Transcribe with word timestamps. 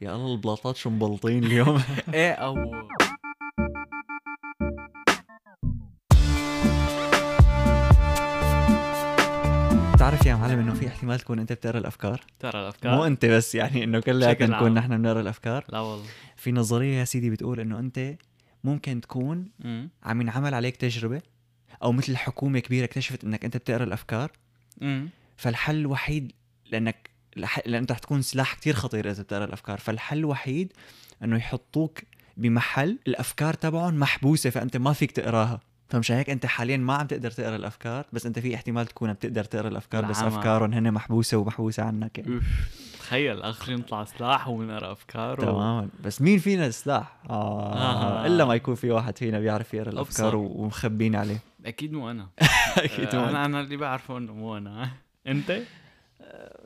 يا 0.00 0.16
الله 0.16 0.34
البلاطات 0.34 0.76
شو 0.76 0.90
مبلطين 0.90 1.44
اليوم؟ 1.44 1.82
إيه 2.14 2.32
أو 2.32 2.54
بتعرف 9.94 10.26
يا 10.26 10.34
معلم 10.34 10.58
إنه 10.58 10.74
في 10.74 10.88
احتمال 10.88 11.18
تكون 11.20 11.38
أنت 11.38 11.52
بتقرأ 11.52 11.78
الأفكار؟ 11.78 12.20
ترى 12.38 12.60
الأفكار؟ 12.60 12.94
مو 12.94 13.04
أنت 13.04 13.26
بس 13.26 13.54
يعني 13.54 13.84
إنه 13.84 14.00
كلياتنا 14.00 14.56
نكون. 14.56 14.74
نحن 14.74 14.96
بنقرأ 14.96 15.20
الأفكار. 15.20 15.64
لا 15.68 15.80
والله. 15.80 16.04
في 16.36 16.52
نظرية 16.52 16.98
يا 16.98 17.04
سيدي 17.04 17.30
بتقول 17.30 17.60
إنه 17.60 17.78
أنت 17.78 18.14
ممكن 18.64 19.00
تكون 19.00 19.48
عم 20.02 20.20
ينعمل 20.20 20.54
عليك 20.54 20.76
تجربة 20.76 21.22
أو 21.82 21.92
مثل 21.92 22.16
حكومة 22.16 22.58
كبيرة 22.58 22.84
اكتشفت 22.84 23.24
إنك 23.24 23.44
أنت 23.44 23.56
بتقرأ 23.56 23.84
الأفكار. 23.84 24.32
فالحل 25.36 25.76
الوحيد 25.76 26.32
لأنك 26.70 27.10
لأن 27.36 27.74
أنت 27.74 27.92
رح 27.92 27.98
تكون 27.98 28.22
سلاح 28.22 28.54
كتير 28.54 28.74
خطير 28.74 29.10
إذا 29.10 29.22
بتقرأ 29.22 29.44
الأفكار 29.44 29.78
فالحل 29.78 30.18
الوحيد 30.18 30.72
إنه 31.24 31.36
يحطوك 31.36 31.98
بمحل 32.36 32.98
الأفكار 33.08 33.54
تبعهم 33.54 33.94
محبوسة 34.00 34.50
فأنت 34.50 34.76
ما 34.76 34.92
فيك 34.92 35.10
تقراها 35.10 35.60
فمشان 35.88 36.16
هيك 36.16 36.30
أنت 36.30 36.46
حاليا 36.46 36.76
ما 36.76 36.94
عم 36.94 37.06
تقدر 37.06 37.30
تقرأ 37.30 37.56
الأفكار 37.56 38.04
بس 38.12 38.26
أنت 38.26 38.38
في 38.38 38.54
احتمال 38.54 38.86
تكون 38.86 39.12
بتقدر 39.12 39.44
تقرأ 39.44 39.68
الأفكار 39.68 40.04
بس 40.04 40.18
العمى. 40.22 40.36
أفكارهم 40.38 40.72
هن 40.72 40.92
محبوسة 40.92 41.36
ومحبوسة 41.36 41.82
عنك 41.82 42.18
يعني. 42.18 42.40
تخيل 42.98 43.42
اخر 43.42 43.72
يطلع 43.72 44.04
سلاح 44.04 44.48
ونقرا 44.48 44.92
أفكار. 44.92 45.40
تماما 45.40 45.88
بس 46.04 46.22
مين 46.22 46.38
فينا 46.38 46.66
السلاح 46.66 47.16
آه. 47.30 47.74
آه. 47.74 48.26
إلا 48.26 48.44
ما 48.44 48.54
يكون 48.54 48.74
في 48.74 48.90
واحد 48.90 49.18
فينا 49.18 49.40
بيعرف 49.40 49.74
يقرأ 49.74 49.90
الأفكار 49.90 50.36
ومخبين 50.36 51.16
عليه 51.16 51.38
أكيد 51.66 51.92
مو 51.92 52.10
أنا 52.10 52.28
أكيد 52.78 53.16
ما- 53.16 53.30
أنا 53.30 53.44
أنا 53.44 53.60
اللي 53.60 53.76
بعرفه 53.76 54.18
إنه 54.18 54.32
مو 54.34 54.56
أنا 54.56 54.90
أنت 55.26 55.58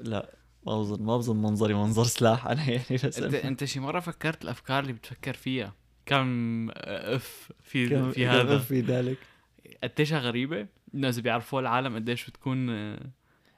لا 0.00 0.30
ما 0.66 0.78
بظن 0.80 1.05
ما 1.05 1.16
بظن 1.16 1.37
منظري 1.37 1.74
منظر 1.74 2.05
سلاح 2.05 2.46
أنا 2.46 2.70
يعني 2.70 2.84
بس 3.05 3.19
انت 3.19 3.34
أنت 3.34 3.64
شي 3.64 3.80
مرة 3.80 4.00
فكرت 4.00 4.45
الأفكار 4.45 4.83
اللي 4.83 4.92
بتفكر 4.92 5.34
فيها؟ 5.34 5.74
كم 6.06 6.69
أف 6.77 7.52
في 7.62 7.89
كم- 7.89 8.11
في 8.11 8.25
كم 8.25 8.30
هذا؟ 8.30 8.58
في 8.58 8.80
ذلك؟ 8.80 9.17
قديشها 9.84 10.19
غريبة؟ 10.19 10.67
اذا 10.94 11.22
بيعرفوها 11.22 11.62
العالم 11.62 11.94
قديش 11.94 12.30
بتكون 12.30 12.70
آه، 12.70 13.11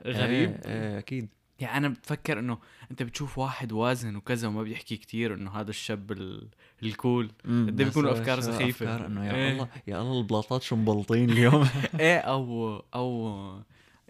غريب؟ 0.07 0.51
إيه, 0.51 0.61
إيه 0.67 0.99
أكيد. 0.99 1.29
يعني 1.61 1.77
أنا 1.77 1.89
بتفكر 1.89 2.39
إنه 2.39 2.59
أنت 2.91 3.03
بتشوف 3.03 3.39
واحد 3.39 3.73
وازن 3.73 4.17
وكذا 4.17 4.49
وما 4.49 4.63
بيحكي 4.63 4.97
كتير 4.97 5.35
إنه 5.35 5.51
هذا 5.51 5.71
الشاب 5.71 6.13
ال... 6.13 6.49
الكول. 6.83 7.31
قد 7.45 7.81
إيه 7.81 7.87
بيكونوا 7.89 8.13
أفكار 8.13 8.41
سخيفة. 8.41 8.87
أفكار 8.95 9.07
إنه 9.07 9.27
يا 9.27 9.35
إيه. 9.35 9.53
الله 9.53 9.69
يا 9.87 10.03
الله 10.03 10.19
البلاطات 10.21 10.63
شو 10.63 10.77
مبلطين 10.77 11.31
اليوم؟ 11.31 11.69
إيه 12.01 12.19
أو 12.19 12.77
أو 12.95 13.63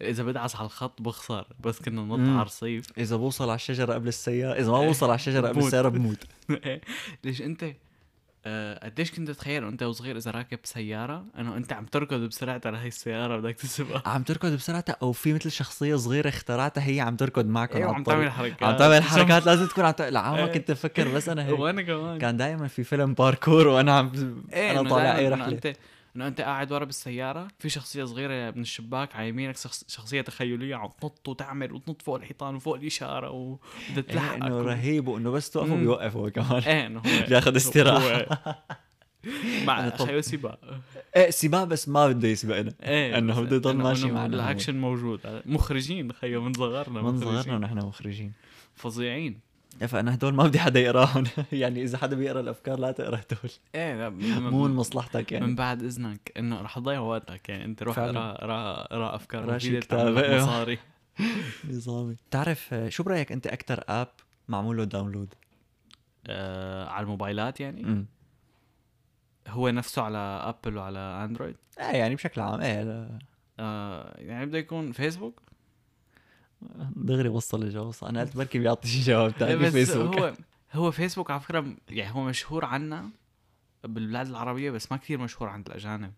إذا 0.02 0.22
بدعس 0.22 0.56
على 0.56 0.64
الخط 0.66 1.02
بخسر 1.02 1.46
بس 1.64 1.78
كنا 1.82 2.02
ننط. 2.02 2.18
على 2.28 2.38
الرصيف 2.40 2.86
إذا 2.98 3.16
بوصل 3.16 3.44
على 3.44 3.54
الشجرة 3.54 3.94
قبل 3.94 4.08
السيارة 4.08 4.58
إذا 4.60 4.70
ما 4.70 4.80
بوصل 4.86 5.06
على 5.06 5.14
الشجرة 5.14 5.48
قبل. 5.48 5.58
السيارة 5.58 5.88
بموت 5.88 6.18
ليش 7.24 7.42
أنت 7.42 7.64
آه، 8.46 8.84
قديش 8.86 9.10
كنت 9.12 9.28
تتخيل 9.30 9.64
وانت 9.64 9.82
وصغير 9.82 10.16
إذا 10.16 10.30
راكب 10.30 10.58
سيارة 10.64 11.24
إنه 11.38 11.56
أنت 11.56 11.72
عم 11.72 11.84
تركض 11.86 12.20
بسرعة 12.20 12.60
على 12.66 12.78
هي 12.78 12.86
السيارة 12.88 13.36
بدك 13.40 13.54
تسبقها 13.54 14.02
عم 14.06 14.22
تركض 14.22 14.52
بسرعتها 14.52 14.96
أو 15.02 15.12
في 15.12 15.32
مثل 15.32 15.50
شخصية 15.50 15.96
صغيرة 15.96 16.28
اخترعتها 16.28 16.86
هي 16.86 17.00
عم 17.00 17.16
تركض 17.16 17.46
معكم 17.46 17.76
على 17.76 17.84
وعم 17.84 18.00
الطريق. 18.00 18.18
تعمل 18.18 18.30
حركات 18.30 18.62
عم 18.62 18.76
تعمل 18.76 19.02
حركات 19.12 19.46
لازم 19.46 19.66
تكون 19.66 19.84
عم 19.84 19.90
تعمل 19.90 20.16
عم 20.16 20.34
إيه. 20.34 20.46
كنت 20.46 20.70
بفكر 20.70 21.08
بس 21.08 21.28
أنا 21.28 21.46
هيك 21.46 21.58
وأنا 21.58 21.82
كمان 21.82 22.18
كان 22.18 22.36
دائما 22.36 22.68
في 22.68 22.84
فيلم 22.84 23.14
باركور 23.14 23.68
وأنا 23.68 23.92
عم 23.98 24.12
إيه 24.52 24.70
أنا 24.80 24.90
طالع 24.90 25.02
دايماً 25.04 25.18
أي 25.18 25.28
رحلة 25.28 25.48
أنت 25.48 25.72
إنه 26.16 26.26
أنت 26.26 26.40
قاعد 26.40 26.72
ورا 26.72 26.84
بالسيارة 26.84 27.48
في 27.58 27.68
شخصية 27.68 28.04
صغيرة 28.04 28.50
من 28.50 28.60
الشباك 28.62 29.16
على 29.16 29.28
يمينك 29.28 29.56
شخص- 29.56 29.84
شخصية 29.88 30.20
تخيلية 30.20 30.76
عم 30.76 30.88
تنط 31.00 31.28
وتعمل 31.28 31.72
وتنط 31.72 32.02
فوق 32.02 32.14
الحيطان 32.16 32.54
وفوق 32.54 32.74
الإشارة 32.74 33.30
وبدها 33.30 33.58
إيه 33.96 34.02
تلحقك 34.02 34.42
انه 34.42 34.56
و- 34.56 34.60
رهيب 34.62 35.08
وإنه 35.08 35.30
بس 35.30 35.50
توقفوا. 35.50 35.76
بيوقفوا 35.76 36.28
كمان 36.28 36.62
إيه 36.62 36.86
إنه 36.86 36.98
هو 37.00 37.02
بياخد 37.28 37.56
استراحة. 37.56 38.22
هو- 38.22 38.54
مع 39.66 39.90
خيو 39.96 40.20
سباق 40.20 40.58
إيه 41.16 41.30
سباق 41.30 41.64
بس 41.64 41.88
ما 41.88 42.08
بده 42.08 42.28
يسبقنا 42.28 42.72
إيه 42.82 43.20
بس 43.20 43.38
بده 43.38 43.56
يضل 43.56 43.76
ماشي 43.76 44.10
هو. 44.12 44.26
الاكشن 44.26 44.76
موجود 44.80 45.42
مخرجين 45.46 46.12
خيو 46.12 46.42
من 46.42 46.52
صغرنا 46.52 47.02
من. 47.02 47.20
صغرنا 47.20 47.54
ونحن 47.56 47.78
مخرجين 47.78 48.32
فظيعين 48.74 49.40
فأنا 49.78 50.14
هدول 50.14 50.34
ما 50.34 50.44
بدي 50.44 50.58
حدا 50.58 50.80
يقراهم. 50.80 51.24
يعني 51.52 51.82
إذا 51.82 51.98
حدا 51.98 52.16
بيقرأ 52.16 52.40
الأفكار 52.40 52.78
لا 52.78 52.92
تقرأ 52.92 53.16
هدول. 53.16 53.52
إيه 53.74 53.94
لا 53.96 54.08
مو 54.10 54.64
من 54.64 54.70
من, 54.70 54.76
مصلحتك 54.76 55.32
من 55.32 55.40
يعني 55.40 55.54
بعد 55.54 55.82
إذنك 55.82 56.32
إنه 56.36 56.62
رح 56.62 56.78
تضيع 56.78 57.00
وقتك. 57.00 57.48
يعني 57.48 57.64
أنت 57.64 57.82
روح. 57.82 57.98
اقرأ 57.98 58.30
اقرأ 58.32 58.80
اقرأ 58.80 59.14
أفكار 59.16 59.44
اقرأ 59.44 59.58
شي 59.58 59.68
مفيدة 59.68 59.80
كتاب، 59.86 60.16
إيه. 60.16 60.36
مصاري. 60.42 60.78
نظامي. 61.70 62.16
بتعرف 62.28 62.74
آه، 62.74 62.88
شو 62.88 63.02
برأيك 63.02 63.32
أنت 63.32 63.46
أكثر 63.46 63.84
app 63.88 64.08
معمول 64.48 64.76
له 64.76 64.84
download 64.84 65.34
آه 66.26 66.88
على 66.88 67.04
الموبايلات 67.04 67.60
يعني؟ 67.60 67.84
امم 67.84 68.06
هو 69.48 69.68
نفسه 69.68 70.02
على 70.02 70.18
Apple 70.18 70.76
وعلى 70.76 70.98
Android 70.98 71.56
إيه 71.78 71.84
يعني 71.84 72.14
بشكل 72.14 72.40
عام 72.40 72.60
إيه 72.60 73.08
آه 73.60 74.14
يعني 74.18 74.46
بده 74.46 74.58
يكون 74.58 74.92
فيسبوك 74.92 75.40
دغري 76.96 77.28
وصل 77.28 77.62
الجواب 77.62 77.94
أنا 78.02 78.20
قلت 78.20 78.36
بركي 78.36 78.58
بيعطي 78.58 78.88
شي 78.88 79.00
جواب 79.00 79.38
تاني 79.38 79.70
فيسبوك. 79.70 80.18
هو 80.18 80.34
هو 80.72 80.90
فيسبوك 80.90 81.30
على 81.30 81.40
فكرة 81.40 81.76
يعني 81.88 82.14
هو 82.14 82.24
مشهور 82.24 82.64
عنا 82.64 83.10
بالبلاد 83.84 84.26
العربية 84.26 84.70
بس 84.70 84.92
ما 84.92 84.98
كثير 84.98 85.18
مشهور 85.18 85.48
عند 85.48 85.66
الأجانب. 85.66 86.12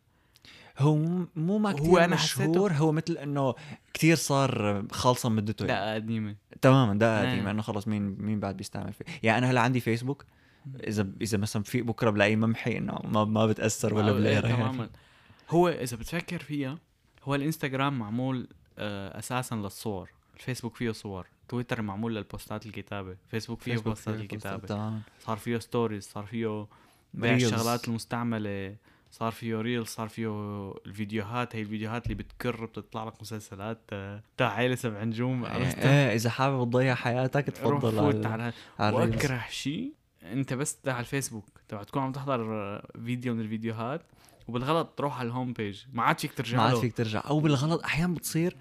هو 0.78 0.97
مو- 1.37 1.59
ما 1.59 1.71
هو 1.71 1.77
كثير 1.77 2.05
أنا 2.05 2.15
مشهور 2.15 2.72
هو 2.72 2.93
مثل 2.93 3.12
إنه 3.19 3.55
كثير 3.94 4.16
صار 4.16 4.84
خالصه 4.93 5.28
مدته 5.28 5.66
يعني. 5.66 5.81
لا 5.87 5.94
قديمة. 5.94 6.37
تماما 6.62 6.94
ده 6.99 7.22
إيه. 7.22 7.31
قديم 7.32 7.47
إنه 7.49 7.62
خلص 7.62 7.88
مين 7.88 8.03
مين 8.03 8.41
بعد 8.41 8.56
بيستعمل 8.56 8.93
فيه. 8.93 9.05
يعني 9.22 9.38
أنا 9.38 9.50
هلا 9.50 9.61
عندي 9.61 9.81
فيسبوك. 9.81 10.25
اذا 10.87 11.06
إذا 11.21 11.38
مثلا 11.38 11.62
في 11.62 11.82
بكرة 11.82 12.11
بلاقي 12.11 12.37
ممحي 12.37 12.78
إنه 12.78 12.99
ما 13.05 13.25
ما 13.25 13.47
بتأثر 13.47 13.94
ولا 13.94 14.11
آه، 14.11 14.12
بلاقي 14.12 14.37
إيه، 14.37 14.43
يعني. 14.44 14.56
تماما. 14.56 14.88
هو 15.50 15.69
إذا 15.69 15.97
بتفكر 15.97 16.38
فيها 16.38 16.78
هو 17.22 17.34
الإنستغرام 17.34 17.99
معمول 17.99 18.49
آه 18.78 19.19
أساسا 19.19 19.55
للصور. 19.55 20.11
الفيسبوك 20.37 20.77
فيه 20.77 20.91
صور 20.91 21.27
تويتر 21.49 21.83
معمول 21.83 22.15
للبوستات 22.17 22.67
الكتابة 22.67 23.17
فيسبوك 23.31 23.61
فيه 23.61 23.72
فيسبوك 23.72 23.89
بوستات 23.89 24.15
فيه 24.15 24.22
الكتابة. 24.22 24.67
تمام. 24.67 25.03
صار 25.21 25.37
فيه 25.37 25.59
stories 25.59 26.05
صار 26.05 26.27
فيه 26.27 26.67
بيع. 27.15 27.34
الشغلات 27.34 27.89
المستعملة 27.89 28.77
صار 29.11 29.33
فيه 29.33 29.56
reel 29.60 29.87
صار 29.87 30.09
فيه 30.09 30.28
الفيديوهات 30.87 31.56
هي 31.56 31.62
الفيديوهات 31.62 32.05
اللي 32.05 32.15
بتكر 32.15 32.65
بتطلع 32.65 33.05
لك 33.05 33.21
مسلسلات 33.21 33.78
آه، 33.93 34.23
تاع 34.37 34.49
عائله 34.53 34.75
سبع 34.75 35.05
نجوم 35.05 35.44
عرفت؟ 35.44 35.78
إيه 35.78 36.15
إذا 36.15 36.31
حابب 36.31 36.71
تضيع 36.71 36.94
حياتك 36.94 37.44
تفضل 37.47 37.93
فوت 37.93 38.27
على, 38.27 38.53
على. 38.78 38.97
وأكره 38.97 39.44
شيء 39.50 39.93
أنت 40.23 40.55
بس 40.55 40.78
على 40.87 41.00
الفيسبوك 41.00 41.44
تبع 41.69 41.83
تكون 41.83 42.03
عم 42.03 42.12
تحضر 42.12 42.53
آه، 42.53 42.89
فيديو 43.05 43.34
من 43.34 43.41
الفيديوهات 43.41 44.03
وبالغلط 44.49 44.89
تروح 44.97 45.19
على 45.19 45.27
ال 45.27 45.32
home 45.32 45.53
page 45.53 45.82
ما 45.93 46.03
عاد 46.03 46.19
فيك 46.21 46.33
ترجع 46.33 46.56
ما 46.56 46.62
عاد 46.62 46.77
فيك 46.77 46.97
ترجع. 46.97 47.23
أو 47.27 47.41
بالغلط 47.41 47.83
أحيانا 47.84 48.15
بتصير 48.15 48.56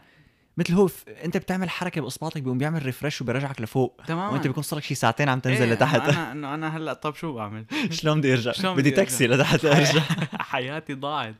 مثل 0.58 0.74
هو 0.74 0.88
ف... 0.88 1.10
انت 1.10 1.38
بتعمل 1.38 1.70
حركة 1.70 2.02
باصبعك 2.02 2.38
بيقوم 2.38 2.58
بيعمل 2.58 2.86
refresh 2.86 3.22
وبيرجعك 3.22 3.62
لفوق. 3.62 4.02
تماما 4.08 4.30
وانت 4.30 4.48
بيكون 4.48 4.64
صار 4.64 4.80
لك 4.80 4.86
شي 4.86 4.96
ساعتين 4.96 5.30
عم 5.30 5.40
تنزل 5.40 5.64
إيه، 5.66 5.74
لتحت. 5.74 6.02
أنا 6.10 6.32
انه 6.32 6.54
أنا 6.54 6.78
هلأ 6.78 6.94
طب 6.94 7.16
شو 7.16 7.34
بعمل؟ 7.34 7.66
شلون 7.92 8.20
بدي 8.20 8.34
أرجع؟ 8.34 8.52
شلون 8.52 8.76
بدي 8.76 8.92
تاكسي 8.92 9.28
لتحت 9.28 9.66
أرجع. 9.66 10.02
حياتي 10.52 10.94
ضاعت. 10.94 11.36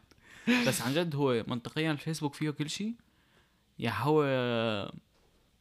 بس 0.68 0.82
عن 0.82 0.94
جد 0.94 1.16
هو 1.16 1.44
منطقيا 1.48 1.92
الفيسبوك 1.92 2.34
فيه 2.34 2.50
كل 2.50 2.70
شيء 2.70 2.94
يعني 3.80 3.96
هو 4.00 4.24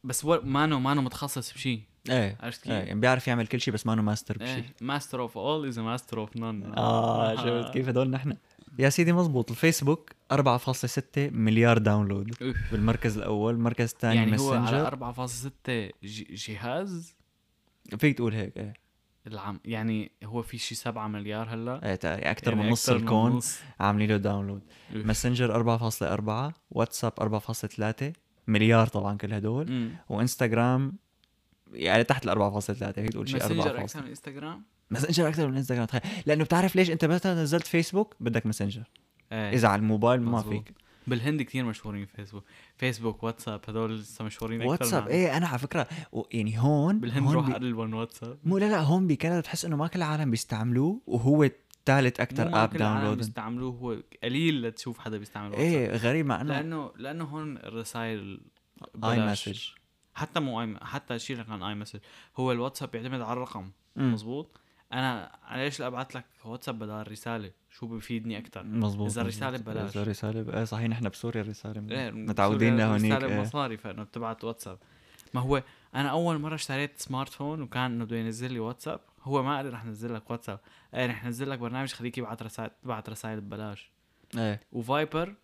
بس 0.03 0.25
هو 0.25 0.41
مانو 0.43 0.79
مانو 0.79 1.01
متخصص 1.01 1.53
بشيء 1.53 1.81
إيه 2.09 2.37
عرفت 2.41 2.63
كيف؟ 2.63 2.71
إيه 2.71 2.77
يعني 2.79 2.99
بيعرف 2.99 3.27
يعمل 3.27 3.47
كل 3.47 3.61
شيء 3.61 3.73
بس 3.73 3.85
ما 3.85 3.93
انه 3.93 4.01
ماستر 4.01 4.37
بشيء 4.37 4.55
إيه 4.55 4.73
master 4.81 5.21
of 5.21 5.37
all 5.37 5.67
is 5.67 5.79
master 5.79 6.19
of 6.19 6.37
none 6.37 6.73
آه 6.77 7.35
شفت 7.35 7.73
كيف 7.73 7.87
هدول 7.87 8.09
نحن؟ 8.09 8.37
يا 8.79 8.89
سيدي 8.89 9.13
مزبوط 9.13 9.49
الفيسبوك 9.51 10.09
4.6 10.33 10.99
مليار 11.17 11.77
download. 11.77 12.53
بالمركز 12.71 13.17
الأول 13.17 13.53
المركز 13.53 13.91
الثاني 13.91 14.15
يعني 14.15 14.39
هو 14.39 14.53
ماسنجر. 14.59 14.75
على 14.77 14.87
4.6 14.87 15.91
ج- 16.03 16.33
جهاز؟ 16.33 17.15
فيك 17.97 18.17
تقول 18.17 18.33
هيك 18.33 18.57
إيه. 18.57 18.73
العام 19.27 19.59
يعني 19.65 20.11
هو 20.23 20.41
في 20.41 20.57
شي 20.57 20.75
7 20.75 21.07
مليار 21.07 21.49
هلا؟ 21.53 21.85
إيه 21.89 21.95
تا- 21.95 22.07
يعني 22.09 22.31
أكثر 22.31 22.51
يعني 22.51 22.63
من 22.63 22.69
نص 22.71 22.89
الكون. 22.89 23.39
عاملين 23.79 24.09
له 24.09 24.17
download. 24.17 24.61
ماسنجر 24.93 25.53
4.4 25.53 26.53
واتساب 26.71 27.11
4.3 27.19 28.13
مليار 28.47 28.87
طبعا 28.87 29.17
كل 29.17 29.33
هدول. 29.33 29.91
وإنستغرام 30.09 30.93
يعني 31.73 32.03
تحت 32.03 32.25
ال 32.25 32.29
4.3 32.29 32.91
فيك 33.01 33.09
تقول 33.13 33.29
شيء 33.29 33.43
4 33.43 33.55
ماسنجر 33.55 33.79
أكثر 33.81 34.01
من 34.01 34.07
إنستغرام؟ 34.07 34.63
ماسنجر 34.91 35.27
أكثر 35.27 35.47
من 35.47 35.57
انستغرام 35.57 35.85
تخيل. 35.85 36.01
لأنه 36.25 36.43
بتعرف 36.43 36.75
ليش 36.75 36.91
أنت 36.91 37.05
مثلا 37.05 37.43
نزلت 37.43 37.67
فيسبوك 37.67 38.15
بدك 38.19 38.45
ماسنجر 38.45 38.83
إيه. 39.31 39.53
إذا 39.53 39.67
على 39.67 39.79
الموبايل 39.79 40.21
ما 40.21 40.31
مزبوط. 40.31 40.53
فيك. 40.53 40.73
بالهند 41.07 41.41
كثير 41.41 41.65
مشهورين 41.65 42.05
فيسبوك 42.05 42.43
فيسبوك 42.77 43.23
واتساب 43.23 43.61
هدول 43.67 43.99
لسه 43.99 44.25
مشهورين 44.25 44.61
أكثر 44.61 44.71
واتساب 44.71 45.07
إيه 45.07 45.37
أنا 45.37 45.47
على 45.47 45.59
فكرة 45.59 45.87
يعني 46.31 46.59
هون 46.59 46.99
بالهند 46.99 47.25
هون 47.25 47.33
روح 47.33 47.47
بي... 47.47 47.53
قلبهم 47.53 47.93
واتساب 47.93 48.37
مو 48.43 48.57
لا 48.57 48.65
لا 48.65 48.79
هون 48.79 49.07
بكندا 49.07 49.39
بتحس 49.39 49.65
إنه 49.65 49.75
ما 49.75 49.87
كل 49.87 49.99
العالم 49.99 50.31
بيستعملوه 50.31 51.01
وهو 51.07 51.49
ثالث 51.85 52.19
أكثر 52.19 52.63
app 52.63 52.77
download 52.77 53.17
بيستعملوه 53.17 53.71
هو 53.71 53.97
قليل 54.23 54.61
لتشوف 54.61 54.99
حدا 54.99 55.17
بيستعمل 55.17 55.49
واتساب 55.49 55.65
إيه 55.65 55.95
غريب 55.95 56.25
مع 56.25 56.41
إنه 56.41 56.53
لأنه 56.53 56.91
لأنه 56.97 57.23
هون 57.23 57.57
الرسائل 57.57 58.41
iMessage 59.03 59.59
حتى 60.13 60.39
مو 60.39 60.61
اي 60.61 60.75
حتى 60.81 61.19
شيلك 61.19 61.49
عن 61.49 61.63
iMessage 61.63 61.99
هو 62.37 62.51
الواتساب 62.51 62.91
بيعتمد 62.91 63.21
على 63.21 63.33
الرقم. 63.33 63.71
مزبوط 63.95 64.59
أنا 64.93 65.31
ليش 65.55 65.81
ابعث 65.81 66.15
لك 66.15 66.25
واتساب 66.45 66.79
بدل 66.79 67.11
رساله 67.11 67.51
شو 67.69 67.87
بفيدني 67.87 68.37
أكثر 68.37 68.63
مزبوط 68.63 68.85
إذا 68.85 68.95
مزبوط. 68.95 69.17
الرسالة 69.17 69.57
ببلاش. 69.57 69.91
إذا 69.91 70.01
الرسالة. 70.01 70.57
إيه 70.57 70.63
صحيح 70.63 70.89
نحن 70.89 71.09
بسوريا 71.09 71.41
الرسالة 71.41 71.91
إيه، 71.91 72.11
متعودين 72.11 72.77
لهونيك 72.77 73.11
رساله 73.11 73.33
إيه. 73.33 73.39
بمصاري 73.39 73.77
فإنه 73.77 74.03
بتبعت 74.03 74.43
واتساب 74.43 74.77
ما 75.33 75.41
هو 75.41 75.63
أنا 75.95 76.09
أول 76.09 76.37
مرة 76.39 76.55
اشتريت 76.55 76.91
smart 76.99 77.33
phone 77.33 77.61
وكان 77.61 77.91
إنه 77.91 78.05
بده 78.05 78.17
ينزل 78.17 78.53
لي 78.53 78.59
واتساب 78.59 78.99
هو 79.23 79.43
ما 79.43 79.55
قال 79.55 79.65
لي 79.65 79.71
رح 79.71 79.85
ننزل 79.85 80.13
لك 80.13 80.31
واتساب 80.31 80.59
إيه 80.93 81.05
رح 81.05 81.25
ننزل 81.25 81.49
لك 81.49 81.59
برنامج 81.59 81.93
خليك 81.93 82.17
يبعت 82.17 82.43
رسائل 82.43 82.71
تبعت 82.83 83.09
رسائل 83.09 83.41
ببلاش 83.41 83.91
إيه 84.37 84.61
وفايبر 84.71 85.35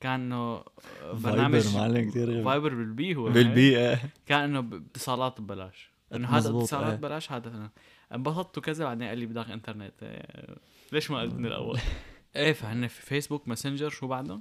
كان 0.00 0.20
إنه 0.20 0.64
برنامج 1.12 1.66
غبي. 1.76 2.42
فايبر 2.42 2.74
بالبي 2.74 3.14
هو 3.14 3.24
بالبيئه 3.30 3.98
كان 4.26 4.40
إنه 4.40 4.60
باتصالات 4.60 5.40
ببلاش 5.40 5.90
إنه 6.14 6.28
هذا 6.28 6.50
اتصالات 6.50 6.90
إيه. 6.90 6.96
ببلاش 6.96 7.32
هذا. 7.32 7.70
انبسطت 8.14 8.58
وكذا 8.58 8.84
بعدين 8.84 9.08
قال 9.08 9.18
لي 9.18 9.26
بدك 9.26 9.50
انترنت 9.50 10.02
إيه، 10.02 10.56
ليش 10.92 11.10
ما 11.10 11.20
قلت 11.20 11.34
من 11.34 11.46
الأول 11.46 11.80
إيه 12.36 12.52
فهن 12.52 12.86
في 12.86 13.02
فيسبوك 13.02 13.48
ماسنجر 13.48 13.88
شو 13.88 14.06
بعده؟ 14.06 14.40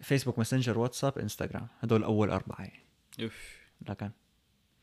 فيسبوك 0.00 0.38
ماسنجر 0.38 0.78
واتساب 0.78 1.18
انستغرام 1.18 1.68
هدول 1.80 2.04
أول 2.04 2.30
أربعة 2.30 2.60
يعني 2.60 2.82
أوف 3.22 3.58
لكن 3.88 4.10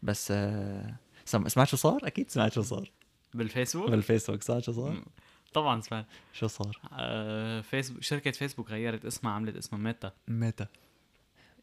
بس 0.04 0.32
آه، 0.32 0.96
سم... 1.26 1.48
سمعت 1.48 1.68
شو 1.68 1.78
صار؟ 1.78 2.00
أكيد 2.04 2.30
سمعت 2.30 2.54
شو 2.54 2.62
صار 2.62 2.92
بالفيسبوك؟ 3.34 3.90
بالفيسبوك 3.90 4.42
سمعت 4.42 4.64
شو 4.64 4.72
صار؟ 4.72 5.04
طبعا 5.54 5.82
سمعت 5.82 6.06
شو 6.34 6.48
صار؟ 6.48 6.80
آه 6.92 7.62
فيسبوك 7.62 8.04
شركة 8.04 8.32
فيسبوك 8.32 8.70
غيرت 8.72 9.06
اسمها 9.06 9.34
عملت 9.34 9.56
اسمها 9.56 9.82
ميتا 9.82 10.12
متى؟ 10.28 10.66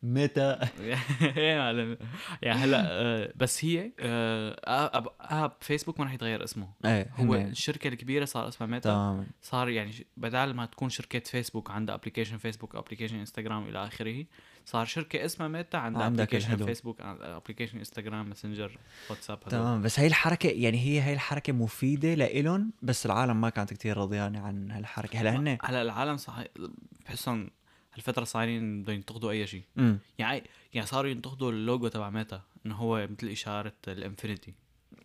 متى؟ 0.02 0.58
إيه 1.36 1.58
معلم. 1.58 1.98
يعني 2.42 2.58
هلا 2.58 2.82
آه 2.90 3.32
بس 3.36 3.64
هي 3.64 3.92
آه 4.00 4.56
app 4.98 5.08
app 5.20 5.52
فيسبوك 5.60 6.00
ما 6.00 6.06
رح 6.06 6.12
يتغير 6.12 6.44
اسمه 6.44 6.68
إيه 6.84 7.10
هو 7.16 7.34
الشركة 7.34 7.88
الكبيرة 7.88 8.24
صار 8.24 8.48
اسمها 8.48 8.68
ميتا 8.68 8.90
تمام 8.90 9.26
صار 9.42 9.68
يعني 9.68 9.92
بدال 10.16 10.56
ما 10.56 10.66
تكون 10.66 10.88
شركة 10.88 11.18
فيسبوك 11.18 11.70
عندها 11.70 11.94
application 11.94 12.36
فيسبوك 12.38 12.74
application 12.74 13.16
انستغرام 13.18 13.68
إلى 13.68 13.86
آخره 13.86 14.24
صار 14.66 14.86
شركة 14.86 15.24
اسمها 15.24 15.48
ميتا 15.48 15.76
عندها 15.76 16.06
application. 16.06 16.66
فيسبوك 16.66 17.00
application 17.00 17.78
انستغرام 17.78 18.28
ماسنجر 18.28 18.78
واتساب. 19.10 19.40
تمام 19.40 19.82
بس 19.82 20.00
هي 20.00 20.06
الحركة 20.06 20.48
يعني 20.48 20.78
هي 20.78 21.02
هي 21.02 21.12
الحركة 21.12 21.52
مفيدة 21.52 22.14
لإلهم 22.14 22.72
بس 22.82 23.06
العالم 23.06 23.40
ما 23.40 23.50
كانت 23.50 23.74
كتير 23.74 23.96
رضيانه 23.96 24.40
عن 24.40 24.70
هالحركة 24.70 25.20
هلا 25.20 25.36
هن 25.36 25.58
هلا 25.64 25.82
العالم 25.82 26.16
صح 26.16 26.38
بحسهم 27.06 27.50
هالفترة 27.94 28.24
صايرين 28.24 28.82
بدهم 28.82 28.96
ينتقدوا 28.96 29.30
أي 29.30 29.46
شيء. 29.46 29.62
يعني 30.18 30.42
يعني 30.74 30.86
صاروا 30.86 31.10
ينتقدوا 31.10 31.52
اللوجو 31.52 31.88
تبع 31.88 32.10
ميتا 32.10 32.42
انه 32.66 32.74
هو 32.74 33.08
مثل 33.10 33.28
إشارة 33.28 33.72
ال 33.88 33.95
infinity. 33.95 34.54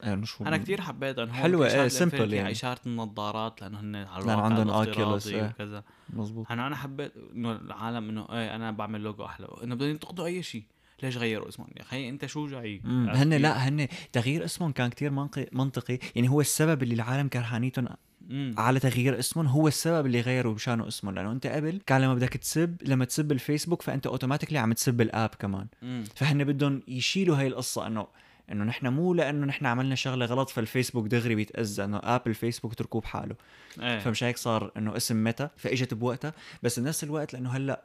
يعني 0.03 0.25
شو 0.25 0.43
أنا 0.43 0.57
كتير 0.57 0.81
حبيت 0.81 1.19
انه 1.19 1.31
إشارة 1.41 1.65
إيه، 1.65 1.89
simple 1.89 2.01
ال 2.01 2.05
infinity، 2.05 2.35
يعني. 2.35 2.51
إشارة 2.51 2.79
النظارات 2.85 3.61
لأنه 3.61 3.79
هن 3.79 3.95
على 3.95 4.23
الواقع 4.23 4.41
عندهم 4.41 4.85
Oculus، 4.85 5.27
إيه. 5.27 5.47
وكذا. 5.49 5.83
مزبوط 6.09 6.51
أنا 6.51 6.67
أنا 6.67 6.75
حبيت 6.75 7.13
إنه 7.35 7.51
العالم 7.51 8.09
إنه 8.09 8.27
إيه 8.29 8.55
أنا 8.55 8.71
بعمل 8.71 9.01
لوجو 9.01 9.25
أحلى. 9.25 9.47
إنه 9.63 9.75
بدهم 9.75 9.89
ينتقدوا 9.89 10.25
أي 10.25 10.43
شيء. 10.43 10.63
ليش 11.03 11.17
غيروا 11.17 11.49
اسمهم؟ 11.49 11.69
يا 11.77 11.81
أخي 11.81 12.09
أنت 12.09 12.25
شو 12.25 12.47
جاي؟ 12.47 12.81
هن؟ 12.85 13.33
لا 13.33 13.67
هن 13.67 13.87
تغيير 14.11 14.45
اسمهم 14.45 14.71
كان 14.71 14.89
كتير 14.89 15.11
منطقي 15.11 15.47
منطقي. 15.51 15.99
يعني 16.15 16.29
هو 16.29 16.41
السبب 16.41 16.83
اللي 16.83 16.93
العالم 16.93 17.27
كرهانيتهم 17.27 17.87
مم. 18.27 18.55
على 18.57 18.79
تغيير 18.79 19.19
اسمهم 19.19 19.47
هو 19.47 19.67
السبب 19.67 20.05
اللي 20.05 20.21
غيروا 20.21 20.53
بشانه 20.53 20.87
اسمهم 20.87 21.15
لأنه 21.15 21.31
أنت 21.31 21.47
قبل 21.47 21.81
كان 21.85 22.01
لما 22.01 22.15
بدك 22.15 22.29
تسب 22.29 22.77
لما 22.81 23.05
تسب 23.05 23.31
الفيسبوك 23.31 23.81
فأنت 23.81 24.07
automatically 24.07 24.57
عم 24.57 24.73
تسب 24.73 25.01
ال 25.01 25.08
app 25.08 25.29
كمان. 25.39 25.67
فهن 26.15 26.43
بدهم 26.43 26.81
يشيلوا 26.87 27.37
هاي 27.37 27.47
القصة 27.47 27.87
إنه 27.87 28.07
إنه 28.51 28.63
نحن 28.63 28.87
مو 28.87 29.13
لأنه 29.13 29.45
نحن 29.45 29.65
عملنا 29.65 29.95
شغلة 29.95 30.25
غلط 30.25 30.49
فالفيسبوك 30.49 31.07
دغري 31.07 31.35
بيتأذى 31.35 31.83
إنه 31.83 31.97
app 32.03 32.27
الفيسبوك 32.27 32.71
اتركوه 32.71 33.01
بحاله. 33.01 33.35
إيه. 33.81 33.99
فمش 33.99 34.23
هيك 34.23 34.37
صار 34.37 34.71
إنه 34.77 34.97
اسم 34.97 35.23
ميتا 35.23 35.49
فإجت 35.57 35.93
بوقتها. 35.93 36.33
بس 36.63 36.79
بنفس 36.79 37.03
الوقت 37.03 37.33
لأنه 37.33 37.49
هلأ 37.49 37.83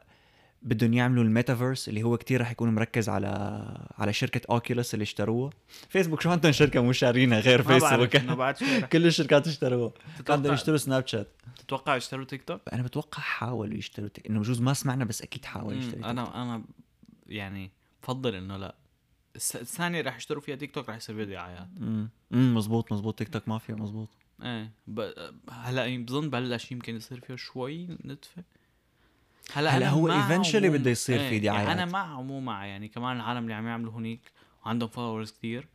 بدهم 0.63 0.93
يعملوا 0.93 1.23
الميتافيرس 1.23 1.89
اللي 1.89 2.03
هو 2.03 2.17
كتير 2.17 2.41
رح 2.41 2.51
يكون 2.51 2.75
مركز 2.75 3.09
على 3.09 3.27
على 3.97 4.13
شركة 4.13 4.41
Oculus 4.49 4.93
اللي 4.93 5.03
اشتروها. 5.03 5.49
فيسبوك 5.89 6.21
شو 6.21 6.29
عندهم 6.29 6.51
شركة 6.51 6.81
مو 6.81 6.91
شارينها 6.91 7.39
غير 7.39 7.67
ما 7.67 7.77
بعرف 7.77 8.09
فيسبوك 8.15 8.57
شوي 8.59 8.77
رح- 8.79 8.85
كل 8.85 9.05
الشركات 9.05 9.47
اشتروها. 9.47 9.91
بدهم 10.29 10.53
يشتروا 10.53 10.77
سناب 10.77 11.07
شات 11.07 11.27
تتوقع 11.57 11.95
يشتروا 11.95 12.25
تيك 12.25 12.43
توك؟ 12.43 12.61
أنا 12.73 12.83
بتوقع 12.83 13.21
حاولوا 13.21 13.77
يشتروا 13.77 14.07
تيك- 14.09 14.27
إنه 14.27 14.39
بجوز 14.39 14.61
ما 14.61 14.73
سمعنا 14.73 15.05
بس 15.05 15.21
أكيد 15.21 15.45
حاول 15.45 15.73
مم. 15.73 15.79
يشتري 15.79 15.91
تيك 15.95 16.01
توك. 16.01 16.09
أنا 16.09 16.41
أنا 16.43 16.63
يعني 17.27 17.71
بفضل 18.03 18.35
إنه 18.35 18.57
لا. 18.57 18.75
الثانية 19.35 20.01
رح 20.01 20.15
يشتروا 20.17 20.41
فيها 20.41 20.55
تيك 20.55 20.71
توك 20.71 20.89
رح 20.89 20.95
يصير 20.95 21.15
فيها 21.15 21.25
دعايات 21.25 21.67
امم 21.81 22.09
مزبوط 22.31 22.91
مزبوط 22.93 23.17
تيك 23.19 23.29
توك 23.29 23.47
ما 23.47 23.54
فيها 23.54 23.75
مزبوط 23.75 24.09
إيه 24.43 24.71
ب... 24.87 25.09
هلا 25.51 25.97
بظن 26.05 26.29
بلش 26.29 26.71
يمكن 26.71 26.95
يصير 26.95 27.19
فيه 27.19 27.35
شوي 27.35 27.87
نتفة. 28.05 28.43
هلا 29.53 29.77
هلا 29.77 29.89
هو 29.89 30.07
ومو- 30.69 30.77
بده 30.77 30.89
يصير 30.91 31.17
في 31.19 31.23
إيه، 31.29 31.37
دعايات. 31.41 31.67
يعني 31.67 31.83
أنا 31.83 31.91
مع 31.91 32.17
ومو 32.17 32.39
مع 32.39 32.65
يعني 32.65 32.87
كمان 32.87 33.15
العالم 33.15 33.43
اللي 33.43 33.53
عم 33.53 33.67
يعملوا 33.67 33.93
هنيك 33.93 34.31
وعندهم 34.65 34.89
followers 34.89 35.31
كتير 35.31 35.67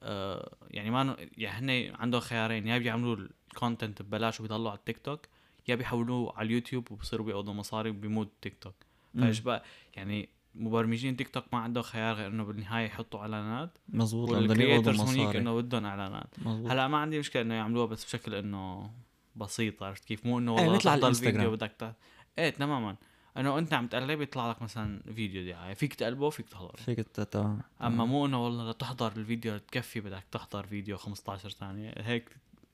آه 0.00 0.56
يعني 0.70 0.90
ما 0.90 1.16
يعني 1.38 1.90
هن 1.90 1.94
عندهم 2.00 2.20
خيارين 2.20 2.66
يا 2.66 2.78
بيعملوا 2.78 3.16
ال 3.50 3.56
content 3.56 4.02
ببلاش 4.02 4.40
وبيضلوا 4.40 4.70
على 4.70 4.78
التيك 4.78 4.98
توك 4.98 5.20
يا 5.68 5.74
بيحولوه 5.74 6.32
على 6.38 6.46
اليوتيوب 6.46 6.92
وبصيروا 6.92 7.26
بيقبضوا 7.26 7.54
مصاري 7.54 7.90
وبيموت 7.90 8.32
تيك 8.42 8.54
توك. 8.60 8.74
فايش 9.20 9.40
بقى 9.40 9.64
يعني 9.96 10.28
مبرمجين 10.54 11.16
تيك 11.16 11.28
توك 11.28 11.44
ما 11.52 11.58
عندهم 11.58 11.82
خيار 11.82 12.14
غير 12.14 12.26
إنه 12.28 12.44
بالنهاية 12.44 12.86
يحطوا 12.86 13.20
إعلانات 13.20 13.78
مزبوط 13.88 14.28
وال 14.30 14.44
creators 14.44 15.00
هونيك 15.00 15.36
إنه 15.36 15.60
بدهم 15.60 15.84
إعلانات 15.84 16.26
مزبوط 16.38 16.70
هلا 16.70 16.88
ما 16.88 16.98
عندي 16.98 17.18
مشكلة 17.18 17.42
إنه 17.42 17.54
يعملوها 17.54 17.86
بس 17.86 18.04
بشكل 18.04 18.34
إنه 18.34 18.90
بسيط 19.36 19.82
عرفت 19.82 20.04
كيف 20.04 20.26
مو 20.26 20.38
إنه 20.38 20.52
إيه، 20.58 20.62
والله 20.62 20.76
مثل 20.76 20.88
على. 20.88 21.14
فيديو 21.32 21.50
بدك. 21.50 21.94
إيه 22.38 22.50
تماما. 22.50 22.96
إنه 23.36 23.58
أنت 23.58 23.72
عم 23.72 23.86
تقلب 23.86 24.20
يطلع 24.20 24.50
لك 24.50 24.62
مثلا 24.62 25.00
فيديو 25.14 25.52
دعايه 25.52 25.74
فيك 25.74 25.94
تقلبه 25.94 26.30
فيك 26.30 26.48
تحضره. 26.48 26.76
فيك 26.76 27.00
تمام 27.00 27.60
أما 27.82 28.04
مو 28.04 28.26
إنه 28.26 28.44
والله 28.44 28.70
لتحضر 28.70 29.12
الفيديو 29.16 29.58
تكفي 29.58 30.00
بدك 30.00 30.24
تحضر 30.32 30.66
فيديو 30.66 30.96
15 30.96 31.50
ثانية. 31.50 31.94
هيك 31.98 32.24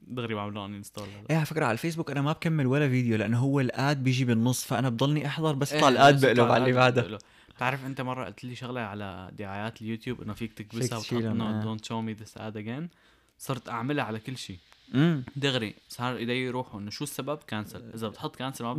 دغري 0.02 0.34
بعملوا 0.34 0.66
uninstall 0.66 1.08
إيه 1.30 1.36
على 1.36 1.46
فكرة 1.46 1.64
على 1.64 1.72
الفيسبوك 1.72 2.10
أنا 2.10 2.22
ما 2.22 2.32
بكمل 2.32 2.66
ولا 2.66 2.88
فيديو 2.88 3.16
لأنه 3.16 3.38
هو 3.38 3.60
ال 3.60 3.75
ad 3.75 4.04
بيجي 4.04 4.24
بالنص 4.24 4.64
فأنا 4.64 4.88
بضلني 4.88 5.26
أحضر 5.26 5.54
بس 5.54 5.72
إيه، 5.72 5.78
يطلع 5.78 5.88
ال 5.88 6.01
ad 6.01 6.26
بقلب 6.26 6.50
على 6.50 6.62
اللي 6.62 6.72
بعده. 6.72 7.18
بتعرف 7.56 7.86
أنت 7.86 8.00
مرة 8.00 8.24
قلت 8.24 8.44
لي 8.44 8.54
شغلة 8.54 8.80
على 8.80 9.30
دعايات 9.38 9.82
اليوتيوب 9.82 10.22
إنه 10.22 10.32
فيك 10.32 10.52
تكبسها 10.52 10.98
وتحط 10.98 11.12
انه 11.12 11.60
آه. 11.60 11.62
don't 11.62 11.84
show 11.84 12.00
me 12.00 12.12
this 12.12 12.38
ad 12.38 12.56
again 12.56 12.88
صرت 13.38 13.68
أعملها 13.68 14.04
على 14.04 14.18
كل 14.20 14.36
شيء. 14.36 14.58
دغري 15.36 15.74
صار 15.88 16.16
ايدي 16.16 16.32
يروحوا 16.32 16.80
إنه 16.80 16.90
شو 16.90 17.04
السبب؟ 17.04 17.38
cancel 17.46 17.90
إذا 17.94 18.08
بتحط 18.08 18.36
cancel 18.36 18.64
ما 18.64 18.72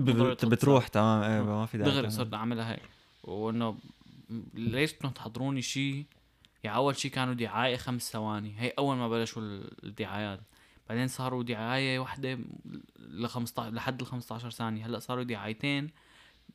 بتروح 0.44 0.88
تمام. 0.88 1.24
إيه 1.24 1.42
ما 1.42 1.66
في 1.66 1.78
داعي. 1.78 1.92
دغري. 1.92 2.10
صرت 2.10 2.34
أعملها 2.34 2.72
هيك. 2.74 2.82
وإنه 3.24 3.78
ليش 4.54 4.94
بدكم 4.94 5.10
تحضروني 5.10 5.62
شيء 5.62 6.06
يعني 6.64 6.78
أول 6.78 6.96
شيء 6.98 7.12
كانوا 7.12 7.34
دعاية 7.34 7.76
خمس 7.76 8.12
ثواني. 8.12 8.54
هي 8.62 8.74
أول 8.80 8.96
ما 8.96 9.10
بلشوا 9.10 9.42
ال- 9.42 9.86
الدعايات. 9.86 10.40
بعدين 10.90 11.08
صاروا 11.08 11.44
دعاية 11.44 12.00
واحدة 12.00 12.40
ل 13.00 13.28
15 13.28 13.74
لحد 13.74 14.02
ال 14.02 14.08
15 14.08 14.50
ثانية. 14.50 14.86
هلأ 14.86 15.00
صاروا 15.00 15.24
دعايتين. 15.24 15.90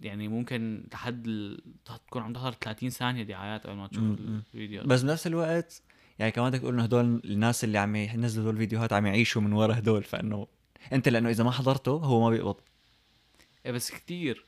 يعني 0.01 0.29
ممكن 0.29 0.85
لحد 0.93 1.27
ال... 1.27 1.61
تكون 2.07 2.23
عم 2.23 2.33
تحضر 2.33 2.53
30 2.53 2.91
ثانية 2.91 3.23
دعايات 3.23 3.67
قبل 3.67 3.77
ما 3.77 3.87
تشوف. 3.87 4.03
الفيديو. 4.03 4.83
بس 4.85 5.03
بنفس 5.03 5.27
الوقت 5.27 5.83
يعني 6.19 6.33
كمان 6.33 6.51
بدك 6.51 6.61
تقول 6.61 6.75
إنه 6.75 6.83
هدول 6.83 7.23
الناس 7.25 7.65
اللي 7.65 7.79
عم 7.79 7.97
ينزلوا 7.97 8.45
هدول 8.45 8.55
الفيديوهات 8.55 8.93
عم 8.93 9.07
يعيشوا 9.07 9.43
من 9.43 9.53
ورا 9.53 9.79
هدول 9.79 10.03
فإنه 10.03 10.47
أنت 10.93 11.09
لأنه 11.09 11.31
إذا 11.31 11.45
ما 11.45 11.51
حضرته 11.51 11.91
هو 11.91 12.21
ما 12.21 12.31
بيقبض. 12.31 12.61
إيه 13.67 13.73
بس 13.73 13.91
كتير. 13.91 14.45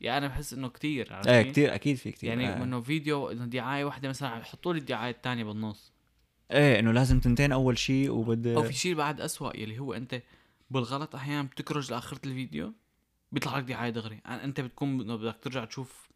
يعني 0.00 0.18
أنا 0.18 0.26
بحس 0.26 0.52
إنه 0.52 0.68
كتير 0.68 1.28
إيه؟ 1.28 1.42
كثير 1.42 1.74
أكيد 1.74 1.96
في 1.96 2.12
كثير 2.12 2.28
يعني 2.28 2.48
آه. 2.48 2.62
إنه 2.62 2.80
فيديو 2.80 3.30
إنه 3.30 3.44
دعاية 3.44 3.84
واحدة 3.84 4.08
مثلا 4.08 4.38
يحطوا 4.38 4.72
لي 4.72 4.78
الدعاية 4.78 5.10
الثانية 5.10 5.44
بالنص. 5.44 5.92
إيه 6.50 6.78
إنه 6.78 6.92
لازم 6.92 7.20
تنتين 7.20 7.52
أول 7.52 7.78
شيء 7.78 8.10
وبده 8.10 8.56
أو 8.56 8.62
في 8.62 8.72
شيء 8.72 8.94
بعد 8.94 9.20
أسوأ 9.20 9.56
يلي 9.56 9.78
هو 9.78 9.94
أنت 9.94 10.22
بالغلط 10.70 11.14
أحيانا 11.14 11.42
بتكرج 11.42 11.90
لآخرة 11.90 12.20
الفيديو 12.26 12.72
بيطلع 13.32 13.58
لك 13.58 13.64
دعاية 13.64 13.90
دغري. 13.90 14.20
يعني 14.24 14.44
أنت 14.44 14.60
بتكون 14.60 15.00
إنه 15.00 15.16
بدك 15.16 15.36
ترجع 15.42 15.64
تشوف 15.64 16.08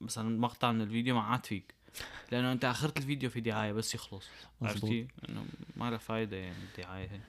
مثلا 0.00 0.40
مقطع 0.40 0.72
من 0.72 0.80
الفيديو 0.80 1.14
ما 1.14 1.20
عاد 1.20 1.46
فيك. 1.46 1.74
لأنه 2.32 2.52
أنت 2.52 2.64
اخرة 2.64 2.92
الفيديو 2.98 3.30
في 3.30 3.40
دعاية 3.40 3.72
بس 3.72 3.94
يخلص. 3.94 4.28
عرفت 4.62 4.74
مزبوط. 4.76 4.90
كيف؟ 4.90 5.06
إنه 5.28 5.44
ما 5.76 5.90
لها 5.90 5.98
فايدة 5.98 6.36
يعني 6.36 6.56
الدعاية 6.76 7.08
هي. 7.10 7.20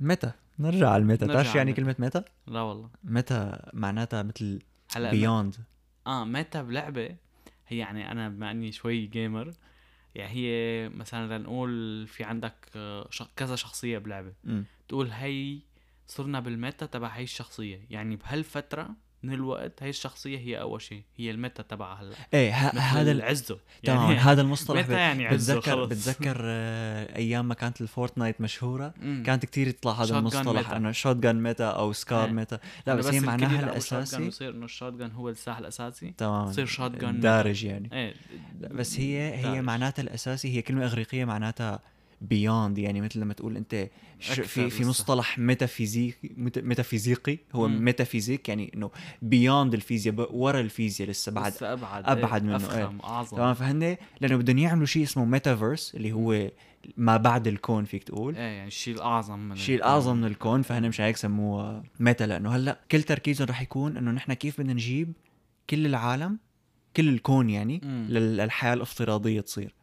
متى 0.00 0.32
نرجع 0.58 0.88
على 0.90 1.00
الميتا. 1.02 1.24
على 1.38 1.48
يعني. 1.54 1.72
كلمة 1.72 1.96
متى 1.98 2.22
لا 2.46 2.60
والله. 2.60 2.90
متى 3.04 3.58
معناتها 3.72 4.22
مثل 4.22 4.62
هلا 4.96 5.10
بيوند 5.10 5.56
آه 6.06 6.24
ميتا 6.24 6.62
بلعبة 6.62 7.16
هي 7.68 7.78
يعني 7.78 8.12
أنا 8.12 8.28
بما 8.28 8.50
إني 8.50 8.72
شوي 8.72 9.06
جيمر 9.06 9.52
يعني 10.14 10.32
هي 10.32 10.88
مثلا 10.88 11.38
لنقول 11.38 12.06
في 12.06 12.24
عندك 12.24 12.54
آه، 12.76 13.08
كذا 13.36 13.56
شخصية 13.56 13.98
بلعبة. 13.98 14.32
تقول 14.88 15.10
هي 15.10 15.58
صرنا 16.06 16.40
بالميتا 16.40 16.86
تبع 16.86 17.08
هي 17.08 17.22
الشخصية. 17.22 17.80
يعني 17.90 18.16
بهالفترة 18.16 18.90
من 19.22 19.32
الوقت 19.32 19.82
هي 19.82 19.88
الشخصية 19.90 20.38
هي 20.38 20.60
أول 20.60 20.82
شيء 20.82 21.02
هي 21.16 21.30
ال 21.30 21.36
meta 21.36 21.62
تبعها 21.62 22.02
هلا 22.02 22.14
إيه 22.34 22.52
هذا 22.78 23.12
ال- 23.12 23.22
عزه 23.22 23.58
تمام 23.84 24.12
هذا 24.12 24.40
المصطلح 24.42 24.80
متى 24.80 24.92
يعني 24.92 25.26
عزة 25.26 25.54
بتذكر 25.54 25.72
خلص. 25.76 25.88
بتذكر 25.88 26.36
آه، 26.44 27.16
أيام 27.16 27.48
ما 27.48 27.54
كانت 27.54 27.80
ال 27.80 27.87
Fortnite 27.87 28.40
مشهورة 28.40 28.94
مم. 29.02 29.22
كانت 29.26 29.44
كتير 29.46 29.68
يطلع 29.68 29.92
هذا 29.92 30.18
المصطلح. 30.18 30.70
إنه 30.70 30.92
shotgun 30.92 31.42
meta 31.42 31.64
أو 31.70 31.92
SCAR 31.92 32.24
إيه. 32.24 32.32
meta 32.32 32.58
لا 32.86 32.92
إنه 32.92 33.00
بس 33.02 33.06
هي 33.06 33.20
معناها 33.20 33.60
الأساسي 33.64 34.22
يصير 34.22 34.50
إنه 34.50 34.64
ال 34.64 34.92
shotgun 34.92 35.10
هو 35.12 35.28
السلاح 35.28 35.58
الأساسي 35.58 36.14
تمام 36.18 36.50
تصير 36.50 36.66
shotgun 36.66 37.02
meta. 37.02 37.20
دارج 37.20 37.64
يعني 37.64 37.90
إيه 37.92 38.14
بس 38.70 39.00
هي 39.00 39.34
هي. 39.36 39.62
معناتها 39.62 40.02
الأساسي 40.02 40.56
هي 40.56 40.62
كلمة 40.62 40.84
إغريقية 40.84 41.24
معناتها 41.24 41.80
beyond 42.20 42.78
يعني 42.78 43.00
مثل 43.00 43.20
لما 43.20 43.34
تقول 43.34 43.56
أنت 43.56 43.88
في 44.20 44.70
في. 44.70 44.84
مصطلح 44.84 45.38
ميتافيزيقي 45.38 46.28
ميتا- 46.36 46.62
ميتافيزيقي 46.62 47.38
هو 47.54 47.68
مم. 47.68 47.84
ميتافيزيك 47.84 48.48
يعني 48.48 48.72
إنه 48.74 48.90
beyond 49.22 49.74
الفيزياء 49.74 50.36
ورا 50.36 50.60
الفيزياء 50.60 51.08
لسه 51.10 51.32
بعد 51.32 51.52
لسه 51.52 51.72
أبعد 51.72 52.04
أبعد 52.08 52.42
إيه. 52.42 52.46
منه، 52.48 52.56
أفخم 52.56 52.98
أعظم 53.04 53.36
تمام 53.36 53.54
فهن 53.54 53.96
لأنه 54.20 54.36
بدهم 54.36 54.58
يعملوا 54.58 54.86
شيء 54.86 55.02
اسمه 55.02 55.24
ميتافيرس 55.24 55.94
اللي 55.94 56.12
هو 56.12 56.50
ما 56.96 57.16
بعد 57.16 57.46
الكون 57.46 57.84
فيك 57.84 58.04
تقول 58.04 58.34
إيه 58.36 58.40
يعني 58.42 58.66
الشيء 58.68 58.94
الأعظم 58.94 59.38
من 59.38 59.52
الشيء. 59.52 59.76
الأعظم 59.76 60.16
من 60.16 60.24
الكون 60.24 60.62
فهن 60.62 60.88
مش 60.88 61.00
هيك 61.00 61.16
سموه 61.16 61.82
Meta 62.00 62.24
لأنه 62.24 62.50
هلأ 62.56 62.80
كل 62.90 63.02
تركيزهم 63.02 63.48
رح 63.48 63.62
يكون 63.62 63.96
إنه 63.96 64.10
نحن 64.10 64.32
كيف 64.32 64.60
بدنا 64.60 64.72
نجيب 64.72 65.12
كل 65.70 65.86
العالم 65.86 66.38
كل 66.96 67.08
الكون 67.08 67.50
يعني 67.50 67.80
مم. 67.84 68.06
للحياة 68.10 68.74
الافتراضية 68.74 69.40
تصير 69.40 69.74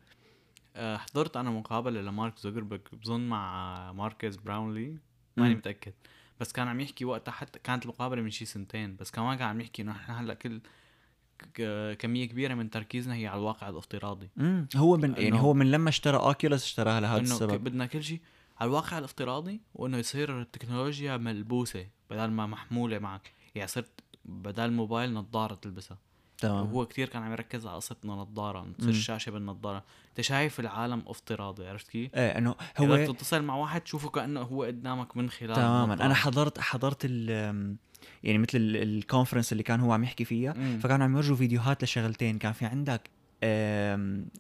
حضرت 0.76 1.38
أنا 1.38 1.50
مقابلة 1.50 2.02
لمارك 2.02 2.40
زوكربيرج 2.40 2.82
بظن 2.94 3.22
مع 3.22 3.92
ماركيز 3.92 4.36
براونلي 4.36 4.98
ماني. 5.38 5.56
متأكد. 5.56 5.94
بس 6.40 6.52
كان 6.52 6.68
عم 6.68 6.80
يحكي 6.80 7.06
وقتها 7.06 7.32
حتى 7.32 7.60
كانت 7.60 7.84
المقابلة 7.84 8.22
من 8.22 8.30
شي 8.30 8.46
سنتين. 8.46 8.96
بس 8.96 9.12
كمان 9.12 9.38
كان 9.38 9.48
عم 9.48 9.62
يحكي 9.62 9.82
إنه 9.82 9.92
نحن 9.92 10.12
هلأ 10.12 10.34
كل 10.34 10.62
كمية 12.00 12.26
كبيرة 12.26 12.54
من 12.54 12.70
تركيزنا 12.70 13.16
هي 13.16 13.28
على 13.28 13.40
الواقع 13.40 13.70
الافتراضي. 13.70 14.30
امم 14.40 14.68
هو 14.76 14.98
من 14.98 15.14
يعني 15.18 15.40
هو 15.40 15.54
من 15.54 15.72
لما 15.72 15.90
اشترى 15.90 16.18
اوكيولس 16.18 16.64
اشتراها 16.64 17.00
لهذا 17.00 17.22
السبب. 17.22 17.64
بدنا 17.64 17.86
كل 17.86 18.04
شيء 18.04 18.22
على 18.60 18.68
الواقع 18.68 18.98
الافتراضي 18.98 19.62
وإنه 19.74 19.98
يصير 19.98 20.42
التكنولوجيا 20.42 21.18
ملبوسة 21.18 21.88
بدل 22.10 22.32
ما 22.32 22.46
محمولة 22.46 23.00
معك. 23.00 23.32
يعني 23.56 23.68
صرت 23.68 24.04
بدل 24.26 24.66
الموبايل 24.66 25.14
نظارة 25.14 25.56
تلبسها. 25.56 25.98
تمام 26.38 26.66
وهو 26.74 26.86
كثير 26.86 27.10
كان 27.10 27.24
عم 27.24 27.32
يركز 27.32 27.68
على 27.68 27.76
قصه 27.76 27.96
انه 28.06 28.14
نظارة 28.16 28.62
مم. 28.62 28.72
تصير 28.74 28.90
الشاشه 28.90 29.30
بالنظارة 29.30 29.84
انت 30.10 30.22
شايف 30.22 30.60
العالم 30.60 31.04
افتراضي 31.08 31.68
عرفت 31.68 31.88
كيف؟ 31.88 32.16
إيه 32.16 32.38
إنه 32.38 32.56
هو 32.78 32.96
اذا 32.96 33.06
تتصل 33.08 33.42
مع 33.42 33.56
واحد 33.56 33.82
تشوفه 33.82 34.10
كأنه 34.10 34.42
هو 34.42 34.64
قدامك 34.64 35.18
من 35.18 35.30
خلال 35.30 35.56
تماما. 35.56 35.94
أنا 35.94 36.14
حضرت 36.14 36.60
حضرت 36.60 37.02
ال 37.06 37.30
يعني 38.24 38.38
مثل 38.38 38.58
ال- 38.58 38.76
الكونفرنس 38.98 39.52
اللي 39.52 39.64
كان 39.64 39.80
هو 39.80 39.94
عم 39.94 40.04
يحكي 40.04 40.26
فيها 40.26 40.54
مم. 40.54 40.80
فكانوا 40.80 41.06
عم 41.06 41.14
يورجوا 41.14 41.36
فيديوهات 41.36 41.84
لشغلتين 41.84 42.38
كان 42.38 42.54
في 42.54 42.66
عندك 42.66 43.10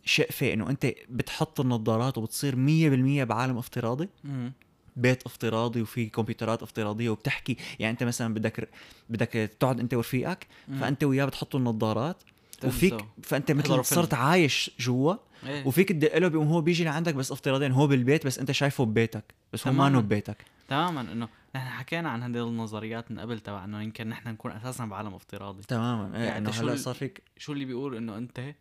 شقفة 0.05 0.53
إنه 0.53 0.69
أنت 0.69 0.87
بتحط 1.09 1.59
النظارات 1.59 2.17
وبتصير 2.17 2.55
100% 2.55 3.23
بعالم 3.23 3.57
افتراضي 3.57 4.09
مم. 4.23 4.53
بيت 4.95 5.25
افتراضي 5.25 5.81
وفي 5.81 6.05
كمبيوترات 6.05 6.63
افتراضية 6.63 7.09
وبتحكي 7.09 7.57
يعني 7.79 7.91
أنت 7.91 8.03
مثلا 8.03 8.33
بدك 8.33 8.69
بدك 9.09 9.29
تقعد 9.59 9.79
أنت 9.79 9.93
ورفيقك. 9.93 10.47
فأنت 10.79 11.03
وياه 11.03 11.25
بتحطوا 11.25 11.59
النظارات 11.59 12.23
وفيك. 12.63 13.05
فأنت 13.23 13.51
مثل 13.51 13.85
صرت. 13.85 14.13
عايش 14.13 14.71
جوا 14.79 15.15
إيه 15.45 15.67
وفيك 15.67 15.89
تدق 15.91 16.17
له 16.17 16.27
بيقوم 16.27 16.47
هو 16.47 16.61
بيجي 16.61 16.83
لعندك 16.83 17.13
بس 17.13 17.31
افتراضيا 17.31 17.67
هو 17.67 17.87
بالبيت 17.87 18.25
بس 18.25 18.39
أنت 18.39 18.51
شايفه 18.51 18.85
ببيتك 18.85 19.23
بس 19.53 19.67
هو 19.67 19.73
ما. 19.73 19.99
ببيتك 19.99 20.37
تماما 20.69 21.01
إنه 21.01 21.27
نحن 21.55 21.67
حكينا 21.69 22.09
عن 22.09 22.23
هذه 22.23 22.47
النظريات 22.47 23.11
من 23.11 23.19
قبل 23.19 23.39
تبع 23.39 23.63
إنه 23.63 23.81
يمكن 23.81 24.09
نحن 24.09 24.29
نكون 24.29 24.51
أساسا 24.51 24.85
بعالم 24.85 25.13
افتراضي 25.13 25.63
تماما 25.63 26.17
إيه 26.17 26.23
يعني 26.23 26.37
إنه 26.37 26.49
هلأ 26.49 26.75
صار 26.75 26.95
فيك 26.95 27.21
شو 27.37 27.53
اللي 27.53 27.65
بيقول 27.65 27.95
إنه 27.95 28.17
أنت 28.17 28.55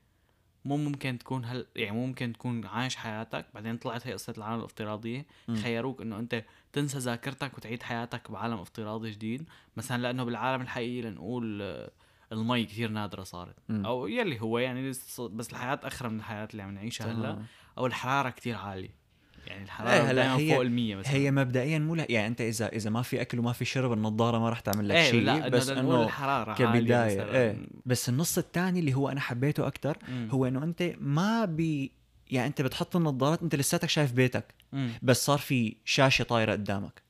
مو 0.64 0.76
ممكن 0.76 1.18
تكون 1.18 1.44
هل 1.44 1.66
يعني 1.76 1.97
مو 1.97 2.06
ممكن 2.06 2.33
تكون 2.33 2.66
عايش 2.66 2.97
حياتك 2.97 3.47
بعدين 3.54 3.76
طلعت 3.76 4.06
هي 4.06 4.12
قصة 4.12 4.35
العالم 4.38 4.59
الافتراضية. 4.59 5.26
خيروك 5.62 6.00
إنه 6.00 6.18
أنت 6.18 6.44
تنسى 6.73 6.99
ذاكرتك 6.99 7.59
وتعيد 7.59 7.83
حياتك 7.83 8.30
بعالم 8.30 8.59
افتراضي 8.59 9.11
جديد 9.11 9.49
مثلا 9.76 10.02
لأنه 10.02 10.25
بالعالم 10.25 10.62
الحقيقي 10.62 11.02
لنقول 11.02 11.62
آه، 11.62 11.90
المي 12.33 12.64
كثير 12.64 12.90
نادرة 12.90 13.23
صارت 13.23 13.56
مم. 13.68 13.87
أو 13.87 14.06
يلي 14.06 14.40
هو 14.40 14.59
يعني 14.59 14.88
بس 15.18 15.50
الحياة 15.50 15.80
أخرى 15.83 16.09
من 16.09 16.18
الحياة 16.18 16.49
اللي 16.52 16.62
عم 16.62 16.75
نعيشها 16.75 17.06
هلأ 17.06 17.33
تمام. 17.33 17.47
أو 17.78 17.87
الحرارة 17.87 18.30
كثير 18.30 18.56
عالية 18.56 19.03
يعني 19.46 19.58
إيه، 19.58 19.64
الحراره 19.64 20.12
دائما 20.12 20.54
فوق 20.54 20.60
المية 20.60 20.96
مثلا 20.96 21.12
هي 21.12 21.30
مبدئيا 21.30 21.78
مو 21.78 21.94
يعني 21.94 22.26
أنت 22.26 22.40
إذا 22.40 22.68
إذا 22.68 22.90
ما 22.90 23.02
في 23.02 23.20
أكل 23.20 23.38
وما 23.38 23.52
في 23.52 23.64
شرب 23.64 23.92
النظارة 23.92 24.38
ما 24.38 24.48
راح 24.48 24.60
تعمل 24.60 24.88
لك 24.88 24.96
إيه 24.96 25.10
شيء 25.10 25.20
لا 25.20 25.48
بس 25.48 25.68
إنه 25.68 26.02
الحرارة 26.02 26.54
كبداية. 26.54 27.32
إيه 27.32 27.56
بس 27.86 28.08
النص 28.08 28.38
الثاني 28.38 28.80
اللي 28.80 28.94
هو 28.94 29.08
أنا 29.08 29.20
حبيته 29.20 29.66
أكثر. 29.66 29.96
هو 30.30 30.46
إنه 30.46 30.64
أنت 30.64 30.92
ما 31.00 31.44
بي 31.44 31.92
يعني 32.30 32.46
أنت 32.46 32.62
بتحط 32.62 32.96
النظارات 32.96 33.42
أنت 33.42 33.54
لساتك 33.54 33.88
شايف 33.88 34.12
بيتك 34.12 34.44
مم. 34.72 34.90
بس 35.02 35.24
صار 35.24 35.38
في 35.38 35.76
شاشة 35.84 36.22
طايرة 36.22 36.52
قدامك 36.52 37.02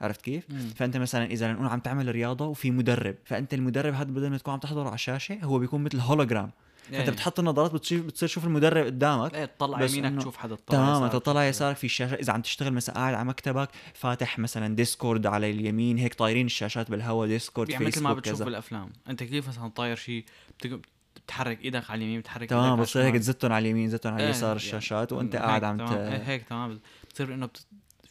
عرفت 0.00 0.22
كيف؟ 0.22 0.50
مم. 0.50 0.70
فأنت 0.76 0.96
مثلا 0.96 1.24
إذا 1.24 1.52
نقول 1.52 1.66
عم 1.66 1.80
تعمل 1.80 2.08
رياضة 2.08 2.46
وفي 2.46 2.70
مدرب 2.70 3.14
فأنت 3.24 3.54
المدرب 3.54 3.94
هذا 3.94 4.10
بدل 4.10 4.30
ما 4.30 4.38
تكون 4.38 4.54
عم 4.54 4.60
تحضره 4.60 4.86
على 4.86 4.94
الشاشة 4.94 5.38
هو 5.42 5.58
بيكون 5.58 5.84
مثل 5.84 6.00
هولوجرام 6.00 6.50
فأنت 6.82 7.08
إيه. 7.08 7.10
بتحط 7.10 7.38
النظارات 7.38 7.72
بتصير 7.74 8.02
بتصير 8.02 8.28
تشوف 8.28 8.44
المدرب 8.44 8.86
قدامك 8.86 9.34
إيه 9.34 9.44
تطلع 9.44 9.82
يمينك 9.82 10.20
تشوف 10.20 10.36
حدا 10.36 10.54
تطلع 10.54 10.78
تمام 10.78 11.02
انت 11.02 11.16
تشوف 11.16 11.36
يسارك 11.36 11.76
في 11.76 11.84
الشاشة 11.84 12.14
إذا 12.14 12.32
عم 12.32 12.42
تشتغل 12.42 12.72
مثلا 12.72 12.94
قاعد 12.94 13.14
على 13.14 13.24
مكتبك 13.24 13.68
فاتح 13.94 14.38
مثلا 14.38 14.76
Discord 14.76 15.26
على 15.26 15.50
اليمين 15.50 15.98
هيك 15.98 16.14
طايرين 16.14 16.46
الشاشات 16.46 16.90
بالهواء 16.90 17.28
Discord 17.28 17.70
يعني 17.70 17.86
مثل 17.86 18.02
ما 18.02 18.14
بتشوف 18.14 18.34
كذا 18.34 18.44
بالأفلام 18.44 18.92
أنت 19.08 19.22
كيف 19.22 19.48
مثلا 19.48 19.68
طاير 19.68 19.96
شيء 19.96 20.24
بتحرك 21.26 21.64
إيدك 21.64 21.90
على 21.90 21.98
اليمين 21.98 22.20
بتحرك 22.20 22.50
تمام 22.50 22.80
بتصير 22.80 23.02
هيك 23.02 23.14
تزتهم 23.14 23.52
على 23.52 23.62
اليمين 23.62 23.90
زتهم 23.90 24.12
على 24.12 24.22
إيه، 24.22 24.30
اليسار 24.30 24.48
يعني 24.48 24.56
الشاشات 24.56 25.12
وأنت 25.12 25.36
قاعد 25.36 25.64
عم. 25.64 25.80
إيه، 25.80 26.18
ت... 26.18 26.22
هيك 26.28 26.42
تمام 26.42 26.80
بتصير 27.04 27.34
إنه. 27.34 27.48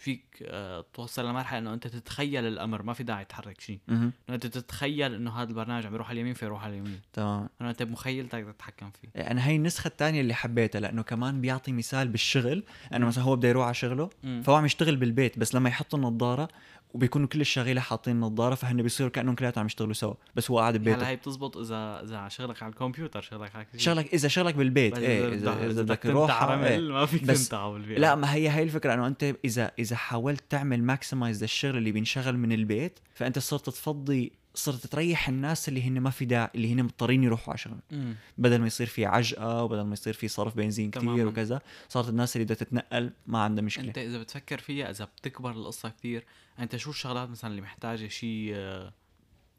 فيك 0.01 0.43
آه 0.43 0.85
توصل 0.93 1.29
لمرحلة 1.29 1.59
إنه 1.59 1.73
أنت 1.73 1.87
تتخيل 1.87 2.45
الأمر 2.45 2.81
ما 2.81 2.93
في 2.93 3.03
داعي 3.03 3.25
تحرك 3.25 3.61
شيء. 3.61 3.79
إنه 3.89 4.11
أنت 4.29 4.47
تتخيل 4.47 5.13
إنه 5.13 5.31
هذا 5.31 5.49
البرنامج 5.49 5.85
عم 5.85 5.93
يروح 5.93 6.09
على 6.09 6.15
اليمين 6.15 6.33
فيروح 6.33 6.63
على 6.63 6.73
اليمين 6.73 6.99
تمام 7.13 7.49
إنه 7.61 7.69
أنت 7.69 7.83
بمخيلتك 7.83 8.43
بدك 8.43 8.55
تتحكم 8.55 8.91
فيه 8.91 9.21
أنا 9.31 9.47
هي 9.47 9.55
النسخة 9.55 9.87
الثانية 9.87 10.21
اللي 10.21 10.33
حبيتها 10.33 10.79
لأنه 10.79 11.01
كمان 11.01 11.41
بيعطي 11.41 11.71
مثال 11.71 12.07
بالشغل 12.07 12.63
انه. 12.93 13.07
مثلا 13.07 13.23
هو 13.23 13.35
بده 13.35 13.49
يروح 13.49 13.65
على 13.65 13.73
شغله. 13.73 14.09
فهو 14.43 14.55
عم 14.55 14.65
يشتغل 14.65 14.95
بالبيت 14.95 15.39
بس 15.39 15.55
لما 15.55 15.69
يحط 15.69 15.95
النظارة 15.95 16.47
وبيكونوا 16.93 17.27
كل 17.27 17.41
الشغيلة 17.41 17.81
حاطين 17.81 18.19
نظارة 18.19 18.55
فهن 18.55 18.81
بيصيروا 18.81 19.11
كأنهم 19.11 19.35
كلياتهم 19.35 19.59
عم 19.59 19.65
يشتغلوا 19.65 19.93
سوا 19.93 20.13
بس 20.35 20.51
هو 20.51 20.59
قاعد 20.59 20.73
هلا 20.75 20.81
ببيته 20.83 21.07
هي 21.07 21.15
بتزبط 21.15 21.57
إذا 21.57 22.01
إذا 22.03 22.27
شغلك 22.27 22.63
على 22.63 22.69
الكمبيوتر 22.69 23.21
شغلك 23.21 23.55
على. 23.55 23.67
شغلك 23.77 24.13
إذا 24.13 24.27
شغلك 24.27 24.55
بالبيت 24.55 24.97
إيه 24.97 25.33
إذا 25.33 25.65
اذا 25.65 25.81
بدك 25.81 25.99
تروح 26.03 26.43
إيه. 26.43 26.79
ما 26.79 27.05
فيك 27.05 27.23
بس- 27.23 27.53
بالبيت 27.53 27.99
لا 27.99 28.15
ما 28.15 28.33
هي 28.33 28.49
هي 28.49 28.63
الفكرة 28.63 28.93
إنه 28.93 29.07
أنت 29.07 29.35
إذا 29.45 29.71
إذا 29.79 29.95
حاولت 29.95 30.43
تعمل 30.49 30.83
ماكسمايز 30.83 31.41
للشغل 31.41 31.77
اللي 31.77 31.91
بينشغل 31.91 32.37
من 32.37 32.51
البيت 32.51 32.99
فأنت 33.13 33.39
صرت 33.39 33.69
تفضي 33.69 34.31
صرت 34.53 34.87
تريح 34.87 35.29
الناس 35.29 35.69
اللي 35.69 35.83
هن 35.83 35.99
ما 35.99 36.09
في 36.09 36.25
داعي 36.25 36.49
اللي 36.55 36.73
هن 36.73 36.83
مضطرين 36.83 37.23
يروحوا 37.23 37.53
مم. 37.91 38.15
بدل 38.37 38.59
ما 38.59 38.67
يصير 38.67 38.87
في 38.87 39.05
عجقة 39.05 39.63
وبدل 39.63 39.81
ما 39.81 39.93
يصير 39.93 40.13
في 40.13 40.27
صرف 40.27 40.55
بنزين 40.55 40.91
كثير 40.91 41.01
تماماً. 41.03 41.23
وكذا 41.23 41.61
صارت 41.89 42.09
الناس 42.09 42.35
اللي 42.35 42.45
بدها 42.45 42.55
تتنقل 42.57 43.13
ما 43.27 43.39
عندها 43.39 43.63
مشكلة 43.63 43.87
أنت 43.87 43.97
إذا 43.97 44.19
بتفكر 44.19 44.57
فيها 44.57 44.89
إذا 44.89 45.05
بتكبر 45.05 45.51
القصة 45.51 45.89
كثير 45.89 46.25
أنت 46.59 46.75
شو 46.75 46.89
الشغلات 46.89 47.29
مثلا 47.29 47.51
اللي 47.51 47.61
محتاجة 47.61 48.07
شيء 48.07 48.51
آه، 48.55 48.93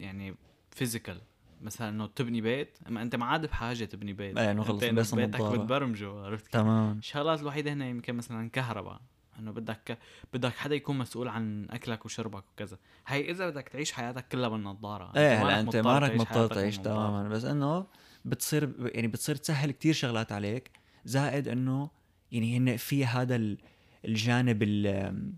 يعني 0.00 0.34
فيزيكال 0.70 1.20
مثلا 1.62 1.88
إنه 1.88 2.06
تبني 2.06 2.40
بيت 2.40 2.78
أما 2.88 3.02
أنت 3.02 3.16
ما 3.16 3.26
عاد 3.26 3.46
بحاجة 3.46 3.84
تبني 3.84 4.12
بيت 4.12 4.38
إيه، 4.38 4.50
إنه 4.50 4.62
خلص 4.62 4.84
بس 4.84 5.14
بيتك. 5.14 5.42
بتبرمجه 5.42 6.24
عرفت 6.24 6.44
كيف؟ 6.44 6.52
تمام 6.52 6.98
الشغلات 6.98 7.40
الوحيدة 7.40 7.72
هنا 7.72 7.88
يمكن 7.88 8.14
مثلا 8.14 8.50
كهرباء 8.50 9.00
انه 9.38 9.50
بدك 9.50 9.98
بدك 10.32 10.52
حدا 10.56 10.74
يكون 10.74 10.98
مسؤول 10.98 11.28
عن 11.28 11.66
أكلك 11.70 12.04
وشربك 12.04 12.44
وكذا. 12.54 12.78
هي 13.06 13.30
إذا 13.30 13.50
بدك 13.50 13.68
تعيش 13.68 13.92
حياتك 13.92 14.28
كلها 14.28 14.48
بالنظارة. 14.48 15.12
إيه 15.16 15.42
هلا 15.42 15.60
أنت 15.60 15.72
تعيش 15.72 16.20
مضطر 16.20 16.54
تعيش. 16.54 16.78
تماما. 16.78 17.28
بس 17.28 17.44
إنه 17.44 17.86
بتصير 18.24 18.72
يعني 18.94 19.08
بتصير 19.08 19.36
تسهل 19.36 19.70
كتير 19.70 19.94
شغلات 19.94 20.32
عليك 20.32 20.70
زائد 21.04 21.48
إنه 21.48 21.90
يعني 22.32 22.56
هن 22.58 22.76
في 22.76 23.06
هذا 23.06 23.36
ال- 23.36 23.58
الجانب 24.04 24.62
ال- 24.62 25.32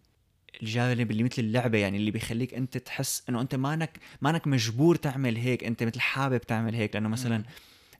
الجانب 0.63 1.11
اللي 1.11 1.23
مثل 1.23 1.43
اللعبة 1.43 1.79
يعني 1.79 1.97
اللي 1.97 2.11
بيخليك 2.11 2.55
أنت 2.55 2.79
تحس 2.79 3.23
إنه 3.29 3.41
أنت 3.41 3.55
مانك 3.55 3.99
مانك 4.21 4.47
مجبور 4.47 4.97
تعمل 4.97 5.37
هيك 5.37 5.65
أنت 5.65 5.83
مثل 5.83 6.01
حابب 6.01 6.39
تعمل 6.41 6.75
هيك. 6.75 6.95
لأنه 6.95 7.09
مثلا. 7.09 7.45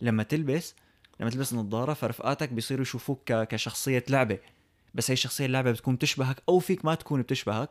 لما 0.01 0.23
تلبس 0.23 0.75
لما 1.21 1.31
تلبس 1.31 1.55
نظارة 1.55 1.93
فرفقاتك 1.95 2.49
بيصيروا 2.53 2.83
يشوفوك 2.83 3.33
كشخصية 3.33 4.05
لعبة. 4.11 4.39
بس 4.95 5.11
هي 5.11 5.13
الشخصية 5.13 5.47
اللعبة 5.47 5.71
بتكون 5.73 5.95
بتشبهك 5.95 6.43
أو 6.49 6.59
فيك 6.59 6.85
ما 6.85 6.95
تكون 6.95 7.23
بتشبهك. 7.23 7.71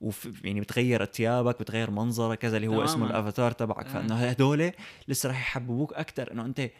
وف 0.00 0.44
يعني 0.44 0.60
بتغير 0.60 1.04
ثيابك 1.04 1.60
بتغير 1.60 1.90
منظرك 1.90 2.38
كذا 2.38 2.56
اللي 2.56 2.68
هو 2.68 2.84
اسمه. 2.84 3.06
الأفاتار 3.06 3.52
تبعك. 3.52 3.86
آه. 3.86 3.92
فإنه 3.92 4.14
هدول 4.16 4.72
لسه 5.08 5.28
راح 5.28 5.40
يحببوك 5.40 5.92
أكثر 5.94 6.32
إنه 6.32 6.44
أنت 6.44 6.70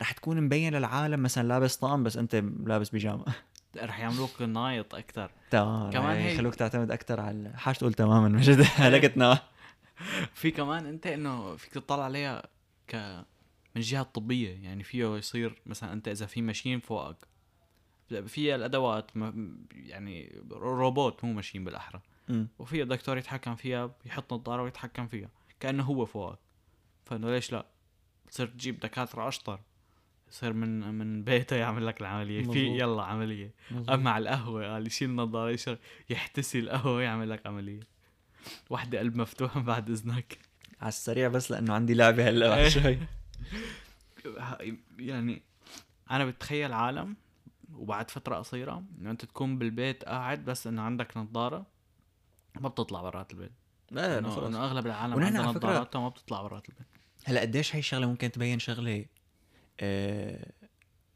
رح 0.00 0.12
تكون 0.12 0.40
مبين 0.40 0.74
للعالم 0.74 1.22
مثلا 1.22 1.48
لابس 1.48 1.76
طقم 1.76 2.02
بس 2.04 2.16
أنت 2.16 2.44
لابس 2.66 2.88
بيجامة. 2.90 3.24
رح 3.76 4.00
يعملوك 4.00 4.42
نايط 4.42 4.94
أكثر 4.94 5.30
تمام. 5.50 5.90
كمان 5.90 6.02
كمان 6.02 6.16
هي- 6.16 6.34
يخلوك 6.34 6.54
تعتمد 6.54 6.90
أكثر 6.90 7.20
على 7.20 7.52
حاجة 7.56 7.74
تقول 7.76 7.94
تماما 7.94 8.28
مجد 8.28 8.60
هلكتنا 8.76 9.38
في 10.34 10.50
كمان 10.50 10.86
أنت 10.86 11.06
إنه 11.06 11.56
فيك 11.56 11.72
تطلع 11.72 12.04
عليها 12.04 12.42
ك 12.88 12.94
من 13.76 13.80
جهه 13.82 14.02
طبيه 14.02 14.50
يعني 14.64 14.82
فيه 14.84 15.16
يصير 15.16 15.62
مثلا 15.66 15.92
أنت 15.92 16.08
إذا 16.08 16.26
في 16.26 16.42
ماشين 16.42 16.80
فوقك 16.80 17.16
فيها 18.26 18.54
الأدوات 18.56 19.10
يعني 19.72 20.42
روبوت 20.52 21.24
مو 21.24 21.32
ماشين 21.32 21.64
بالأحرى. 21.64 22.00
وفيها 22.58 22.84
دكتور 22.84 23.18
يتحكم 23.18 23.56
فيها 23.56 23.94
يحط 24.06 24.32
نظارة 24.32 24.62
ويتحكم 24.62 25.06
فيها. 25.06 25.28
كأنه 25.60 25.82
هو 25.82 26.04
فوقك 26.06 26.38
فإنه 27.04 27.30
ليش 27.30 27.52
لا؟ 27.52 27.66
تصير 28.30 28.46
تجيب 28.46 28.80
دكاترة 28.80 29.28
أشطر. 29.28 29.60
يصير 30.28 30.52
من 30.52 30.94
من 30.94 31.24
بيته 31.24 31.56
يعمل 31.56 31.86
لك 31.86 32.00
العملية. 32.00 32.42
في. 32.42 32.58
يلا 32.78 33.02
عملية. 33.02 33.50
أما 33.88 34.10
على 34.10 34.22
القهوة 34.22 34.72
قال 34.72 34.86
يشيل 34.86 35.10
النظاره 35.10 35.50
يشرب 35.50 35.78
يحتسي 36.10 36.58
القهوة 36.58 37.02
يعمل 37.02 37.30
لك 37.30 37.46
عملية. 37.46 37.80
وحدة 38.70 38.98
قلب 38.98 39.16
مفتوح 39.16 39.58
بعد 39.68 39.90
إذنك. 39.90 40.38
على 40.80 40.88
السريع 40.88 41.28
بس 41.28 41.50
لأنه 41.50 41.74
عندي 41.74 41.94
لعبة 41.94 42.28
هلأ 42.28 42.56
إيه. 42.56 42.68
شوي. 42.68 42.98
يعني 44.98 45.42
أنا 46.10 46.24
بتخيل 46.24 46.72
عالم 46.72 47.16
وبعد 47.80 48.10
فترة 48.10 48.36
قصيرة 48.36 48.84
انه 48.98 49.10
أنت 49.10 49.24
تكون 49.24 49.58
بالبيت 49.58 50.04
قاعد 50.04 50.44
بس 50.44 50.66
انه 50.66 50.82
عندك 50.82 51.16
نظارة 51.16 51.66
ما 52.60 52.68
بتطلع 52.68 53.02
برات 53.02 53.32
البيت. 53.32 53.52
لا 53.90 54.18
إنه 54.18 54.46
إنه 54.46 54.64
أغلب 54.64 54.86
العالم 54.86 55.24
عندها 55.24 55.42
نظارات 55.42 55.96
وما 55.96 56.08
بتطلع 56.08 56.42
برات 56.42 56.68
البيت. 56.68 56.86
هلأ 57.24 57.40
قديش 57.40 57.74
هي 57.74 57.78
الشغلة 57.78 58.06
ممكن 58.06 58.32
تبين 58.32 58.58
شغلة 58.58 59.04
آه 59.80 60.52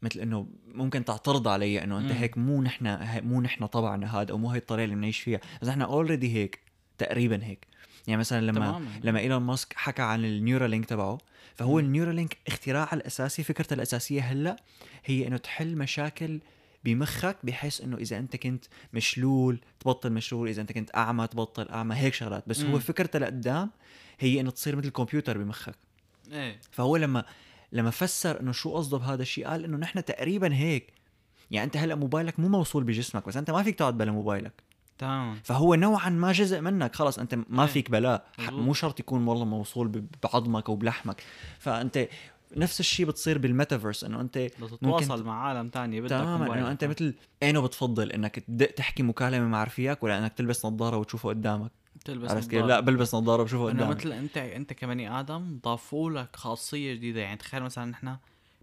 مثل 0.01 0.19
إنه 0.19 0.47
ممكن 0.67 1.05
تعترض 1.05 1.47
علي 1.47 1.83
إنه 1.83 1.97
أنت. 1.97 2.11
هيك 2.11 2.37
مو 2.37 2.61
نحن 2.61 2.97
مو 3.27 3.41
نحن 3.41 3.65
طبعنا 3.65 4.21
هذا 4.21 4.31
أو 4.31 4.37
مو 4.37 4.51
هي 4.51 4.57
الطريقة 4.57 4.85
اللي 4.85 4.95
بنعيش 4.95 5.19
فيها. 5.19 5.39
بس 5.61 5.67
نحن 5.67 5.81
already 5.81 6.35
هيك 6.35 6.59
تقريبا 6.97 7.43
هيك. 7.43 7.67
يعني 8.07 8.19
مثلا 8.19 8.41
لما 8.41 8.59
تماما. 8.59 8.89
لما 9.03 9.19
إيلون 9.19 9.41
ماسك 9.41 9.73
حكى 9.73 10.01
عن 10.01 10.25
ال 10.25 10.31
Neuralink 10.31 10.85
تبعه 10.85 11.17
فهو. 11.55 11.79
ال 11.79 11.85
Neuralink 11.85 12.37
اختراعها 12.47 12.93
الأساسي 12.93 13.43
فكرته 13.43 13.73
الأساسية 13.73 14.21
هلأ 14.21 14.55
هي 15.05 15.27
إنه 15.27 15.37
تحل 15.37 15.77
مشاكل 15.77 16.39
بمخك 16.85 17.37
بحيث 17.43 17.81
إنه 17.81 17.97
إذا 17.97 18.17
أنت 18.17 18.35
كنت 18.35 18.65
مشلول 18.93 19.59
تبطل 19.79 20.11
مشلول 20.11 20.49
إذا 20.49 20.61
أنت 20.61 20.71
كنت 20.71 20.95
أعمى 20.95 21.27
تبطل 21.27 21.69
أعمى 21.69 21.95
هيك 21.95 22.13
شغلات. 22.13 22.43
بس 22.47 22.61
هو 22.61 22.71
مم. 22.71 22.79
فكرته 22.79 23.19
لقدام 23.19 23.71
هي 24.19 24.39
إنه 24.39 24.51
تصير 24.51 24.75
مثل 24.75 24.87
الكمبيوتر 24.87 25.37
بمخك. 25.37 25.75
إيه. 26.31 26.59
فهو 26.71 26.97
لما 26.97 27.25
لما 27.71 27.89
فسر 27.89 28.41
إنه 28.41 28.51
شو 28.51 28.73
قصده 28.73 28.97
بهذا 28.97 29.21
الشيء 29.21 29.47
قال 29.47 29.63
إنه 29.63 29.77
نحن 29.77 30.05
تقريبا 30.05 30.55
هيك. 30.55 30.93
يعني 31.51 31.65
أنت 31.65 31.77
هلأ 31.77 31.95
موبايلك 31.95 32.39
مو 32.39 32.47
موصول 32.47 32.83
بجسمك 32.83 33.27
بس 33.27 33.37
أنت 33.37 33.51
ما 33.51 33.63
فيك 33.63 33.75
تقعد 33.75 33.97
بلا 33.97 34.11
موبايلك. 34.11 34.63
تماما 34.97 35.35
فهو 35.43 35.75
نوعا 35.75 36.09
ما 36.09 36.31
جزء 36.31 36.61
منك 36.61 36.95
خلص 36.95 37.19
أنت 37.19 37.35
ما 37.49 37.63
إيه. 37.63 37.69
فيك 37.69 37.91
مظبوط. 37.91 38.21
مو 38.39 38.73
شرط 38.73 38.99
يكون 38.99 39.27
والله 39.27 39.45
موصول 39.45 40.05
بعظمك 40.23 40.69
أو 40.69 40.75
بلحمك. 40.75 41.23
فأنت 41.59 42.07
نفس 42.55 42.79
الشيء 42.79 43.05
بتصير 43.05 43.37
بالميتافيرس 43.37 44.03
إنه 44.03 44.21
أنت 44.21 44.37
بدك 44.37 44.69
تتواصل 44.69 45.23
مع 45.23 45.41
عالم 45.47 45.69
تاني 45.69 46.01
بدك 46.01 46.09
تماما 46.09 46.53
إنه. 46.53 46.71
أنت 46.71 46.83
مثل 46.83 47.13
إنه 47.43 47.61
بتفضل 47.61 48.11
إنك 48.11 48.39
تدق 48.39 48.71
تحكي 48.71 49.03
مكالمة 49.03 49.47
مع 49.47 49.63
رفيقك 49.63 50.03
ولا 50.03 50.19
إنك 50.19 50.33
تلبس 50.33 50.65
نظارة 50.65 50.97
وتشوفه 50.97 51.29
قدامك. 51.29 51.71
تلبس 52.05 52.31
عرفت 52.31 52.49
كيف. 52.49 52.65
لا 52.65 52.79
بلبس 52.79 53.15
نظارة 53.15 53.41
وبشوفه 53.41 53.71
إنه 53.71 53.83
قدامك. 53.83 53.97
مثل 53.97 54.11
أنت 54.11 54.37
أنت 54.37 54.73
كبني 54.73 55.19
آدم 55.19 55.59
ضافوا 55.63 56.11
لك 56.11 56.35
خاصية 56.35 56.93
جديدة 56.93 57.21
يعني 57.21 57.37
تخيل 57.37 57.63
مثلا 57.63 57.85
نحن 57.85 58.17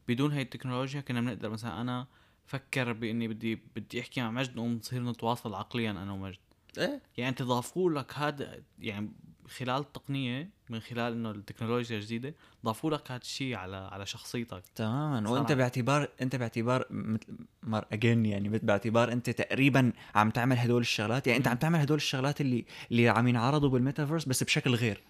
بدون 0.09 0.33
هاي 0.33 0.43
التكنولوجيا 0.43 1.01
كنا 1.01 1.21
بنقدر 1.21 1.51
مثلا 1.51 1.81
أنا 1.81 2.07
فكر 2.47 2.93
بإني 2.93 3.29
بدي 3.29 3.59
بدي 3.77 4.01
أحكي 4.01 4.21
مع 4.21 4.31
مجد 4.31 4.57
نقوم 4.57 4.73
نصير 4.73 5.03
نتواصل 5.03 5.55
عقليا 5.55 5.91
أنا 5.91 6.13
ومجد. 6.13 6.39
إيه. 6.79 7.03
يعني 7.17 7.29
انت 7.29 7.43
ضافوا 7.43 7.91
لك 7.91 8.15
هذا 8.15 8.63
يعني 8.79 9.13
خلال 9.49 9.81
التقنية 9.81 10.51
من 10.71 10.81
خلال 10.81 11.13
إنه 11.13 11.31
التكنولوجيا 11.31 11.97
الجديده 11.97 12.35
ضافوا 12.65 12.91
لك 12.91 13.11
هذا 13.11 13.21
الشيء 13.21 13.55
على 13.55 13.77
على 13.77 14.07
شخصيتك. 14.07 14.63
تماما. 14.75 15.31
وأنت 15.31 15.53
باعتبار 15.53 16.09
أنت 16.23 16.37
باعتبار 16.37 16.85
مثل 16.91 17.27
مر 17.63 17.85
اجين 17.93 18.27
يعني 18.27 18.49
باعتبار 18.49 19.13
أنت 19.13 19.31
تقريبا 19.31 19.93
عم 20.15 20.31
تعمل 20.31 20.59
هدول 20.59 20.81
الشغلات. 20.81 21.27
يعني 21.27 21.39
أنت. 21.39 21.49
عم 21.49 21.57
تعمل 21.57 21.79
هدول 21.79 21.97
الشغلات 21.97 22.41
اللي 22.41 22.65
اللي 22.91 23.09
عم 23.09 23.29
ينعرضوا 23.29 23.69
بالميتافيرس 23.69 24.25
بس 24.25 24.43
بشكل 24.45 24.75
غير. 24.75 25.01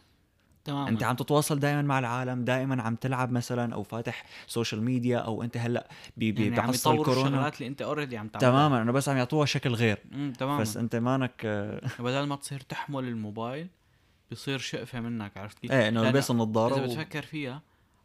تماما. 0.64 0.88
أنت 0.88 1.02
عم 1.02 1.16
تتواصل 1.16 1.58
دائما 1.58 1.82
مع 1.82 1.98
العالم 1.98 2.44
دائما 2.44 2.82
عم 2.82 2.94
تلعب 2.96 3.32
مثلا 3.32 3.74
أو 3.74 3.82
فاتح 3.82 4.24
social 4.46 4.82
media 4.82 5.18
أو 5.18 5.42
أنت 5.42 5.56
هلأ 5.56 5.88
ب- 6.16 6.24
ب- 6.34 6.38
يعني 6.38 6.60
عم 6.60 6.66
بعصر 6.66 6.92
الكورونا. 6.92 7.28
الشغلات 7.28 7.56
اللي 7.56 7.66
أنت 7.68 7.82
already 7.82 8.16
عم 8.16 8.28
تعملها. 8.28 8.50
تماما. 8.50 8.82
انه 8.82 8.92
بس 8.92 9.08
عم 9.08 9.16
يعطوها 9.16 9.46
شكل 9.46 9.74
غير. 9.74 9.98
تماما. 10.38 10.58
بس 10.60 10.76
أنت 10.76 10.96
مانك 10.96 11.42
آه، 11.44 11.80
بدل 12.02 12.22
ما 12.26 12.36
تصير 12.36 12.60
تحمل 12.60 13.04
الموبايل 13.04 13.68
بيصير 14.32 14.58
شقفة 14.58 15.00
منك 15.00 15.36
عرفت 15.36 15.58
كيف؟ 15.58 15.72
إيه 15.72 15.88
إنه 15.88 16.08
لبس 16.08 16.30
النظاره 16.30 16.74
إذا 16.74 16.82
و... 16.82 16.86
بتفكر 16.86 17.22
فيها 17.22 17.62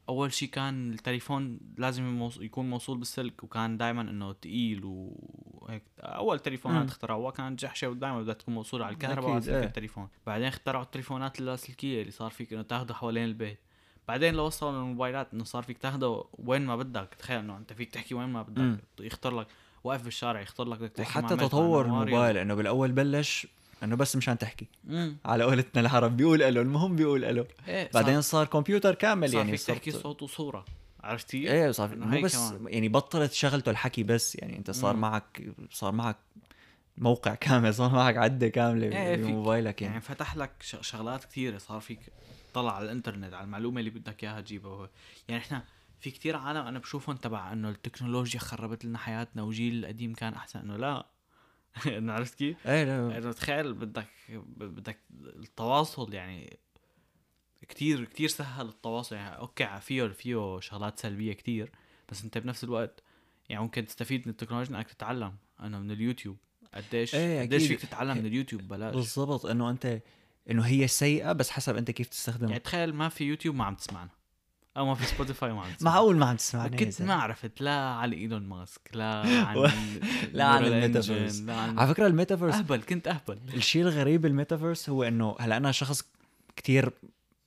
أول 0.09 0.33
شيء 0.33 0.49
كان 0.49 0.91
التليفون 0.93 1.59
لازم 1.77 2.29
يكون 2.39 2.69
موصول 2.69 2.97
بالسلك 2.97 3.43
وكان 3.43 3.77
دائما 3.77 4.01
إنه 4.01 4.31
تقيل 4.31 4.81
وهيك 4.83 5.83
أول 5.99 6.39
تليفونات. 6.39 6.89
اخترعوها 6.89 7.31
كانت 7.31 7.59
جحشة 7.59 7.89
ودائما 7.89 8.21
بدها 8.21 8.33
تكون 8.33 8.53
موصولة 8.53 8.85
على 8.85 8.93
الكهرباء 8.93 9.29
وعلى 9.29 9.41
سلك 9.41 9.53
إيه. 9.53 9.63
التليفون 9.63 10.07
بعدين 10.27 10.47
اخترعوا 10.47 10.83
التليفونات 10.83 11.39
اللاسلكية 11.39 12.01
اللي 12.01 12.11
صار 12.11 12.31
فيك 12.31 12.53
إنه 12.53 12.61
تاخده 12.61 12.93
حوالين 12.93 13.23
البيت 13.23 13.59
بعدين 14.07 14.33
لو 14.33 14.45
وصلوا 14.45 14.71
للموبايلات 14.71 15.33
إنه 15.33 15.43
صار 15.43 15.63
فيك 15.63 15.77
تاخده 15.77 16.23
وين 16.33 16.65
ما 16.65 16.75
بدك 16.75 17.09
تخيل 17.19 17.39
إنه 17.39 17.57
أنت 17.57 17.73
فيك 17.73 17.89
تحكي 17.89 18.15
وين 18.15 18.29
ما 18.29 18.41
بدك. 18.41 18.79
يختار 18.99 19.39
لك 19.39 19.47
واقف 19.83 20.03
بالشارع 20.03 20.41
يختار 20.41 20.67
لك 20.67 20.79
بدك 20.79 20.91
تحكي 20.91 21.19
مع 21.19 21.25
وحتى 21.25 21.47
تطور 21.47 21.85
الموبايل 21.85 22.37
إنه 22.37 22.53
بالأول 22.53 22.91
بلش 22.91 23.47
انه 23.83 23.95
بس 23.95 24.15
مشان 24.15 24.37
تحكي. 24.37 24.67
مم. 24.83 25.17
على 25.25 25.43
قولتنا 25.43 25.81
العرب 25.81 26.17
بيقول 26.17 26.43
إلو 26.43 26.61
المهم 26.61 26.95
بيقول 26.95 27.25
إلو 27.25 27.45
إيه 27.67 27.91
صار- 27.91 28.03
بعدين 28.03 28.21
صار 28.21 28.45
كمبيوتر 28.47 28.95
كامل 28.95 29.29
صار 29.29 29.37
يعني 29.37 29.57
فيك 29.57 29.67
تحكي 29.67 29.91
صوت 29.91 30.21
وصورة 30.23 30.65
عرفتي؟ 31.03 31.51
إيه 31.51 31.71
صار 31.71 31.95
مو 31.95 32.21
بس 32.21 32.35
كمان. 32.49 32.73
يعني 32.73 32.89
بطلت 32.89 33.31
شغلته 33.33 33.69
الحكي 33.69 34.03
بس 34.03 34.35
يعني 34.35 34.57
أنت 34.57 34.71
صار 34.71 34.93
مم. 34.95 35.01
معك 35.01 35.43
صار 35.71 35.91
معك 35.91 36.17
موقع 36.97 37.35
كامل 37.45 37.73
صار 37.73 37.91
معك 37.91 38.17
عدة 38.17 38.47
كاملة 38.47 38.85
إيه، 38.97 39.15
فيك. 39.15 39.25
بموبايلك 39.25 39.81
يعني 39.81 39.93
يعني 39.93 40.05
فتح 40.05 40.35
لك 40.37 40.51
شغلات 40.61 41.25
كثيرة 41.25 41.57
صار 41.57 41.79
فيك 41.79 41.99
طلع 42.53 42.75
على 42.75 42.85
الإنترنت 42.85 43.33
على 43.33 43.43
المعلومة 43.43 43.79
اللي 43.79 43.89
بدك 43.89 44.23
إياها 44.23 44.41
تجيبها 44.41 44.89
يعني 45.27 45.41
إحنا 45.41 45.63
في 45.99 46.11
كتير 46.11 46.35
عالم 46.37 46.67
أنا 46.67 46.79
بشوفهم 46.79 47.15
تبع 47.15 47.53
إنه 47.53 47.69
التكنولوجيا 47.69 48.39
خربت 48.39 48.85
لنا 48.85 48.97
حياتنا 48.97 49.43
وجيل 49.43 49.79
القديم 49.79 50.13
كان 50.13 50.33
أحسن 50.33 50.59
إنه 50.59 50.77
لا 50.77 51.05
انه 51.87 52.13
عرفت 52.17 52.35
كيف؟ 52.35 52.67
إيه 52.67 52.83
لا 52.83 53.17
انه 53.17 53.31
تخيل 53.31 53.73
بدك 53.73 54.07
بدك 54.57 54.99
التواصل 55.11 56.13
يعني 56.13 56.59
كتير 57.69 58.05
كتير 58.05 58.29
سهل 58.29 58.67
التواصل 58.67 59.15
يعني 59.15 59.37
okay 59.37 59.79
فيه 59.81 60.07
فيه 60.07 60.59
شغلات 60.59 60.99
سلبية 60.99 61.33
كتير 61.33 61.71
بس 62.09 62.23
أنت 62.23 62.37
بنفس 62.37 62.63
الوقت 62.63 63.03
يعني 63.49 63.63
ممكن 63.63 63.85
تستفيد 63.85 64.21
من 64.25 64.31
التكنولوجيا 64.31 64.75
إنك 64.75 64.87
تتعلم 64.87 65.35
إنه 65.63 65.79
من 65.79 65.91
اليوتيوب. 65.91 66.37
قديش 66.73 67.15
إيه، 67.15 67.41
قديش. 67.41 67.67
فيك 67.67 67.81
تتعلم 67.81 68.17
من 68.17 68.25
اليوتيوب؟ 68.25 68.61
بلاش. 68.61 68.95
بالضبط 68.95 69.45
إنه 69.45 69.69
أنت 69.69 70.01
إنه 70.51 70.63
هي 70.63 70.87
سيئة 70.87 71.31
بس 71.31 71.49
حسب 71.49 71.75
أنت 71.77 71.91
كيف 71.91 72.07
تستخدمها. 72.07 72.49
يعني 72.49 72.63
تخيل 72.63 72.93
ما 72.93 73.09
في 73.09 73.23
يوتيوب 73.23 73.55
ما 73.55 73.65
عم 73.65 73.75
تسمعنا. 73.75 74.09
أو 74.77 74.85
ما 74.85 74.95
في 74.95 75.05
Spotify 75.05 75.53
ما 75.53 75.61
عم 75.61 75.71
تسمعنا 75.77 75.95
معقول 75.95 76.17
ما 76.17 76.25
عم 76.25 76.35
تسمعني 76.35 76.77
يا 76.81 76.85
كنت. 76.85 77.01
ما 77.01 77.13
عرفت 77.13 77.61
لا 77.61 77.75
على 77.79 78.15
إيلون 78.15 78.41
ماسك 78.43 78.81
لا 78.93 79.05
عن 79.47 79.69
لا 80.33 80.43
عن 80.45 80.65
الميتافيرس. 80.65 81.43
عن 81.49 81.79
على 81.79 81.87
فكرة 81.93 82.07
الميتافيرس 82.07 82.53
أهبل 82.55 82.77
كنت 82.81 83.07
أهبل 83.07 83.37
الشيء 83.53 83.81
الغريب 83.81 84.21
بالميتافيرس 84.21 84.89
هو 84.89 85.03
إنه 85.03 85.35
هلأ 85.39 85.57
أنا 85.57 85.71
شخص 85.71 86.03
كتير 86.55 86.89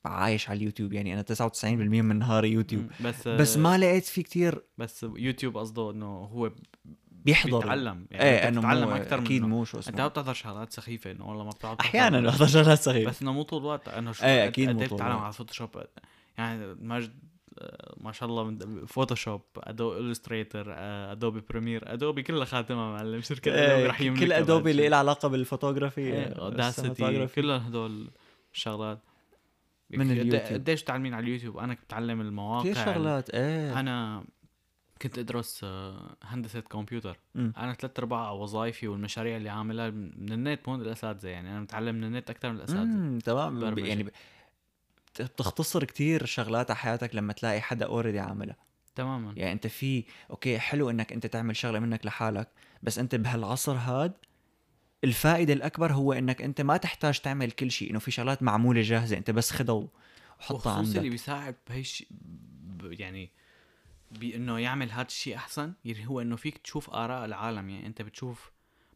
عايش 0.05 0.49
على 0.51 0.57
اليوتيوب 0.57 0.93
يعني 0.93 1.15
أنا 1.15 1.25
99% 1.55 1.65
من 1.65 2.19
نهاري 2.19 2.53
يوتيوب 2.53 2.87
بس 3.05 3.29
بس 3.29 3.57
ما 3.57 3.79
لقيت 3.79 4.05
في 4.05 4.23
كتير 4.23 4.63
بس 4.79 5.07
يوتيوب 5.17 5.57
قصده 5.59 5.91
إنه 5.91 6.07
هو 6.07 6.51
بيحضر 7.25 7.59
بيتعلم 7.59 8.07
يعني 8.11 8.25
إيه 8.25 8.49
إنه 8.49 8.61
بتتعلم 8.61 8.89
أكثر 8.89 9.19
أكيد 9.19 9.43
مو 9.43 9.65
شو 9.65 9.77
أنت 9.79 9.89
اسمه 9.89 10.07
بتحضر 10.09 10.33
شغلات 10.35 10.73
سخيفة 10.73 11.11
إنه 11.11 11.29
والله 11.29 11.45
ما 11.45 11.51
بتقعد 11.51 11.77
أحيانا. 11.81 12.21
بحضر 12.21 12.47
شغلات 12.47 12.79
سخيفة 12.79 13.11
بس 13.11 13.23
إنه 13.23 13.33
مو 13.33 13.43
طول 13.43 13.61
الوقت 13.61 13.89
إنه 13.89 14.13
شو 14.13 14.25
إيه، 14.25 14.47
قد- 14.47 14.53
قد 14.53 14.61
مو 14.61 14.73
طول 14.79 14.87
بتتعلم 14.87 15.11
الوقت. 15.11 15.23
على 15.25 15.33
Photoshop 15.33 15.69
يعني 16.39 16.75
مجد 16.75 17.31
آه، 17.59 17.95
ما 18.01 18.13
شاء 18.13 18.29
الله 18.29 18.45
من 18.45 18.87
Photoshop 18.87 19.43
Adobe 19.57 19.99
Illustrator 19.99 20.65
Adobe 21.13 21.43
Premiere 21.51 21.93
Adobe 21.93 22.23
كلها 22.23 22.45
خاتمها 22.45 22.93
معلم 22.93 23.21
شركه 23.21 23.53
Adobe 23.55 23.87
رح 23.87 23.99
كل 23.99 24.05
يملكها 24.05 24.39
Adobe 24.39 24.71
اللي. 24.71 24.89
لها 24.89 24.99
علاقة 24.99 25.29
بالفوتوغرافي 25.29 26.13
آه، 26.13 26.45
Audacity 26.45 26.89
ال 26.89 26.92
cinematography. 26.92 27.35
كل 27.43 27.51
هدول 27.51 28.11
الشغلات 28.53 28.99
من 29.91 30.11
اليوتيوب. 30.11 30.61
قديش 30.61 30.83
تعلمين 30.85 31.15
على 31.15 31.25
اليوتيوب 31.25 31.59
أنا 31.59 31.75
كنت 31.75 31.85
اتعلم 31.85 32.21
المواقع 32.21 32.71
كثير 32.71 32.85
شغلات 32.85 33.31
إيه 33.31 33.81
أنا 33.81 34.25
كنت 35.03 35.19
أدرس 35.19 35.61
آه، 35.65 36.17
هندسة 36.23 36.61
كمبيوتر 36.61 37.19
مم. 37.35 37.53
أنا 37.57 37.73
ثلاث 37.73 37.99
أرباع 37.99 38.31
وظائفي 38.31 38.89
والمشاريع 38.89 39.37
اللي 39.37 39.49
عاملها 39.49 39.91
من 39.91 40.33
النت 40.33 40.69
مو 40.69 40.77
من 40.77 40.83
الأساتذة 40.83 41.29
يعني 41.29 41.51
أنا 41.51 41.61
متعلم 41.61 41.95
من 41.95 42.05
النت 42.05 42.31
أكثر 42.31 42.51
من 42.53 42.57
الأساتذة 42.57 43.19
تمام. 43.25 43.79
يعني 43.79 44.07
بتختصر 45.21 45.85
كتير 45.85 46.25
شغلات 46.27 46.71
على 46.71 46.79
حياتك 46.79 47.15
لما 47.15 47.33
تلاقي 47.33 47.61
حدا 47.61 47.87
already 47.87 48.19
عاملها. 48.21 48.57
تماما. 48.95 49.33
يعني 49.37 49.53
انت 49.53 49.67
في 49.67 50.05
okay 50.31 50.59
حلو 50.59 50.91
إنك 50.91 51.13
أنت 51.13 51.27
تعمل 51.27 51.57
شغلة 51.57 51.79
منك 51.79 52.07
لحالك 52.07 52.49
بس 52.83 52.99
أنت 52.99 53.15
بهالعصر 53.15 53.73
هاد 53.77 54.13
الفائدة 55.05 55.53
الأكبر 55.53 55.93
هو 55.93 56.13
إنك 56.13 56.43
أنت 56.43 56.61
ما 56.61 56.77
تحتاج 56.77 57.19
تعمل 57.21 57.51
كل 57.51 57.71
شيء 57.71 57.91
إنه 57.91 57.99
في 57.99 58.11
شغلات 58.11 58.43
معمولة 58.43 58.81
جاهزة 58.83 59.17
أنت 59.17 59.31
بس 59.31 59.51
خدها 59.51 59.89
وحطها 60.41 60.73
عندك 60.73 60.97
اللي 60.99 61.11
بيساعد 61.11 61.55
بهيك 61.69 61.89
شي 61.89 62.05
ب- 62.11 63.01
يعني 63.01 63.31
بانه 64.11 64.59
يعمل 64.59 64.91
هذا 64.93 65.07
الشيء 65.07 65.37
أحسن 65.37 65.73
اللي 65.87 66.07
هو 66.07 66.21
إنه 66.21 66.37
فيك 66.37 66.59
تشوف 66.59 66.91
آراء 66.91 67.25
العالم 67.25 67.71
يعني 67.71 67.87
أنت 67.87 68.03
بتشوف 68.03 68.51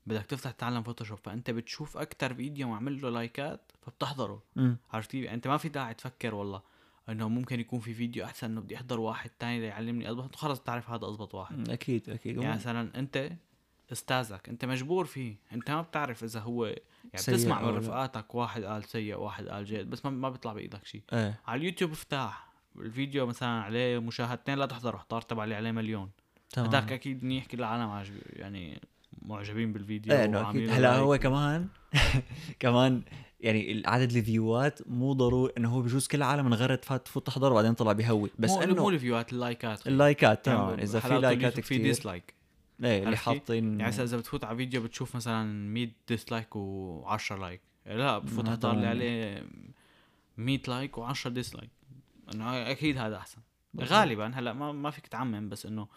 بدك 0.07 0.27
تفتح 0.27 0.51
تتعلم 0.51 0.83
Photoshop 0.83 1.19
فأنت 1.25 1.51
بتشوف 1.51 1.97
أكتر 1.97 2.35
فيديو 2.35 2.69
معمل 2.69 3.03
له 3.03 3.11
لايكات 3.11 3.73
فبتحضره. 3.83 4.43
مم. 4.57 4.77
عرفت 4.93 5.11
كيف؟ 5.11 5.25
يعني 5.25 5.37
أنت 5.37 5.49
ما 5.49 5.57
في 5.57 5.69
داعي 5.69 5.95
تفكر 5.95 6.35
والله 6.35 6.63
إنه 7.09 7.29
ممكن 7.29 7.61
يكون 7.61 7.81
في 7.81 7.95
فيديو 7.95 8.25
أحسن 8.25 8.51
إنه 8.51 8.61
بدي 8.61 8.77
أحضر 8.77 9.01
واحد 9.01 9.31
تاني 9.31 9.61
ليعلمني 9.61 10.11
أضبط. 10.11 10.37
خلص 10.37 10.61
تعرف 10.61 10.91
هذا 10.91 11.07
أضبط 11.07 11.35
واحد. 11.35 11.71
أكيد 11.71 12.11
أكيد. 12.11 12.37
يعني 12.37 12.55
مثلا 12.55 12.99
أنت 12.99 13.33
أستاذك 13.93 14.49
أنت 14.49 14.65
مجبور 14.65 15.05
فيه. 15.05 15.37
أنت 15.53 15.71
ما 15.71 15.83
بتعرف 15.83 16.25
إذا 16.25 16.41
هو 16.41 16.67
يعني 16.67 16.79
بتسمع 17.13 17.63
من. 17.63 17.69
رفقاتك 17.69 18.35
واحد 18.35 18.65
قال 18.65 18.85
سيء 18.85 19.17
واحد 19.17 19.49
قال 19.49 19.65
جيد 19.65 19.91
بس 19.91 20.05
ما, 20.05 20.11
ما 20.11 20.29
بيطلع 20.29 20.53
بإيدك 20.53 20.87
شيء. 20.87 21.03
إيه. 21.13 21.41
على 21.47 21.61
اليوتيوب 21.61 21.91
افتح 21.91 22.49
الفيديو 22.77 23.27
مثلا 23.27 23.49
عليه 23.49 23.99
مشاهدتين 23.99 24.59
لا 24.59 24.67
تحضره 24.67 24.97
اختار 24.97 25.23
تبع 25.23 25.45
اللي 25.45 25.55
عليه 25.55 25.73
مليون. 25.73 26.11
تمام. 26.51 26.69
هداك 26.69 26.93
أكيد 26.93 27.25
منيح 27.25 27.47
كل 27.47 27.59
العالم 27.59 27.91
عاجب 27.91 28.15
يعني 28.27 28.81
معجبين 29.25 29.73
بالفيديو 29.73 30.13
إيه 30.13 30.51
أكيد. 30.51 30.71
هلا. 30.71 30.97
هو 30.97 31.19
كمان 31.19 31.69
كمان 32.61 33.03
يعني 33.41 33.83
عدد 33.87 34.17
ال 34.17 34.29
views 34.29 34.89
مو 34.89 35.13
ضروري 35.13 35.53
إنه 35.59 35.69
هو 35.69 35.83
بجوز 35.83 36.07
كل 36.07 36.19
العالم 36.19 36.47
انغرت 36.47 36.85
فاتت 36.85 37.07
تفوت 37.07 37.27
تحضر 37.27 37.53
وبعدين 37.53 37.75
طلع 37.75 37.93
بيهوي 37.93 38.31
بس 38.39 38.51
مو 38.51 38.57
مو 38.57 38.63
انه 38.63 38.89
الفيوهات 38.89 39.33
اللايكات 39.33 39.87
اللايكات 39.87 40.47
يعني 40.47 40.59
تمام 40.59 40.81
إذا 40.81 41.01
في 41.01 41.09
likeات 41.09 41.33
اليوتيوب 41.33 41.53
في 41.53 41.61
كثير 41.61 41.83
dislike 41.83 42.35
إيه 42.85 43.03
اللي؟ 43.03 43.17
حاطين 43.17 43.81
يعني 43.81 43.91
هسه 43.91 44.03
إذا 44.03 44.17
بتفوت 44.17 44.45
على 44.45 44.57
فيديو 44.57 44.83
بتشوف 44.83 45.17
مثلا 45.17 45.45
100 45.69 45.89
dislike 46.09 46.55
و10 46.55 47.33
like 47.33 47.61
لا 47.87 48.19
بفوت 48.19 48.49
احضر 48.49 48.69
لي 48.73 48.75
تمام. 48.75 48.89
عليه 48.89 49.47
100 50.37 50.59
like 50.69 50.97
و10 50.97 51.29
dislike 51.29 51.71
إنه 52.35 52.71
أكيد 52.71 52.99
هذا 52.99 53.17
أحسن. 53.17 53.39
غالبا 53.81 54.33
هلا 54.35 54.53
ما 54.53 54.73
ما 54.73 54.91
فيك 54.91 55.07
تعمم 55.07 55.49
بس 55.49 55.67
إنه 55.67 55.89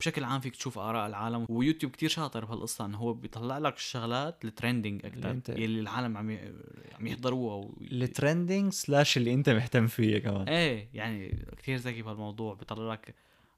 بشكل 0.00 0.24
عام 0.24 0.40
فيك 0.40 0.56
تشوف 0.56 0.78
آراء 0.78 1.06
العالم 1.06 1.46
ويوتيوب 1.48 1.92
كتير 1.92 2.08
شاطر 2.08 2.44
بهالقصة 2.44 2.84
إنه 2.84 2.98
هو 2.98 3.12
بيطلع 3.14 3.58
لك 3.58 3.76
الشغلات 3.76 4.44
ال 4.44 4.51
trending 4.51 5.06
اللي 5.06 5.16
أكثر 5.18 5.30
انت- 5.30 5.48
يلي 5.48 5.80
العالم 5.80 6.16
عم 6.16 6.30
ي- 6.30 6.52
عم 6.98 7.06
يحضروها 7.06 7.54
و... 7.54 7.74
ال 7.92 8.01
trending 8.01 8.72
slash 8.72 9.16
اللي 9.16 9.34
أنت 9.34 9.48
مهتم 9.50 9.86
فيه 9.86 10.18
كمان. 10.18 10.48
إيه 10.48 10.88
يعني 10.94 11.46
كثير 11.58 11.76
ذكي 11.78 12.02
بهالموضوع 12.02 12.54
بيطلع 12.54 12.92
لك 12.92 13.14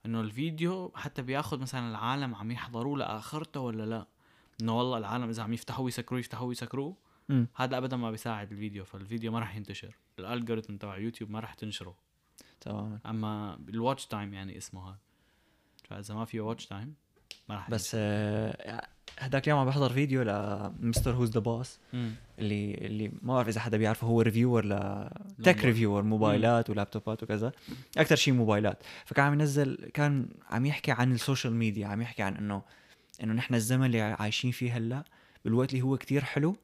إنه 0.07 0.20
الفيديو 0.20 0.92
حتى 0.94 1.22
بياخذ 1.22 1.61
مثلا 1.61 1.90
العالم 1.90 2.35
عم 2.35 2.51
يحضروه 2.51 2.98
لآخرته 2.98 3.61
ولا 3.61 3.87
لا؟ 3.87 4.07
إنه 4.62 4.79
والله 4.79 4.98
العالم 4.98 5.29
إذا 5.29 5.42
عم 5.42 5.53
يفتحوه 5.53 5.88
يسكروه 5.88 6.20
يفتحوه 6.20 6.53
يسكروه. 6.53 6.96
هذا 7.57 7.79
ابدا 7.79 7.96
ما 7.96 8.11
بيساعد 8.11 8.53
الفيديو 8.53 8.85
فالفيديو 8.85 9.33
ما 9.33 9.38
راح 9.38 9.57
ينتشر 9.57 9.96
ال 10.18 10.24
algorithm 10.24 10.77
تبع 10.77 10.96
يوتيوب 10.98 11.31
ما 11.31 11.40
راح 11.40 11.55
تنشره. 11.55 11.94
تماما. 12.61 13.01
أما 13.07 13.59
ال 13.68 13.75
watch 13.75 14.07
time 14.07 14.35
يعني 14.35 14.57
اسمه 14.59 14.88
هذا. 14.88 14.98
فاذا 15.90 16.14
ما 16.14 16.24
فيه 16.24 16.40
watch 16.40 16.66
time 16.66 16.94
ما 17.48 17.55
راح 17.55 17.70
بس 17.70 17.92
آه، 17.94 18.88
هداك 19.18 19.44
اليوم 19.44 19.61
عم 19.61 19.66
بحضر 19.66 19.92
فيديو 19.92 20.22
ل 20.23 21.12
Mrwhosetheboss 21.12 21.40
ينشر. 21.40 21.79
اللي 22.38 22.74
اللي 22.74 23.12
ما 23.22 23.35
بعرف 23.35 23.48
إذا 23.48 23.61
حدا 23.61 23.77
بيعرفه 23.77 24.07
هو 24.07 24.20
reviewer 24.21 24.64
ل 24.64 25.09
tech. 25.42 25.64
reviewer 25.64 26.03
موبايلات 26.03 26.70
ولابتوبات 26.70 27.22
وكذا. 27.22 27.53
أكثر 27.96 28.16
شيء 28.16 28.35
موبايلات. 28.35 28.83
فكان 29.05 29.24
عم 29.24 29.33
ينزل 29.33 29.90
كان 29.94 30.29
عم 30.51 30.66
يحكي 30.66 30.92
عن 30.92 31.12
ال 31.12 31.18
social 31.18 31.55
media 31.55 31.87
عم 31.87 32.03
يحكي 32.03 32.22
عن 32.22 32.37
إنه 32.37 32.62
إنه 33.22 33.33
نحن 33.33 33.55
الزمن 33.55 33.87
اللي 33.87 34.01
عايشين 34.01 34.51
فيه 34.51 34.77
هلأ 34.77 35.05
بالوقت 35.44 35.70
اللي 35.70 35.83
هو 35.83 35.96
كتير 35.96 36.24
حلو. 36.24 36.57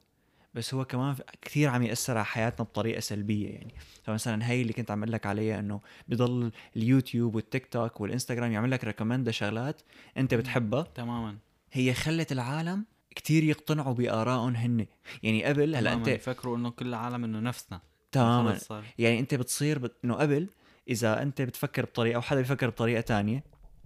بس 0.55 0.73
هو 0.73 0.85
كمان 0.85 1.15
كثير 1.41 1.69
عم 1.69 1.83
يأثر 1.83 2.17
على 2.17 2.25
حياتنا 2.25 2.65
بطريقة 2.65 2.99
سلبية 2.99 3.49
يعني. 3.49 3.73
فمثلا 4.03 4.49
هي 4.49 4.61
اللي 4.61 4.73
كنت 4.73 4.91
عم 4.91 5.03
أقول 5.03 5.11
لك 5.13 5.25
عليها 5.25 5.59
إنه 5.59 5.81
بضل 6.07 6.51
اليوتيوب 6.75 7.35
والتيك 7.35 7.65
توك 7.65 8.01
والإنستغرام 8.01 8.51
يعمل 8.51 8.71
لك 8.71 8.83
recommend 8.83 9.29
شغلات 9.29 9.81
أنت 10.17 10.33
بتحبها. 10.33 10.81
تماما. 10.81 11.37
هي 11.71 11.93
خلت 11.93 12.31
العالم 12.31 12.85
كتير 13.15 13.43
يقتنعوا 13.43 13.93
بآرائهم 13.93 14.55
هن 14.55 14.85
يعني 15.23 15.43
قبل 15.43 15.75
هلأ. 15.75 15.93
أنت 15.93 16.07
يفكروا 16.07 16.57
إنه 16.57 16.69
كل 16.69 16.87
العالم 16.87 17.23
إنه 17.23 17.39
نفسنا. 17.39 17.81
تماما. 18.11 18.59
يعني 18.97 19.19
أنت 19.19 19.35
بتصير 19.35 19.79
بت... 19.79 19.95
إنه 20.05 20.15
قبل 20.15 20.49
إذا 20.87 21.21
أنت 21.21 21.41
بتفكر 21.41 21.85
بطريقة 21.85 22.17
وحدا 22.17 22.39
بيفكر 22.39 22.69
بطريقة 22.69 23.01
تانية 23.01 23.43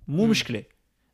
مو 0.08 0.24
مم. 0.24 0.30
مشكلة. 0.30 0.64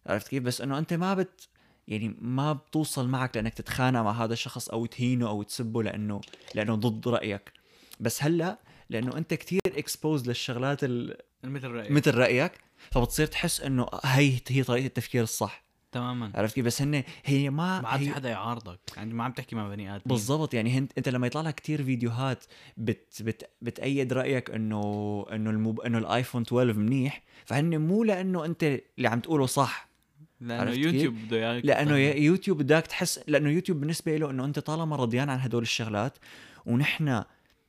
عرفت 0.08 0.28
كيف؟ 0.28 0.44
بس 0.44 0.62
إنه 0.62 0.78
أنت 0.78 0.94
ما 0.94 1.14
بت 1.14 1.50
يعني 1.88 2.16
ما 2.22 2.54
بتوصل 2.54 3.08
معك 3.08 3.36
لأنك 3.36 3.54
تتخانق 3.54 4.02
مع 4.02 4.24
هذا 4.24 4.34
الشخص 4.34 4.70
أو 4.70 4.86
تهينه 4.86 5.28
أو 5.28 5.44
تسبه 5.44 5.84
لأنه 5.84 6.22
لأنه 6.56 6.76
ضد 6.76 7.08
رأيك. 7.08 7.54
بس 8.00 8.24
هلأ 8.24 8.60
لأنه 8.90 9.18
أنت 9.18 9.34
كتير 9.34 9.62
اكسبوز 9.68 10.28
للشغلات 10.28 10.84
ال... 10.84 11.18
مثل 11.44 11.68
رأيك. 11.68 11.92
مثل 11.92 12.16
رأيك 12.16 12.52
فبتصير 12.92 13.28
تحس 13.28 13.62
إنه 13.62 13.88
هي 14.04 14.40
هي 14.50 14.64
طريقة 14.64 14.86
التفكير 14.86 15.24
الصح. 15.24 15.66
تماما. 15.92 16.32
عرفت 16.36 16.56
كيف؟ 16.56 16.66
بس 16.66 16.82
هن 16.82 17.04
هي 17.26 17.50
ما 17.50 17.82
ما 17.82 17.88
عاد 17.88 18.00
في 18.00 18.10
هي... 18.10 18.14
حدا 18.14 18.30
يعارضك. 18.30 18.80
يعني 18.98 19.14
ما 19.14 19.24
عم 19.24 19.32
تحكي 19.32 19.56
مع 19.56 19.68
بني 19.68 19.96
آدم 19.96 20.04
بالضبط. 20.06 20.54
يعني 20.54 20.78
هنت 20.78 20.92
أنت 20.98 21.10
لما 21.10 21.28
يطلع 21.28 21.42
لك 21.42 21.56
كثير 21.56 21.84
فيديوهات 21.84 22.44
بت 22.78 23.22
بت 23.22 23.50
بتأيد 23.62 24.14
رأيك 24.14 24.50
انه 24.50 25.26
إنه 25.32 25.50
الموب... 25.50 25.82
إنه 25.82 25.98
الآيفون 25.98 26.42
12 26.42 26.74
منيح 26.74 27.24
فهن 27.46 27.78
مو 27.82 28.04
لأنه 28.04 28.46
أنت 28.46 28.64
اللي 28.64 29.08
عم 29.08 29.20
تقوله 29.20 29.46
صح. 29.46 29.95
لأنه؟ 30.42 30.72
يوتيوب 30.72 31.16
بده 31.16 31.38
إياك 31.38 31.66
لأنه 31.66 31.98
يوتيوب 31.98 32.58
بدك 32.58 32.88
تحس 32.88 33.20
لأنه 33.28 33.50
يوتيوب 33.50 33.80
بالنسبة 33.80 34.18
له 34.18 34.30
إنه 34.30 34.46
أنت 34.46 34.60
طالما 34.60 34.96
رضيان 34.96 35.30
عن 35.30 35.40
هدول 35.40 35.62
الشغلات 35.62 36.18
ونحن 36.66 37.24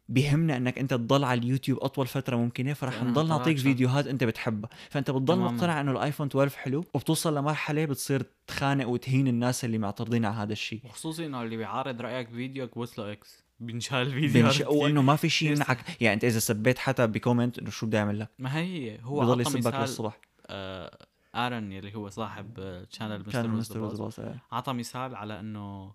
بيهمنا 0.09 0.57
إنك 0.57 0.79
أنت 0.79 0.91
تضل 0.91 1.25
على 1.25 1.41
اليوتيوب 1.41 1.79
أطول 1.79 2.07
فترة 2.07 2.37
ممكنة 2.37 2.73
فرح 2.73 3.03
نضل 3.03 3.29
نعطيك 3.29 3.59
فيديوهات 3.59 4.07
أنت 4.07 4.25
بتحبها. 4.25 4.71
فأنت 4.91 5.11
بتضل. 5.11 5.39
مقتنع 5.39 5.81
إنه 5.81 5.93
الآيفون 5.93 6.27
12 6.27 6.57
حلو 6.57 6.85
وبتوصل 6.95 7.37
لمرحلة 7.37 7.85
بتصير 7.85 8.27
تخانق 8.47 8.89
وتهين 8.89 9.29
الناس 9.29 9.65
اللي 9.65 9.79
معترضين 9.79 10.25
على 10.25 10.37
هذا 10.37 10.53
الشيء. 10.53 10.81
وخصوصي 10.85 11.27
إنه 11.27 11.43
اللي 11.43 11.57
بيعارض 11.57 12.01
رأيك 12.01 12.29
بفيديوك 12.29 12.75
بوصله 12.75 13.13
X 13.12 13.45
بينشال 13.61 13.99
الفيديو 13.99 14.43
بنش... 14.43 14.61
وإنه 14.61 15.03
ما 15.03 15.17
في 15.17 15.29
شيء 15.29 15.51
يمنعك. 15.51 15.79
يعني 16.01 16.15
إنت 16.15 16.25
إذا 16.25 16.39
سبيت 16.39 16.79
حدا 16.79 17.07
ب 17.07 17.13
comment 17.13 17.59
إنه 17.59 17.71
شو 17.71 17.87
بده 17.87 17.99
يعمل 17.99 18.21
لك؟ 18.21 18.29
ما 18.39 18.57
هي 18.57 18.99
هو 19.03 19.21
بضل 19.21 19.41
يسبك 19.41 19.75
للصبح. 19.75 20.21
آه 20.47 21.07
آرن 21.37 21.72
يلي 21.72 21.94
هو 21.94 22.09
صاحب 22.09 22.59
آه، 22.59 22.87
channel 22.91 23.21
مستر 23.27 23.49
Mrwhosetheboss 23.49 24.21
عطى 24.53 24.72
مثال 24.72 25.14
على 25.14 25.40
إنه 25.40 25.92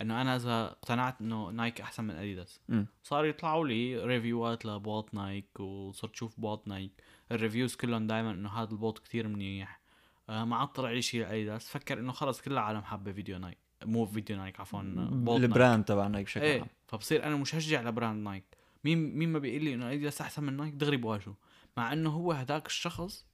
إنه 0.00 0.22
أنا 0.22 0.36
إذا 0.36 0.64
اقتنعت 0.64 1.20
إنه 1.20 1.50
نايك 1.50 1.80
أحسن 1.80 2.04
من 2.04 2.10
اديداس. 2.10 2.60
صار 3.02 3.24
يطلعوا 3.24 3.68
لي 3.68 4.04
reviewات 4.04 4.66
لبوط 4.66 5.14
نايك 5.14 5.60
وصرت 5.60 6.12
أشوف 6.12 6.40
بوط 6.40 6.68
نايك 6.68 7.02
ال 7.32 7.37
reviews 7.37 7.74
كلهم 7.76 8.06
دائما 8.06 8.30
إنه 8.30 8.48
هذا 8.48 8.70
البوط 8.70 8.98
كتير 8.98 9.28
منيح. 9.28 9.80
آه 10.28 10.44
ما 10.44 10.56
عاد 10.56 10.68
طلع 10.68 10.90
لي 10.90 11.02
شيء 11.02 11.20
لاديداس 11.20 11.68
فكر 11.68 11.98
إنه 11.98 12.12
خلص 12.12 12.40
كل 12.40 12.52
العالم 12.52 12.82
حابة 12.82 13.12
فيديو 13.12 13.38
نايك 13.38 13.58
مو 13.84 14.06
فيديو 14.06 14.36
نايك 14.36 14.60
عفوا 14.60 14.82
بوط 14.82 15.40
نايك. 15.40 15.44
ال 15.44 15.51
brand 15.51 15.84
تبع 15.84 16.06
نايك 16.06 16.26
بشكل 16.26 16.44
إيه 16.44 16.64
فبصير 16.86 17.24
أنا 17.24 17.36
مشجع 17.36 17.82
ل 17.82 17.89
brand 17.89 18.24
نايك 18.24 18.44
مين 18.84 19.18
مين 19.18 19.32
ما 19.32 19.38
بيقول 19.38 19.64
لي 19.64 19.74
إنه 19.74 19.88
اديداس 19.92 20.20
أحسن 20.20 20.44
من 20.44 20.56
نايك 20.56 20.74
دغري 20.74 20.96
بواجهه. 20.96 21.36
مع 21.76 21.92
إنه 21.92 22.10
هو 22.10 22.32
هداك 22.32 22.66
الشخص 22.66 23.26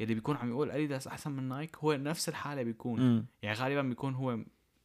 يلي 0.00 0.14
بيكون 0.14 0.36
عم 0.36 0.50
يقول 0.50 0.70
اديداس 0.70 1.06
أحسن 1.08 1.30
من 1.30 1.42
نايك 1.48 1.76
هو 1.76 1.92
نفس 1.94 2.28
الحالة 2.28 2.62
بيكون 2.62 3.00
مم. 3.00 3.26
يعني 3.42 3.58
غالبا 3.58 3.82
بيكون 3.82 4.14
هو 4.14 4.36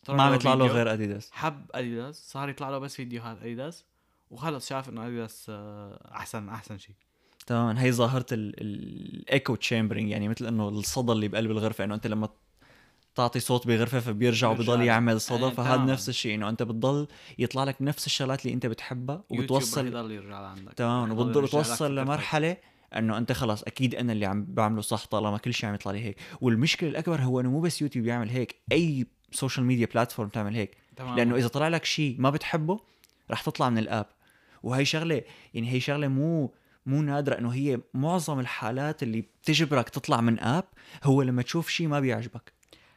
ما 0.10 0.24
عم 0.24 0.34
يطلع 0.34 0.54
له 0.54 0.68
غير 0.68 0.94
اديداس 0.94 1.32
حب 1.32 1.66
اديداس 1.72 2.32
صار 2.32 2.50
يطلع 2.50 2.70
له 2.70 2.78
بس 2.80 2.96
فيديوهات 2.96 3.38
اديداس 3.38 3.86
وخلص 4.32 4.70
شاف 4.70 4.90
إنه 4.90 5.08
اديداس 5.08 5.46
آه، 5.50 6.12
أحسن 6.16 6.50
أحسن 6.50 6.78
شيء 6.78 6.96
تماما 7.48 7.82
هي 7.82 7.92
ظاهرة 7.92 8.26
ال 8.34 9.56
echo 9.56 9.71
chambering 9.71 10.10
يعني 10.10 10.28
مثل 10.30 10.46
إنه 10.48 10.70
الصدى 10.70 11.12
اللي 11.12 11.28
بقلب 11.28 11.52
الغرفة 11.52 11.84
إنه 11.84 11.96
أنت 11.96 12.08
لما 12.08 12.30
تعطي 13.16 13.40
صوت 13.40 13.68
بغرفة 13.68 14.00
فبيرجع 14.00 14.50
وبضل 14.50 14.80
لك. 14.80 14.86
يعمل 14.86 15.22
صدى 15.22 15.46
إيه، 15.46 15.50
فهذا. 15.52 15.84
نفس 15.84 16.10
الشيء 16.10 16.36
إنه 16.36 16.50
أنت 16.50 16.64
بتضل 16.64 17.08
يطلع 17.40 17.64
لك 17.64 17.76
نفس 17.82 18.06
الشغلات 18.06 18.46
اللي 18.46 18.54
أنت 18.54 18.66
بتحبها 18.66 19.24
وبتوصل 19.30 19.88
يضل 19.88 20.12
يرجع 20.12 20.42
لعندك 20.42 20.74
تمام 20.74 21.12
وبتضل 21.12 21.48
فكرتك. 21.48 21.82
لمرحلة 21.82 22.58
إنه 23.00 23.18
أنت 23.18 23.32
خلص 23.32 23.64
أكيد 23.64 23.96
أنا 23.96 24.14
اللي 24.14 24.26
عم 24.26 24.46
بعمله 24.46 24.82
صح 24.82 25.06
طالما 25.06 25.38
كل 25.38 25.54
شيء 25.54 25.70
عم 25.70 25.76
يطلع 25.76 25.92
لي 25.92 26.04
هيك. 26.04 26.18
والمشكلة 26.42 26.90
الأكبر 26.90 27.22
هو 27.22 27.40
إنه 27.40 27.52
مو 27.52 27.62
بس 27.62 27.82
يوتيوب 27.82 28.06
يعمل 28.06 28.30
هيك 28.30 28.56
أي 28.72 29.06
social 29.32 29.66
media 29.66 29.86
platform 29.86 30.30
تعمل 30.30 30.56
هيك. 30.56 30.78
تمام 30.96 31.16
لأنه 31.16 31.36
إذا 31.36 31.48
طلع 31.48 31.68
لك 31.68 31.86
شيء 31.86 32.16
ما 32.20 32.30
بتحبه 32.30 32.80
رح 33.32 33.42
تطلع 33.42 33.70
من 33.70 33.78
ال 33.78 33.83
app. 33.83 34.06
وهي 34.64 34.86
شغلة 34.86 35.22
يعني 35.54 35.72
هي 35.72 35.80
شغلة 35.80 36.08
مو 36.08 36.54
مو 36.86 37.02
نادرة 37.02 37.40
إنه 37.40 37.50
هي 37.50 37.80
معظم 37.94 38.40
الحالات 38.40 39.04
اللي 39.04 39.22
بتجبرك 39.22 39.90
تطلع 39.90 40.22
من 40.22 40.40
app 40.40 40.66
هو 41.04 41.22
لما 41.22 41.42
تشوف 41.42 41.70
شيء 41.70 41.88
ما 41.88 42.00
بيعجبك. 42.00 42.54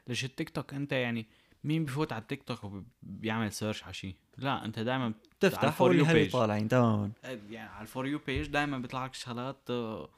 ليش 0.09 0.25
التيك 0.25 0.51
توك 0.51 0.75
أنت 0.75 0.93
يعني 0.93 1.27
مين 1.65 1.85
بفوت 1.85 2.13
على 2.13 2.23
التيك 2.23 2.43
توك 2.43 2.65
وبيعمل 2.65 3.53
search 3.53 3.85
على 3.85 3.95
شيء 3.95 4.15
لا 4.39 4.65
انت 4.65 4.79
دائما 4.79 5.15
تفتح 5.41 5.81
وال 5.81 6.13
for 6.15 6.19
you 6.19 6.24
page. 6.24 6.33
طالعين 6.33 6.69
تماما 6.69 7.11
يعني 7.25 7.59
على 7.69 7.83
ال 7.83 7.89
for 7.89 8.07
you 8.07 8.21
page 8.27 8.47
دائما 8.47 8.79
بيطلع 8.79 9.05
لك 9.05 9.15
شغلات 9.15 9.71
آه، 9.71 10.09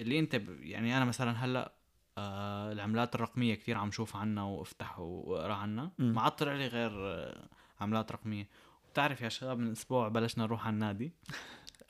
اللي 0.00 0.18
انت 0.18 0.36
ب... 0.36 0.60
يعني 0.60 0.96
أنا 0.96 1.04
مثلا 1.04 1.44
هلأ 1.44 1.72
آه 2.18 2.72
العملات 2.72 3.14
الرقمية 3.14 3.54
كثير 3.54 3.78
عم 3.78 3.90
شوف 3.90 4.16
عنها 4.16 4.44
وافتح 4.44 4.98
واقرأ 4.98 5.54
عنها. 5.54 5.90
ما 5.98 6.20
عاد 6.20 6.32
طلع 6.32 6.52
لي 6.52 6.66
غير 6.66 6.90
آه 6.94 7.48
عملات 7.80 8.12
رقمية. 8.12 8.48
بتعرف 8.92 9.20
يا 9.20 9.28
شباب 9.28 9.58
من 9.58 9.70
أسبوع 9.70 10.08
بلشنا 10.08 10.44
نروح 10.44 10.66
على 10.66 10.74
النادي. 10.74 11.12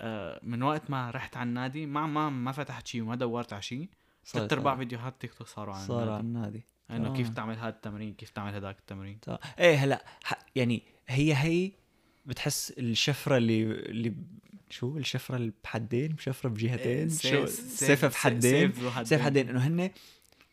آه 0.01 0.41
من 0.43 0.63
وقت 0.63 0.91
ما 0.91 1.11
رحت 1.11 1.37
على 1.37 1.49
النادي 1.49 1.87
ما 1.87 2.07
ما 2.07 2.31
ما 2.31 2.53
فتحت 2.53 2.87
شيء 2.87 3.03
وما 3.03 3.15
دورت 3.15 3.53
على 3.53 3.63
شيء 3.63 3.89
ثلاث 4.27 4.53
أرباع 4.53 4.77
فيديوهات 4.77 5.21
تيك 5.21 5.35
توك 5.35 5.47
صاروا 5.47 5.75
عن 5.75 5.87
صار 5.87 6.11
على 6.11 6.21
النادي 6.21 6.37
النادي. 6.39 6.65
انه 6.91 7.13
كيف 7.17 7.29
تمام. 7.29 7.35
تعمل 7.35 7.59
هذا 7.59 7.69
التمرين 7.69 8.15
كيف 8.15 8.31
تعمل 8.31 8.55
هذاك 8.55 8.79
التمرين. 8.79 9.19
طيب. 9.23 9.39
إيه 9.59 9.77
هلا 9.77 10.05
يعني 10.55 10.83
هي 11.09 11.35
هي 11.35 11.73
بتحس 12.27 12.71
الشفرة 12.79 13.37
اللي 13.37 13.63
اللي 13.63 14.15
شو؟ 14.71 14.97
الشفرة 14.97 15.37
اللي 15.37 15.53
بحدين؟ 15.65 16.17
شفرة 16.19 16.49
بجهتين 16.49 17.11
شو؟ 17.11 17.47
سيف 17.47 18.05
بحدين؟ 18.05 18.73
سيف 19.05 19.23
حدين 19.23 19.49
إنه 19.49 19.67
هن 19.67 19.91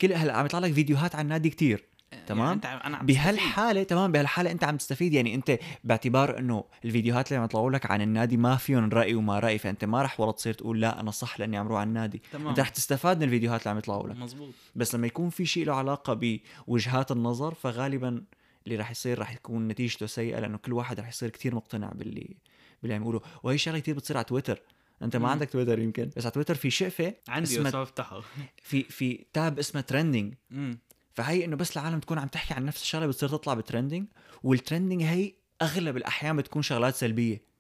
كل 0.02 0.14
هلا 0.14 0.38
عم 0.38 0.46
يطلع 0.46 0.60
لك 0.60 0.74
فيديوهات 0.74 1.16
عن 1.16 1.26
النادي 1.26 1.50
كتير. 1.50 1.84
تمام؟ 2.28 2.60
يعني 2.64 2.88
أنا 2.88 2.98
عم. 2.98 3.06
بهالحاله 3.06 3.84
تمام 3.84 4.12
بهالحاله 4.12 4.52
انت 4.52 4.64
عم 4.64 4.78
تستفيد 4.78 5.14
يعني 5.14 5.36
انت 5.36 5.60
باعتبار 5.84 6.40
انه 6.40 6.64
الفيديوهات 6.86 7.28
اللي 7.28 7.38
عم 7.40 7.46
يطلعوا 7.46 7.72
لك 7.72 7.92
عن 7.92 8.02
النادي 8.02 8.38
ما 8.38 8.56
فيهم 8.56 8.90
رأي 8.90 9.16
وما 9.16 9.40
رأي 9.40 9.58
فانت 9.58 9.86
ما 9.86 10.02
رح 10.02 10.20
والله 10.20 10.34
تصير 10.34 10.54
تقول 10.54 10.82
لا 10.82 11.00
أنا 11.00 11.12
صح 11.12 11.40
لأني 11.40 11.58
عم 11.58 11.68
روح 11.68 11.80
على 11.80 11.88
النادي. 11.88 12.22
تمام. 12.32 12.48
انت 12.48 12.60
رح 12.60 12.70
تستفاد 12.70 13.18
من 13.18 13.24
الفيديوهات 13.24 13.60
اللي 13.62 13.70
عم 13.72 13.78
يطلعوا 13.78 14.10
لك. 14.10 14.16
مزبوط 14.18 14.54
بس 14.76 14.96
لما 14.96 15.08
يكون 15.08 15.30
في 15.30 15.46
شيء 15.46 15.66
له 15.66 15.74
علاقة 15.76 16.20
بوجهات 16.68 17.12
النظر 17.12 17.54
فغالبا 17.54 18.24
اللي 18.68 18.76
رح 18.78 18.92
يصير 18.92 19.20
رح 19.20 19.32
يكون 19.34 19.68
نتيجته 19.68 20.06
سيئة 20.06 20.40
لأنه 20.40 20.58
كل 20.58 20.74
واحد 20.74 21.00
رح 21.00 21.08
يصير 21.08 21.30
كتير 21.30 21.56
مقتنع 21.56 21.92
باللي 21.96 22.36
باللي 22.82 22.96
عم 22.96 23.02
يقوله. 23.02 23.22
وهي 23.44 23.58
شغلة 23.58 23.80
كتير 23.80 23.96
بتصير 23.96 24.18
على 24.18 24.24
تويتر. 24.24 24.62
انت 25.02 25.16
ما 25.16 25.22
مم. 25.26 25.32
عندك 25.32 25.50
تويتر 25.50 25.80
يمكن. 25.80 26.10
بس 26.18 26.24
على 26.26 26.32
تويتر 26.32 26.56
في 26.56 26.70
شقفة 26.70 27.14
عندي 27.28 27.50
اسمها- 27.50 27.84
بس 27.84 27.90
في 28.64 28.84
في 28.84 29.26
tab 29.34 29.60
اسمه 29.60 29.82
trending 29.82 30.34
فهي 31.14 31.46
إنه 31.46 31.56
بس 31.56 31.78
العالم 31.78 32.00
تكون 32.00 32.20
عم 32.20 32.28
تحكي 32.28 32.54
عن 32.54 32.66
نفس 32.66 32.82
الشغلة 32.82 33.08
بتصير 33.08 33.30
تطلع 33.30 33.54
ب 33.54 33.60
trending 33.60 34.08
وال 34.44 34.56
trending 34.56 35.04
هي 35.04 35.34
أغلب 35.62 35.98
الأحيان 35.98 36.38
بتكون 36.38 36.62
شغلات 36.62 36.96
سلبية. 36.96 37.54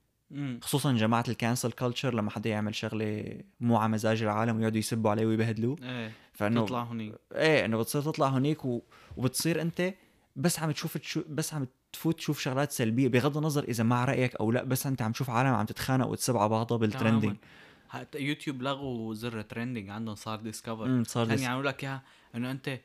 خصوصا 0.62 0.94
جماعة 0.94 1.24
ال 1.28 1.34
cancel 1.34 1.72
culture 1.72 2.14
لما 2.14 2.32
حدا 2.32 2.50
يعمل 2.50 2.76
شغلة 2.76 3.42
مو 3.60 3.78
على 3.78 3.92
مزاج 3.92 4.22
العالم 4.24 4.58
ويقعدوا 4.58 4.78
يسبوا 4.78 5.12
عليه 5.12 5.26
ويبهدلوه. 5.26 5.78
إيه 5.84 6.12
فإنه 6.34 6.66
تطلع 6.66 6.84
هونيك 6.84 7.16
إيه 7.32 7.66
إنه 7.66 7.78
بتصير 7.78 8.02
تطلع 8.02 8.28
هونيك 8.28 8.66
و... 8.66 8.82
وبتصير 9.18 9.62
أنت 9.62 9.94
بس 10.36 10.60
عم 10.60 10.72
تشوف 10.72 10.98
تشو... 10.98 11.24
بس 11.30 11.54
عم 11.54 11.68
تفوت 11.94 12.18
تشوف 12.18 12.40
شغلات 12.40 12.72
سلبية 12.72 13.08
بغض 13.08 13.38
النظر 13.38 13.64
إذا 13.64 13.84
مع 13.84 14.06
رأيك 14.06 14.36
أو 14.36 14.52
لا 14.52 14.64
بس 14.64 14.88
أنت 14.88 15.02
عم 15.02 15.12
تشوف 15.12 15.30
عالم 15.30 15.54
عم 15.54 15.66
تتخانق 15.66 16.08
وتسب 16.08 16.38
على 16.38 16.50
بعضها 16.50 16.78
بال 16.78 16.89
trending 16.89 17.36
حتى 17.90 18.20
يوتيوب 18.20 18.62
لغوا 18.62 19.14
زر 19.14 19.42
trending 19.42 19.90
عندهم 19.90 20.16
صار 20.16 20.40
discover 20.40 21.04
صار 21.04 21.28
كان 21.28 21.36
dis... 21.36 21.42
يعملوا 21.42 21.72
لك 21.72 21.84
إياها 21.84 22.04
إنه 22.36 22.52
أنت 22.52 22.80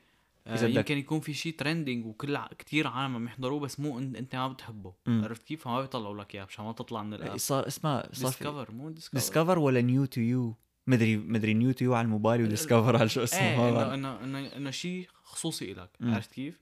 آه، 0.49 0.67
بدك- 0.67 0.77
يمكن 0.77 0.99
يكون 0.99 1.21
في 1.21 1.35
شيء 1.35 1.57
trending 1.57 2.07
وكل 2.07 2.37
ع- 2.37 2.49
كتير 2.59 2.87
عالم 2.87 3.15
عم 3.15 3.27
يحضروه 3.27 3.61
بس 3.61 3.81
مو 3.81 3.99
انت, 3.99 4.17
إنت 4.17 4.37
ما 4.37 4.49
بتحبه 4.49 4.95
مم. 5.07 5.25
عرفت 5.25 5.43
كيف 5.43 5.65
فما 5.65 5.81
بيطلعوا 5.81 6.17
لك 6.23 6.35
إياه 6.35 6.45
مشان 6.45 6.65
ما 6.65 6.73
تطلع 6.73 7.03
من 7.03 7.15
ال 7.15 7.20
app 7.20 7.37
صار 7.37 7.67
اسمها 7.67 8.09
صار. 8.13 8.29
discover 8.31 8.73
مو 8.73 8.91
discover 8.91 9.19
discover 9.19 9.59
ولا 9.59 9.81
new 9.81 10.05
to 10.05 10.21
you 10.21 10.57
مدري 10.87 11.17
مدري 11.17 11.55
new 11.55 11.73
to 11.73 11.85
you 11.85 11.95
على 11.95 12.05
الموبايل 12.05 12.43
و 12.43 12.49
discover 12.49 12.97
على 12.97 13.09
شو 13.09 13.23
اسمه 13.23 13.41
إيه. 13.41 13.95
انه 13.95 13.95
انه 13.95 14.25
انه 14.25 14.57
إنه 14.57 14.71
شيء 14.71 15.09
خصوصي 15.25 15.75
لك. 15.75 15.91
عرفت 16.01 16.33
كيف؟ 16.33 16.61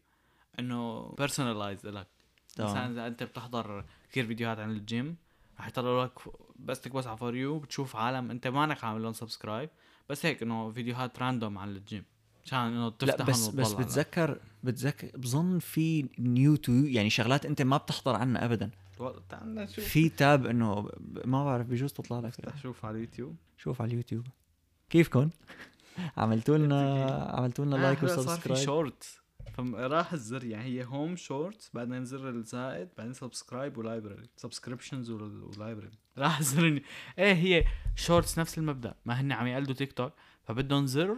إنه 0.58 1.02
personalized 1.18 1.86
لك 1.86 2.06
مثلا 2.58 2.90
إذا 2.92 3.06
أنت 3.06 3.22
بتحضر 3.22 3.84
كثير 4.10 4.26
فيديوهات 4.26 4.58
عن 4.58 4.70
الجيم 4.70 5.16
رح 5.60 5.68
يطلعوا 5.68 6.04
لك 6.04 6.12
بس 6.58 6.80
تكبس 6.80 7.06
على 7.06 7.16
for 7.16 7.36
you 7.36 7.58
بتشوف 7.58 7.96
عالم 7.96 8.30
أنت 8.30 8.46
مانك 8.46 8.84
عامل 8.84 9.02
لهم 9.02 9.12
subscribe 9.12 9.70
بس 10.08 10.26
هيك 10.26 10.42
إنه 10.42 10.70
فيديوهات 10.72 11.18
random 11.18 11.58
عن 11.58 11.68
الجيم 11.68 12.04
مشان 12.46 12.58
إنه 12.58 12.84
لا 12.84 12.90
تفتح 12.90 13.26
بس 13.26 13.48
بس 13.48 13.72
بتذكر 13.72 14.38
بتذكر 14.64 15.10
بظن 15.18 15.58
في 15.58 16.08
new 16.18 16.56
to 16.56 16.62
you 16.62 16.72
يعني 16.72 17.10
شغلات 17.10 17.46
أنت 17.46 17.62
ما 17.62 17.76
بتحضر 17.76 18.14
عنها 18.16 18.44
ابدا. 18.44 18.70
تعال 19.28 19.54
نشوف. 19.54 19.84
في 19.84 20.08
tab 20.08 20.46
إنه 20.46 20.88
ما 21.24 21.44
بعرف 21.44 21.66
بجوز 21.66 21.92
تطلع 21.92 22.18
لك. 22.18 22.26
افتح 22.26 22.62
شوف 22.62 22.84
على 22.84 22.96
اليوتيوب. 22.96 23.36
شوف 23.56 23.82
على 23.82 23.90
اليوتيوب. 23.90 24.26
كيفكم 24.90 25.30
عملتوا 26.16 26.58
لنا 26.58 27.04
عملتوا 27.34 27.64
لنا 27.64 27.76
like 27.76 28.04
آه، 28.04 28.06
صار 28.06 28.16
في 28.16 28.30
و 28.30 28.34
subscribe 28.34 28.64
short 28.64 29.20
فراح 29.54 30.12
الزر 30.12 30.44
يعني 30.44 30.64
هي 30.64 30.84
home 30.84 31.16
short 31.16 31.70
بعدين 31.74 32.04
زر 32.04 32.28
الزائد 32.28 32.88
بعدين 32.98 33.12
subscribe 33.12 33.78
و 33.78 33.84
library 33.84 34.28
subscriptions 34.36 35.10
و 35.10 35.21
library 35.21 35.98
راح 36.18 36.38
الزر 36.38 36.80
إيه 37.18 37.32
هي 37.32 37.64
shorts 37.96 38.38
نفس 38.38 38.58
المبدأ. 38.58 38.94
ما 39.04 39.20
هن 39.20 39.32
عم 39.32 39.46
يقلدوا 39.46 39.74
تيك 39.74 39.92
توك 39.92 40.12
فبدهم 40.44 40.86
زر 40.86 41.16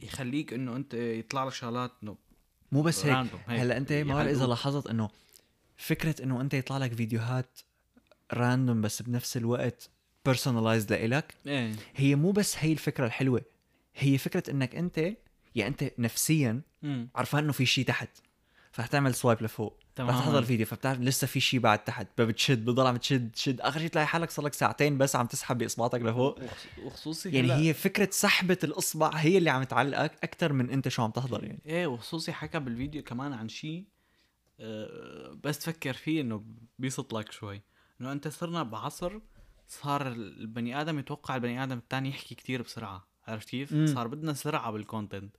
يخليك 0.00 0.52
إنه 0.52 0.76
أنت 0.76 0.94
يطلع 0.94 1.44
لك 1.44 1.52
شغلات 1.52 1.92
إنه 2.02 2.16
مو 2.72 2.82
بس 2.82 3.06
هيك. 3.06 3.30
هلا 3.46 3.76
أنت 3.76 3.92
ما 3.92 4.30
إذا. 4.30 4.46
لاحظت 4.46 4.86
إنه 4.86 5.08
فكرة 5.76 6.22
إنه 6.22 6.40
أنت 6.40 6.54
يطلع 6.54 6.78
لك 6.78 6.94
فيديوهات 6.94 7.60
random 8.32 8.80
بس 8.80 9.02
بنفس 9.02 9.36
الوقت 9.36 9.90
personalized 10.24 10.92
لإلك 10.92 11.34
إيه. 11.46 11.72
هي 11.96 12.14
مو 12.14 12.30
بس 12.30 12.56
هي 12.58 12.72
الفكرة 12.72 13.06
الحلوة 13.06 13.42
هي 13.96 14.18
فكرة 14.18 14.50
إنك 14.50 14.74
أنت 14.76 14.98
يعني 15.54 15.70
أنت 15.70 15.92
نفسيا 15.98 16.60
عرفان 17.14 17.44
إنه 17.44 17.52
في 17.52 17.66
شيء 17.66 17.84
تحت 17.84 18.08
فرح 18.72 18.86
تعمل 18.86 19.14
swipe 19.14 19.42
لفوق. 19.42 19.78
رح 20.00 20.18
تحضر 20.18 20.38
الفيديو 20.38 20.66
فبتعرف 20.66 21.00
لسه 21.00 21.26
في 21.26 21.40
شيء 21.40 21.60
بعد 21.60 21.84
تحت 21.84 22.06
فبتشد 22.16 22.64
بتضل 22.64 22.86
عم 22.86 22.96
تشد 22.96 23.32
تشد. 23.32 23.60
آخر 23.60 23.80
شيء 23.80 23.88
تلاقي 23.88 24.06
حالك 24.06 24.30
صار 24.30 24.44
لك 24.44 24.54
ساعتين 24.54 24.98
بس 24.98 25.16
عم 25.16 25.26
تسحب 25.26 25.58
باصبعتك 25.58 26.00
لفوق. 26.02 26.38
وخصوصي 26.84 27.30
يعني 27.30 27.46
هلا- 27.46 27.56
هي 27.58 27.74
فكرة 27.74 28.08
سحبة 28.12 28.58
الإصبع 28.64 29.10
هي 29.14 29.38
اللي 29.38 29.50
عم 29.50 29.62
تعلقك 29.64 30.12
أكثر 30.22 30.52
من 30.52 30.70
أنت 30.70 30.88
شو 30.88 31.02
عم 31.02 31.10
تحضر 31.10 31.44
يعني. 31.44 31.60
إيه 31.66 31.86
وخصوصي 31.86 32.32
حكى 32.32 32.58
بالفيديو 32.60 33.02
كمان 33.02 33.32
عن 33.32 33.48
شيء 33.48 33.84
آه، 34.60 35.36
بس 35.44 35.58
تفكر 35.58 35.92
فيه 35.92 36.20
إنه 36.20 36.44
بيصط 36.78 37.14
لك 37.14 37.32
شوي. 37.32 37.62
إنه 38.00 38.12
أنت 38.12 38.28
صرنا 38.28 38.62
بعصر 38.62 39.12
صار 39.68 40.08
البني 40.08 40.80
آدم 40.80 40.98
يتوقع 40.98 41.34
البني 41.36 41.62
آدم 41.62 41.78
الثاني 41.78 42.08
يحكي 42.08 42.34
كتير 42.34 42.62
بسرعة. 42.62 43.06
عرفت 43.28 43.48
كيف؟ 43.48 43.74
صار 43.94 44.06
بدنا 44.08 44.32
سرعة 44.32 44.70
بال 44.70 44.85
content 44.85 45.36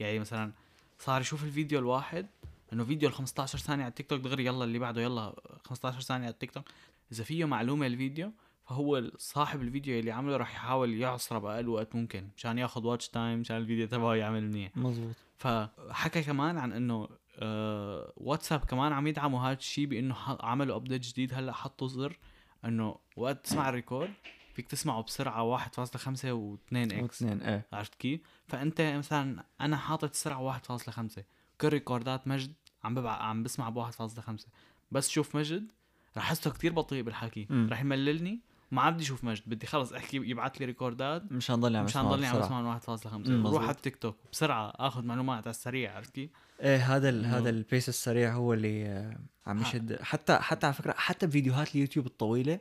يعني 0.00 0.18
مثلا 0.18 0.52
صار 0.98 1.20
يشوف 1.20 1.44
الفيديو 1.44 1.78
الواحد 1.78 2.26
إنه 2.72 2.84
فيديو 2.84 3.08
ال 3.08 3.14
15 3.14 3.58
ثانية 3.58 3.84
على 3.84 3.90
التيك 3.90 4.06
توك 4.06 4.20
دغري 4.20 4.46
يلا 4.46 4.64
اللي 4.64 4.78
بعده 4.78 5.00
يلا 5.00 5.34
15 5.64 6.00
ثانية 6.00 6.24
على 6.24 6.32
التيك 6.32 6.50
توك. 6.50 6.64
إذا 7.12 7.24
فيه 7.24 7.44
معلومة 7.44 7.86
الفيديو 7.86 8.32
فهو 8.64 9.10
صاحب 9.16 9.62
الفيديو 9.62 9.98
اللي 9.98 10.10
عمله 10.10 10.36
راح 10.36 10.54
يحاول 10.54 10.94
يعصره 10.94 11.38
بأقل 11.38 11.68
وقت 11.68 11.94
ممكن 11.94 12.28
مشان 12.36 12.58
ياخذ 12.58 12.86
watch 12.86 13.08
time 13.08 13.38
مشان 13.38 13.56
الفيديو 13.56 13.86
تبعه 13.86 14.14
يعمل 14.14 14.48
منيح. 14.48 14.76
مزبوط 14.76 15.14
فحكى 15.36 16.22
كمان 16.22 16.58
عن 16.58 16.72
إنه 16.72 17.08
آه 17.38 18.12
واتساب 18.16 18.60
كمان 18.60 18.92
عم 18.92 19.06
يدعموا 19.06 19.40
هذا 19.40 19.58
الشيء 19.58 19.86
بإنه 19.86 20.16
عملوا 20.40 20.76
update 20.76 21.02
جديد. 21.02 21.34
هلأ 21.34 21.52
حطوا 21.52 21.88
زر 21.88 22.18
إنه 22.64 22.96
وقت 23.16 23.44
تسمع 23.44 23.68
ال 23.68 23.74
record 23.74 24.10
فيك 24.54 24.66
تسمعه 24.66 25.02
بسرعة 25.02 25.58
1.5 25.58 25.66
و2 25.68 26.74
x 26.74 27.22
اثنين 27.22 27.42
إيه. 27.42 27.66
عرفت 27.72 27.94
كيف؟ 27.94 28.20
فأنت 28.46 28.80
مثلا 28.80 29.44
أنا 29.60 29.76
حاطط 29.76 30.10
السرعه 30.10 30.58
1.5 30.58 31.20
كل 31.60 31.68
ريكوردات 31.68 32.28
مجد 32.28 32.52
عم 32.84 32.94
ببع... 32.94 33.10
عم 33.12 33.42
بسمع 33.42 33.68
ب 33.68 33.90
1.5 33.90 34.46
بس 34.92 35.08
شوف 35.08 35.36
مجد 35.36 35.72
رح 36.16 36.22
احسه 36.22 36.50
كتير 36.50 36.72
بطيء 36.72 37.02
بالحكي 37.02 37.46
مم. 37.50 37.68
رح 37.72 37.80
يمللني 37.80 38.40
وما 38.72 38.90
بدي 38.90 39.02
أشوف 39.02 39.24
مجد 39.24 39.42
بدي 39.46 39.66
خلص 39.66 39.92
أحكي 39.92 40.16
يبعث 40.16 40.56
لي 40.56 40.66
ريكوردات 40.66 41.32
مشان 41.32 41.56
ضلني 41.60 41.78
عم 41.78 41.84
مشان 41.84 42.02
ضلني 42.02 42.26
عم 42.26 42.36
من 42.36 42.80
1.5 42.80 43.06
مم، 43.06 43.12
روح 43.12 43.16
مزبوط. 43.28 43.60
على 43.60 43.70
التيك 43.70 43.96
توك 43.96 44.16
بسرعة 44.32 44.68
آخذ 44.76 45.04
معلومات 45.04 45.38
على 45.46 45.50
السريع 45.50 45.96
عرفت 45.96 46.10
كيف؟ 46.14 46.30
إيه 46.60 46.96
هذا 46.96 47.08
ال- 47.08 47.26
هذا 47.26 47.50
ال 47.50 47.58
pace 47.58 47.88
السريع 47.88 48.32
هو 48.34 48.52
اللي 48.54 48.86
آه، 48.86 49.16
عم. 49.46 49.60
يشد 49.62 50.02
حتى 50.02 50.36
حتى 50.38 50.66
على 50.66 50.74
فكرة 50.74 50.92
حتى 50.92 51.26
بفيديوهات 51.26 51.74
اليوتيوب 51.74 52.06
الطويلة 52.06 52.60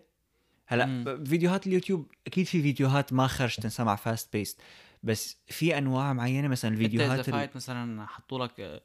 هلأ 0.68 0.86
مم. 0.86 1.24
فيديوهات 1.24 1.68
اليوتيوب 1.68 2.12
أكيد 2.28 2.46
في 2.46 2.62
فيديوهات 2.62 3.14
ما 3.14 3.28
خرج 3.28 3.56
تنسمع 3.56 3.96
fast 3.96 4.34
paced 4.34 4.62
بس 5.04 5.38
في 5.48 5.78
أنواع 5.78 6.14
معينة 6.14 6.48
مثلا 6.48 6.72
إذا 6.72 6.80
الفيديوهات 6.82 7.28
ال- 7.28 7.34
فايت 7.34 7.56
مثلا 7.56 8.06
حطوا 8.06 8.46
لك 8.46 8.60
آه، 8.60 8.82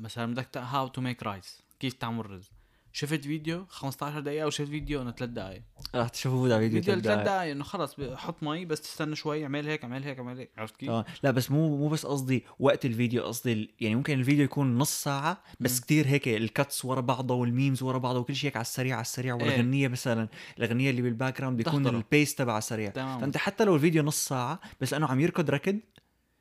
مثلا 0.00 0.32
بدك 0.32 0.56
how 0.56 0.88
to 0.88 1.00
make 1.00 1.22
rice 1.22 1.62
كيف 1.80 1.92
تعمل 1.92 2.30
رز 2.30 2.50
شفت 2.94 3.24
فيديو 3.24 3.66
15 3.68 4.20
دقيقة 4.20 4.46
وشفت 4.46 4.68
فيديو 4.68 5.02
إنه 5.02 5.10
3 5.10 5.32
دقائق 5.32 5.62
رح 5.94 6.08
تشوفوا 6.08 6.48
ده 6.48 6.58
فيديو 6.58 6.82
ثلاث 6.82 6.98
3 7.04 7.14
دقايق. 7.14 7.24
دقائق 7.24 7.50
إنه 7.50 7.64
خلص 7.64 7.96
حط 8.00 8.42
مي 8.42 8.64
بس 8.64 8.80
تستنى 8.80 9.16
شوي 9.16 9.42
اعمل 9.42 9.66
هيك 9.68 9.82
اعمل 9.82 10.04
هيك 10.04 10.18
اعمل 10.18 10.38
هيك 10.38 10.50
عرفت 10.58 10.76
كيف؟ 10.76 10.90
آه 10.90 11.04
لا 11.22 11.30
بس 11.30 11.50
مو 11.50 11.76
مو 11.76 11.88
بس 11.88 12.06
قصدي 12.06 12.44
وقت 12.58 12.84
الفيديو 12.84 13.22
قصدي 13.22 13.74
يعني 13.80 13.94
ممكن 13.94 14.18
الفيديو 14.18 14.44
يكون 14.44 14.78
نص 14.78 15.02
ساعة 15.02 15.42
بس 15.60 15.74
مم. 15.74 15.80
كتير 15.80 16.06
هيك 16.06 16.28
ال 16.28 16.39
cuts 16.39 16.84
ورا 16.84 17.00
بعضها 17.00 17.36
وال 17.36 17.49
memes 17.49 17.82
ورا 17.82 17.98
بعضها 17.98 18.20
وكل 18.20 18.36
شيء 18.36 18.48
هيك 18.48 18.56
على 18.56 18.62
السريع 18.62 18.94
على 18.94 19.02
السريع 19.02 19.36
إيه. 19.36 19.42
والغنية 19.42 19.88
مثلا 19.88 20.28
الأغنية 20.58 20.90
اللي 20.90 21.02
بال 21.02 21.38
background 21.38 21.56
بيكون. 21.56 21.86
ال 21.86 21.96
pace 21.96 22.34
تبعها 22.34 22.60
سريع 22.60 22.90
تمام 22.90 23.20
فأنت 23.20 23.36
حتى 23.36 23.64
لو 23.64 23.74
الفيديو 23.74 24.02
نص 24.02 24.24
ساعة 24.28 24.60
بس 24.80 24.92
لأنه 24.92 25.06
عم 25.06 25.20
يركض 25.20 25.50
ركض 25.50 25.78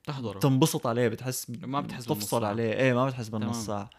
تحضره. 0.03 0.39
تنبسط 0.39 0.87
عليه 0.87 1.07
بتحس 1.07 1.49
ما 1.49 1.81
بتحس 1.81 2.05
تفصل. 2.05 2.45
عليه. 2.45 2.73
إيه 2.73 2.93
ما 2.93 3.05
بتحس 3.07 3.29
بالنص. 3.29 3.65
ساعة. 3.65 3.89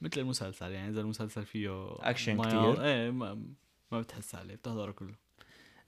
مثل 0.00 0.20
المسلسل 0.20 0.70
يعني 0.70 0.88
إذا 0.90 1.00
المسلسل 1.00 1.44
فيه 1.44 1.88
أكشن 2.00 2.36
ضياع- 2.36 2.48
كتير. 2.72 2.84
إيه 2.84 3.10
ما, 3.10 3.42
ما 3.92 4.00
بتحس 4.00 4.34
عليه 4.34 4.54
بتحضره 4.54 4.90
كله. 4.90 5.14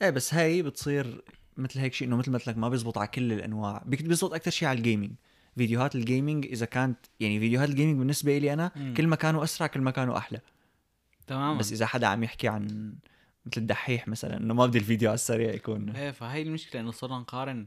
إيه 0.02 0.10
بس 0.10 0.34
هاي 0.34 0.62
بتصير 0.62 1.22
مثل 1.56 1.80
هيك 1.80 1.94
شيء 1.94 2.08
إنه 2.08 2.16
مثل 2.16 2.30
ما 2.30 2.38
قلت 2.38 2.46
لك 2.46 2.56
ما 2.58 2.68
بيزبط 2.68 2.98
على 2.98 3.08
كل 3.08 3.32
الأنواع. 3.32 3.82
بيزبط 3.86 4.34
أكثر 4.34 4.50
شيء 4.50 4.68
على 4.68 4.78
ال 4.78 4.83
gaming 4.83 5.10
فيديوهات 5.56 5.94
الجيمنج 5.94 6.46
إذا 6.46 6.66
كانت 6.66 6.98
يعني 7.20 7.40
فيديوهات 7.40 7.68
ال 7.68 7.73
gaming 7.73 7.98
بالنسبة 7.98 8.38
لي 8.38 8.52
أنا 8.52 8.72
مم. 8.76 8.94
كل 8.96 9.06
ما 9.06 9.16
كانوا 9.16 9.44
أسرع 9.44 9.66
كل 9.66 9.80
ما 9.80 9.90
كانوا 9.90 10.18
أحلى. 10.18 10.40
تماما. 11.26 11.58
بس 11.58 11.72
إذا 11.72 11.86
حدا 11.86 12.06
عم 12.06 12.24
يحكي 12.24 12.48
عن 12.48 12.94
مثل 13.46 13.60
الدحيح 13.60 14.08
مثلا 14.08 14.36
إنه 14.36 14.54
ما 14.54 14.66
بدي 14.66 14.78
الفيديو 14.78 15.08
على 15.08 15.14
السريع 15.14 15.54
يكون. 15.54 15.90
إيه 15.90 16.10
فهي 16.10 16.42
المشكلة 16.42 16.80
إنه 16.80 16.90
صرنا 16.90 17.18
نقارن 17.18 17.66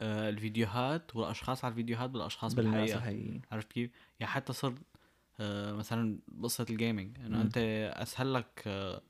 الفيديوهات 0.00 1.16
والأشخاص 1.16 1.64
على 1.64 1.72
الفيديوهات 1.72 2.10
بالأشخاص 2.10 2.54
بالناس 2.54 2.74
بالحقيقة 2.74 2.96
الحقيقيين 2.98 3.42
عرفت 3.52 3.72
كيف؟ 3.72 3.90
يعني 4.20 4.32
حتى 4.32 4.52
صرت 4.52 4.78
آه 5.40 5.72
مثلا 5.72 6.18
قصة 6.42 6.66
ال 6.70 6.77
gaming 6.77 7.18
انه 7.20 7.36
مم. 7.36 7.40
أنت 7.42 7.54
أسهل 7.96 8.34
لك 8.34 8.62
آه 8.66 9.02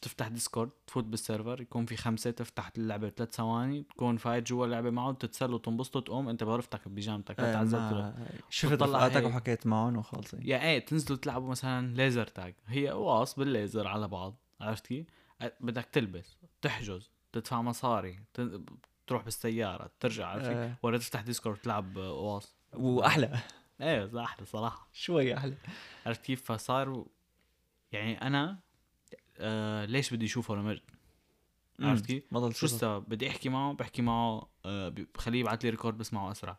تفتح 0.00 0.28
ديسكورد 0.28 0.70
تفوت 0.86 1.04
بال 1.04 1.18
server 1.18 1.60
يكون 1.60 1.86
في 1.86 1.96
خمسة 1.96 2.30
تفتح 2.30 2.70
اللعبة 2.78 3.08
بثلاث 3.08 3.34
ثواني 3.34 3.82
تكون 3.82 4.16
فايت 4.16 4.46
جوا 4.48 4.66
اللعبة 4.66 4.90
معهم 4.90 5.14
تتسلوا 5.14 5.58
تنبسطوا 5.58 6.00
تقوم 6.00 6.28
أنت 6.28 6.44
بغرفتك 6.44 6.88
ببيجامتك 6.88 7.40
لا 7.40 7.48
آه، 7.50 7.52
تعذبت 7.52 7.74
ما- 7.74 8.28
شفت 8.50 8.82
رفقاتك 8.82 9.16
هيك. 9.16 9.24
وحكيت 9.26 9.66
معهم 9.66 9.96
وخالصين 9.96 10.40
يا 10.46 10.62
إيه 10.62 10.78
تنزلوا 10.78 11.18
تلعبوا 11.18 11.48
مثلا 11.50 11.94
laser 11.94 12.26
tag 12.26 12.54
هي 12.66 12.88
قواص 12.88 13.38
بالليزر 13.38 13.86
على 13.86 14.08
بعض 14.08 14.36
عرفت 14.60 14.86
كيف؟ 14.86 15.06
بدك 15.60 15.84
تلبس 15.84 16.36
تحجز 16.62 17.10
تدفع 17.32 17.62
مصاري 17.62 18.18
تروح 19.08 19.24
بالسيارة 19.24 19.90
ترجع 20.00 20.26
عرفت 20.26 20.46
كيف؟ 20.46 20.56
آه. 20.56 20.76
ولا 20.82 20.98
تفتح 20.98 21.20
ديسكورد 21.20 21.56
تلعب 21.56 21.98
قواص 21.98 22.54
وأحلى. 22.72 23.38
إيه 23.80 24.24
أحلى 24.24 24.46
صراحة. 24.46 24.88
شوي 24.92 25.36
أحلى. 25.36 25.54
عرفت 26.06 26.24
كيف؟ 26.24 26.52
فصار 26.52 27.04
يعني 27.92 28.22
أنا 28.22 28.58
آه 29.38 29.84
ليش 29.84 30.14
بدي 30.14 30.26
أشوفه 30.26 30.54
لمجد 30.54 30.82
عرفت 31.80 32.06
كيف؟ 32.06 32.24
شو 32.32 32.66
السبب؟ 32.66 33.04
بدي 33.08 33.28
أحكي 33.28 33.48
معه 33.48 33.72
بحكي 33.72 34.02
معه 34.02 34.48
آه 34.64 34.88
بخليه 34.88 35.40
يبعث 35.40 35.64
لي 35.64 35.70
record 35.70 35.98
بسمعه 35.98 36.30
أسرع. 36.30 36.58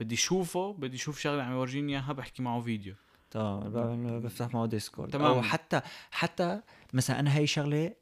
بدي 0.00 0.14
أشوفه 0.14 0.72
بدي 0.72 0.96
أشوف 0.96 1.18
شغلة 1.20 1.42
عم 1.42 1.52
يورجيني 1.52 1.92
إياها 1.92 2.12
بحكي 2.12 2.42
معه 2.42 2.60
فيديو. 2.60 2.94
تمام 3.30 4.20
بفتح 4.20 4.54
معه 4.54 4.66
ديسكورد. 4.66 5.10
تمام. 5.10 5.32
أو 5.32 5.42
حتى 5.42 5.80
حتى 6.10 6.62
مثلا 6.92 7.20
أنا 7.20 7.36
هي 7.36 7.46
شغلة 7.46 7.94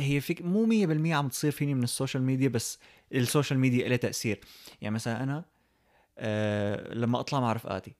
هي 0.00 0.20
فيك 0.20 0.42
مو 0.42 0.66
100% 0.66 1.06
عم 1.06 1.28
تصير 1.28 1.50
فيني 1.50 1.74
من 1.74 1.82
ال 1.82 1.88
social 1.88 2.22
media 2.22 2.48
بس 2.48 2.78
ال 3.12 3.19
social 3.19 3.58
media 3.58 3.88
لها 3.88 3.96
تأثير. 3.96 4.40
يعني 4.80 4.94
مثلا 4.94 5.22
أنا 5.22 5.44
آه 6.18 6.94
لما 6.94 7.20
أطلع 7.20 7.40
مع 7.40 7.52
رفقاتي. 7.52 7.94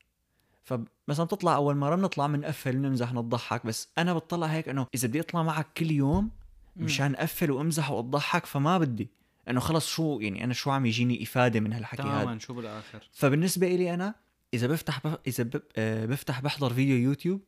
فمثلا 0.65 1.25
بتطلع 1.25 1.55
أول 1.55 1.77
مرة 1.77 1.97
بنطلع 1.97 2.27
بنقفل 2.27 2.77
نمزح 2.77 3.13
نضحك 3.13 3.67
بس 3.67 3.89
أنا 3.99 4.15
بطلع 4.15 4.47
هيك 4.47 4.69
إنه 4.69 4.87
إذا 4.95 5.09
بدي 5.09 5.21
أطلع 5.21 5.43
معك 5.43 5.67
كل 5.77 5.91
يوم 5.91 6.31
مشان 6.77 7.15
أقفل 7.15 7.51
وأمزح 7.51 7.91
وأضحك 7.91 8.47
فما 8.47 8.79
بدي. 8.79 9.11
إنه 9.49 9.61
خلص 9.61 9.87
شو 9.87 10.19
يعني 10.21 10.45
أنا 10.45 10.55
شو 10.55 10.71
عم 10.71 10.87
يجيني 10.87 11.23
إفادة 11.23 11.61
من 11.61 11.73
هالحكي 11.73 12.03
هذا. 12.03 12.23
تماما 12.23 12.39
شو 12.39 12.55
بالآخر؟ 12.55 13.09
فبالنسبة 13.13 13.69
لي 13.69 13.95
أنا 13.95 14.15
إذا 14.55 14.67
بفتح 14.67 15.07
بف... 15.07 15.19
إذا 15.27 15.45
ب... 15.45 15.63
آه، 15.77 16.07
بفتح 16.07 16.41
بحضر 16.41 16.75
فيديو 16.75 16.97
يوتيوب 16.97 17.41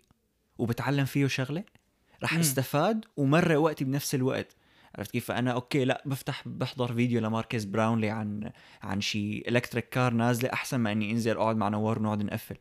وبتعلم 0.59 1.05
فيه 1.05 1.27
شغلة 1.27 1.65
رح. 2.25 2.35
استفاد 2.35 3.05
ومرق 3.17 3.57
وقتي 3.57 3.85
بنفس 3.85 4.15
الوقت. 4.15 4.57
عرفت 4.99 5.11
كيف؟ 5.11 5.25
فأنا 5.25 5.53
okay 5.53 5.85
لا 5.85 6.03
بفتح 6.07 6.43
بحضر 6.47 6.95
فيديو 6.95 7.21
لماركيز 7.21 7.65
براونلي 7.65 8.11
عن 8.11 8.51
عن 8.83 9.01
شي 9.01 9.49
electric 9.49 9.89
car 9.89 10.13
نازلة 10.13 10.53
أحسن 10.53 10.77
ما 10.77 10.93
إني 10.93 11.11
أنزل 11.11 11.37
أقعد 11.37 11.57
مع 11.57 11.69
نوار 11.69 11.99
ونقعد 11.99 12.23
نقفل. 12.23 12.57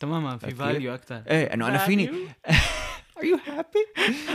تماما 0.00 0.36
في؟ 0.36 0.50
value 0.50 0.94
أكثر 0.94 1.22
إيه 1.28 1.54
إنه 1.54 1.68
أنا 1.68 1.78
فيني 1.78 2.08
are 2.08 3.24
you 3.24 3.38
happy 3.46 3.86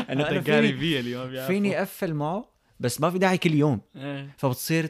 إنه 0.09 0.29
أنا 0.29 0.41
فيني 0.41 0.71
بيعرفه 0.71 1.47
فيني 1.47 1.77
أقفل 1.77 2.13
معه 2.13 2.49
بس 2.79 3.01
ما 3.01 3.09
في 3.09 3.17
داعي 3.17 3.37
كل 3.37 3.53
يوم. 3.53 3.81
إيه. 3.95 4.35
فبتصير 4.37 4.89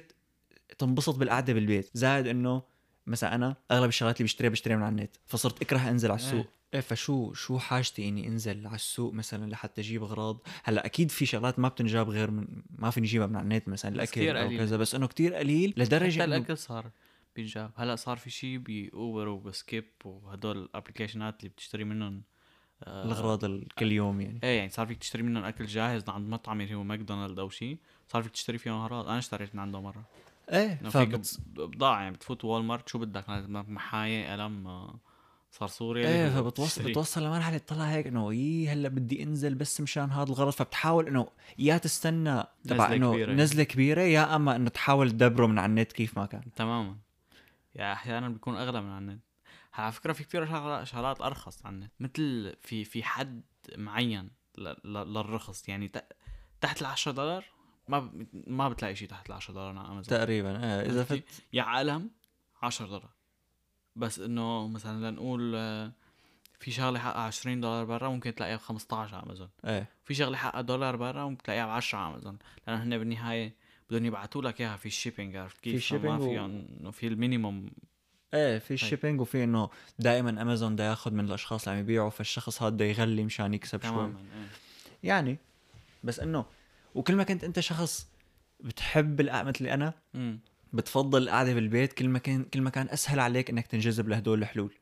تنبسط 0.78 1.16
بالقعدة 1.16 1.54
بالبيت. 1.54 1.90
زائد 1.94 2.28
إنه 2.28 2.62
مثلا 3.08 3.36
أنا 3.36 3.56
أغلب 3.72 3.90
الشغلات 3.90 4.18
اللي 4.18 4.26
بشتريها 4.26 4.52
بشتريها 4.52 4.78
من 4.78 4.84
على 4.84 4.92
النت. 4.92 5.16
فصرت 5.26 5.62
أكره 5.62 5.90
أنزل 5.90 6.12
على 6.12 6.20
السوق. 6.20 6.46
إيه 6.74 6.80
فشو 6.80 7.34
شو 7.34 7.60
حاجتي 7.60 8.10
إني 8.10 8.28
أنزل 8.28 8.68
على 8.68 8.76
السوق 8.76 9.14
مثلا 9.14 9.50
لحتى 9.52 9.82
أجيب 9.82 10.04
أغراض؟ 10.04 10.40
هلأ 10.64 10.86
أكيد 10.86 11.12
في 11.12 11.26
شغلات 11.26 11.60
ما 11.60 11.68
بتنجاب 11.68 12.10
غير 12.10 12.32
من 12.32 12.48
ما 12.78 12.90
في 12.90 13.02
نجيبها 13.02 13.28
من 13.28 13.36
على 13.36 13.44
النت 13.44 13.68
مثلا 13.68 13.96
الأكل 13.96 14.38
أو 14.38 14.46
قليل. 14.48 14.58
كذا 14.58 14.78
بس 14.78 14.96
إنه 14.96 15.08
كتير 15.08 15.34
قليل 15.36 15.74
لدرجة 15.78 16.14
حتى 16.22 16.24
الاكل 16.24 16.58
صار 16.58 16.92
بينجاب. 17.36 17.72
هلأ 17.76 17.96
صار 17.96 18.18
في 18.18 18.30
شيء 18.30 18.58
باوبر 18.58 19.28
وبسكيب 19.28 19.86
وهدول 20.06 20.58
الابلكيشنات 20.58 21.40
اللي 21.40 21.50
بتشتري 21.50 21.84
منهم 21.84 22.24
آه، 22.84 23.06
الأغراض 23.06 23.46
ال- 23.46 23.68
كل 23.68 23.92
يوم 23.92 24.22
يعني. 24.22 24.40
إيه 24.44 24.58
يعني 24.58 24.70
صار 24.70 24.88
فيك 24.88 24.98
تشتري 24.98 25.24
منهم 25.24 25.44
أكل 25.44 25.66
جاهز 25.66 26.10
عند 26.10 26.30
مطعم 26.30 26.62
اللي 26.62 26.76
هو 26.76 26.84
ماكدونالد 26.84 27.40
أو 27.40 27.50
شيء 27.50 27.78
صار 28.08 28.24
فيك 28.24 28.32
تشتري 28.32 28.58
فيهم 28.58 28.74
أغراض. 28.74 29.08
أنا 29.08 29.18
اشتريت 29.18 29.56
من 29.56 29.62
عنده 29.62 29.82
مرة. 29.82 30.04
إيه 30.50 30.76
فبت... 30.90 31.40
بضاعة 31.56 32.02
يعني 32.02 32.16
بتفوت 32.16 32.46
وول 32.46 32.64
مارت 32.64 32.90
شو 32.90 33.00
بدك؟ 33.00 33.30
بدك 33.30 33.70
محاية 33.70 34.32
قلم 34.34 34.68
آه، 34.68 35.00
صار 35.52 35.68
sorry 35.68 36.08
إيه 36.08 36.30
فبتوصل 36.30 36.84
بتوصل 36.84 37.24
لمرحلة 37.24 37.58
تطلع 37.58 37.84
هيك 37.84 38.08
إنه 38.08 38.34
يي 38.34 38.70
هلأ 38.70 38.90
بدي 38.90 39.24
أنزل 39.24 39.56
بس 39.56 39.82
مشان 39.82 40.12
هذا 40.12 40.30
الغرض. 40.30 40.50
فبتحاول 40.50 41.08
إنه 41.08 41.28
يا 41.58 41.78
تستنى 41.78 42.44
تبع 42.64 42.94
إنه 42.94 43.14
كبيرة. 43.14 43.34
نزلة 43.34 43.64
كبيرة 43.64 44.02
يا 44.02 44.36
أما 44.36 44.56
إنه 44.56 44.70
تحاول 44.70 45.12
تدبره 45.12 45.48
من 45.48 45.60
على 45.60 45.70
النت 45.70 45.92
كيف 45.92 46.18
ما 46.18 46.26
كان. 46.26 46.54
تماما. 46.56 46.98
يعني 47.76 47.94
أحيانا 47.94 48.30
بيكون 48.30 48.56
أغلى 48.56 48.82
من 48.82 48.90
على 48.90 49.00
النت. 49.00 49.22
على 49.74 49.92
فكرة 49.92 50.14
في 50.14 50.24
كثير 50.24 50.46
شغلات 50.86 51.22
أرخص 51.22 51.66
على 51.66 51.76
النت. 51.76 51.92
مثل 52.00 52.56
في 52.62 52.84
في 52.84 53.04
حد 53.04 53.42
معين 53.78 54.32
للرخص. 54.86 55.70
يعني 55.70 55.92
تحت 56.62 56.82
ال 56.82 56.86
10 56.86 57.12
دولار 57.12 57.46
ما 57.88 58.12
ما 58.34 58.70
بتلاقي 58.70 58.96
شيء 58.96 59.08
تحت 59.08 59.30
ال 59.30 59.34
10 59.34 59.54
دولار 59.54 59.78
على 59.78 59.88
أمازون. 59.88 60.04
تقريبا 60.04 60.64
إيه 60.64 60.90
إذا؟ 60.90 61.04
فت 61.04 61.24
يا 61.54 61.78
قلم 61.78 62.10
10 62.62 62.86
دولار. 62.86 63.19
بس 63.96 64.20
إنه 64.20 64.68
مثلا 64.68 65.10
لنقول 65.12 65.54
آه، 65.56 65.92
في 66.60 66.72
شغلة 66.72 67.00
حقها 67.00 67.22
20 67.22 67.62
دولار 67.62 67.86
برا 67.86 68.10
ممكن 68.10 68.36
تلاقيها 68.36 68.58
ب 68.58 68.60
15 68.60 69.16
على 69.16 69.24
امازون 69.26 69.50
إيه. 69.66 69.88
في 70.06 70.14
شغلة 70.14 70.38
حقها 70.38 70.62
دولار 70.62 70.96
برا 70.96 71.26
ممكن 71.26 71.44
تلاقيها 71.44 71.66
ب 71.66 71.70
10 71.70 71.98
على 72.00 72.14
امازون 72.14 72.38
لأنه 72.68 72.84
هن 72.84 72.98
بالنهاية 72.98 73.54
بدهم 73.90 74.06
يبعثوا 74.06 74.42
لك 74.42 74.62
إياها 74.62 74.78
في 74.78 74.86
ال 74.86 74.91
shipping 74.91 75.36
عرفت 75.36 75.58
كيف؟ 75.62 75.86
في 75.86 76.00
فما 76.00 76.18
shipping 76.18 76.22
و- 76.22 76.26
في 76.30 76.40
إنه 76.40 76.92
في 76.92 77.08
ال 77.08 77.15
minimum 77.15 77.70
إيه 78.34 78.60
في 78.60 78.74
ال 78.74 78.79
shipping 78.79 79.22
وفي 79.22 79.44
إنه 79.44 79.70
دائما 80.00 80.42
امازون 80.42 80.74
بده 80.74 80.90
ياخذ 80.90 81.12
من 81.14 81.26
الأشخاص 81.26 81.68
اللي 81.68 81.78
عم 81.80 81.84
يبيعوا 81.84 82.10
فالشخص 82.10 82.62
هذا 82.64 82.70
بده 82.70 82.86
يغلي 82.86 83.24
مشان 83.24 83.54
يكسب 83.54 83.82
شوي. 83.82 83.92
تماما 83.92 84.20
إيه. 84.20 84.48
يعني 85.04 85.38
بس 86.04 86.20
إنه 86.20 86.46
وكل 86.96 87.16
ما 87.16 87.24
كنت 87.24 87.44
أنت 87.44 87.60
شخص 87.60 88.08
بتحب 88.60 89.22
مثل 89.22 89.66
أنا 89.66 89.94
امم 90.16 90.40
بتفضل 90.74 91.24
القعدة 91.24 91.54
بالبيت 91.54 91.94
كل 91.94 92.10
ما 92.10 92.20
كان 92.20 92.44
كل 92.44 92.62
ما 92.62 92.70
كان 92.70 92.88
أسهل 92.90 93.20
عليك 93.20 93.50
إنك 93.50 93.68
تنجذب 93.68 94.10
لهدول 94.10 94.42
الحلول 94.42 94.74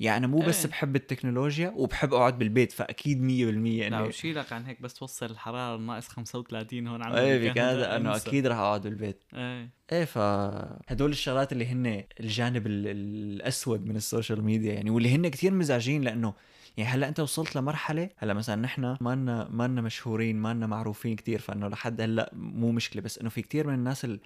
يعني 0.00 0.16
أنا 0.16 0.26
مو 0.26 0.38
بس 0.38 0.64
إيه. 0.64 0.70
بحب 0.70 0.96
التكنولوجيا 0.96 1.72
وبحب 1.76 2.14
أقعد 2.14 2.38
بالبيت 2.38 2.72
فأكيد 2.72 3.18
100% 3.18 3.22
لا 3.22 3.86
انه 3.86 4.02
وشيلك 4.02 4.52
عن 4.52 4.64
هيك 4.64 4.82
بس 4.82 4.94
توصل 4.94 5.26
الحرارة 5.26 5.76
ناقص 5.80 6.08
35 6.08 6.86
هون 6.88 7.02
عندنا 7.02 7.20
إيه 7.20 7.38
بكندا 7.50 7.96
انه. 7.96 8.16
أكيد 8.16 8.46
رح 8.46 8.56
أقعد 8.56 8.82
بالبيت 8.82 9.24
إيه 9.34 9.70
إيه 9.92 10.04
فهدول 10.04 11.10
الشغلات 11.10 11.52
اللي 11.52 11.66
هن 11.66 12.04
الجانب 12.20 12.66
ال- 12.66 12.86
الأسود 12.88 13.86
من 13.86 13.96
ال 13.96 14.03
social 14.03 14.44
media 14.44 14.72
يعني 14.74 14.90
واللي 14.90 15.14
هن 15.14 15.28
كتير 15.28 15.54
مزعجين 15.54 16.02
لأنه 16.02 16.34
يعني 16.76 16.90
هلأ 16.90 17.08
أنت 17.08 17.20
وصلت 17.20 17.56
لمرحلة 17.56 18.08
هلأ 18.16 18.34
مثلا 18.34 18.56
نحن 18.62 18.96
ما 19.00 19.14
لنا 19.14 19.48
ما 19.50 19.68
لنا 19.68 19.80
مشهورين 19.80 20.36
ما 20.36 20.54
لنا 20.54 20.66
معروفين 20.66 21.16
كتير 21.16 21.38
فإنه 21.38 21.68
لحد 21.68 22.00
هلأ 22.00 22.30
مو 22.32 22.72
مشكلة 22.72 23.02
بس 23.02 23.18
إنه 23.18 23.30
في 23.30 23.42
كتير 23.42 23.66
من 23.66 23.74
الناس 23.74 24.04
ال 24.04 24.20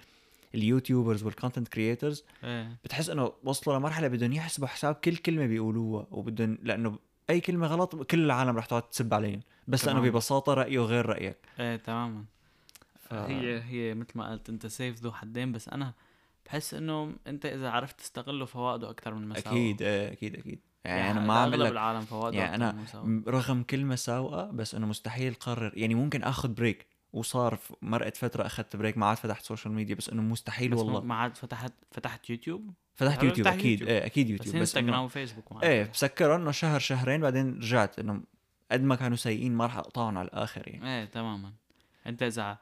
ال 0.55 0.62
YouTubers 0.62 1.23
وال 1.23 1.33
content 1.33 1.67
creators 1.67 2.23
إيه. 2.43 2.77
بتحس 2.83 3.09
إنه 3.09 3.31
وصلوا 3.43 3.77
لمرحلة 3.77 4.07
بدهم 4.07 4.33
يحسبوا 4.33 4.67
حساب 4.67 4.95
كل 4.95 5.15
كلمة 5.17 5.45
بيقولوها 5.45 6.07
وبدهم 6.11 6.57
لأنه 6.63 6.99
أي 7.29 7.41
كلمة 7.41 7.67
غلط 7.67 7.95
كل 7.95 8.25
العالم 8.25 8.57
رح 8.57 8.65
تقعد 8.65 8.89
تسب 8.89 9.13
عليهم 9.13 9.39
بس 9.67 9.85
لأنه. 9.85 10.01
ببساطة 10.01 10.53
رأيه 10.53 10.79
غير 10.79 11.05
رأيك. 11.05 11.37
إيه 11.59 11.75
تماما. 11.75 12.23
ف... 12.99 13.13
هي 13.13 13.61
هي 13.63 13.93
مثل 13.93 14.11
ما 14.15 14.31
قلت 14.31 14.49
أنت 14.49 14.67
سيف 14.67 14.99
ذو 15.01 15.11
حدين 15.11 15.51
بس 15.51 15.69
أنا 15.69 15.93
بحس 16.45 16.73
إنه 16.73 17.13
أنت 17.27 17.45
إذا 17.45 17.69
عرفت 17.69 17.99
تستغله 17.99 18.45
فوائده 18.45 18.89
أكثر 18.89 19.13
من 19.13 19.27
مساوئه. 19.29 19.47
أكيد 19.47 19.81
إيه 19.81 20.11
أكيد 20.11 20.35
أكيد. 20.35 20.59
يعني, 20.85 20.99
يعني 20.99 21.11
أنا 21.19 21.27
ما 21.27 21.33
عم 21.33 21.53
قلك 21.55 21.71
العالم 21.71 22.01
فوائده 22.01 22.37
يعني. 22.37 22.77
م- 23.03 23.23
رغم 23.27 23.63
كل 23.63 23.85
مساوئة 23.85 24.51
بس 24.51 24.75
إنه 24.75 24.87
مستحيل 24.87 25.33
قرر 25.33 25.71
يعني 25.77 25.95
ممكن 25.95 26.23
آخذ 26.23 26.49
break 26.49 26.85
وصار 27.15 27.59
مرقت 27.81 28.17
فترة 28.17 28.45
اخذت 28.45 28.75
break 28.75 28.97
ما 28.97 29.05
عاد 29.05 29.17
فتحت 29.17 29.45
social 29.45 29.73
media 29.73 29.95
بس 29.95 30.09
إنه 30.09 30.21
مستحيل 30.21 30.71
بس 30.71 30.79
والله. 30.79 31.01
ما 31.01 31.15
عاد 31.15 31.37
فتحت 31.37 31.73
فتحت 31.91 32.29
يوتيوب 32.29 32.73
فتحت 32.95 33.23
يوتيوب 33.23 33.47
أكيد. 33.47 33.65
يوتيوب. 33.81 33.89
إيه 33.89 34.05
أكيد 34.05 34.25
بس 34.25 34.31
يوتيوب 34.31 34.55
بس 34.55 34.55
انستغرام 34.55 34.89
إنه 34.89 35.03
وفيسبوك 35.03 35.51
ما 35.51 35.63
إيه 35.63 35.83
بسكرهم 35.83 36.41
إنه 36.41 36.51
شهر 36.51 36.79
شهرين 36.79 37.21
بعدين 37.21 37.57
رجعت 37.57 37.99
إنه 37.99 38.21
قد 38.71 38.81
ما 38.81 38.95
كانوا 38.95 39.17
سيئين 39.17 39.53
ما 39.53 39.65
راح 39.65 39.77
أقطعهم 39.77 40.17
على 40.17 40.27
الآخر 40.27 40.67
يعني. 40.67 40.99
إيه 40.99 41.05
تماما. 41.05 41.53
أنت 42.07 42.23
إذا 42.23 42.57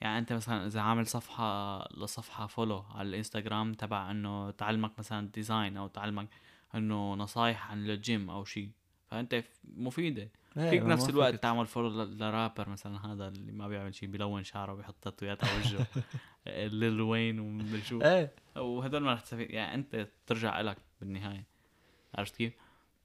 يعني 0.00 0.18
أنت 0.18 0.32
مثلا 0.32 0.66
إذا 0.66 0.80
عامل 0.80 1.06
صفحة 1.06 1.78
لصفحة 1.94 2.46
follow 2.46 2.84
على 2.94 3.08
الإنستغرام 3.08 3.72
تبع 3.74 4.10
إنه 4.10 4.50
تعلمك 4.50 4.98
مثلا 4.98 5.28
design 5.34 5.76
أو 5.76 5.86
تعلمك 5.86 6.28
إنه 6.74 7.14
نصايح 7.14 7.70
عن 7.70 7.90
الجيم 7.90 8.30
أو 8.30 8.44
شيء 8.44 8.70
فأنت 9.06 9.44
مفيدة. 9.64 10.28
فيك 10.70 10.82
ما- 10.82 10.88
بنفس 10.88 11.04
ما 11.04 11.10
الوقت 11.10 11.30
فيك- 11.32 11.40
تعمل 11.40 11.66
follow 11.66 12.02
ل 12.04 12.13
rapper 12.13 12.68
مثلا؟ 12.68 13.12
هذا 13.12 13.28
اللي 13.28 13.52
ما 13.52 13.68
بيعمل 13.68 13.94
شيء 13.94 14.08
بيلون 14.08 14.44
شعره 14.44 14.72
وبيحط 14.72 14.94
تاتويات 15.02 15.44
على 15.44 15.52
وجهه. 15.58 15.86
ليل 16.80 17.00
وين 17.00 17.40
ومدري 17.40 17.82
شو 17.82 18.00
إيه. 18.02 18.32
وهدول 18.56 19.02
ما 19.02 19.12
رح 19.14 19.20
تستفيد. 19.20 19.50
يعني 19.50 19.74
أنت 19.74 20.08
ترجع 20.26 20.60
لك 20.60 20.76
بالنهاية. 21.00 21.44
عرفت 22.14 22.36
كيف؟ 22.36 22.52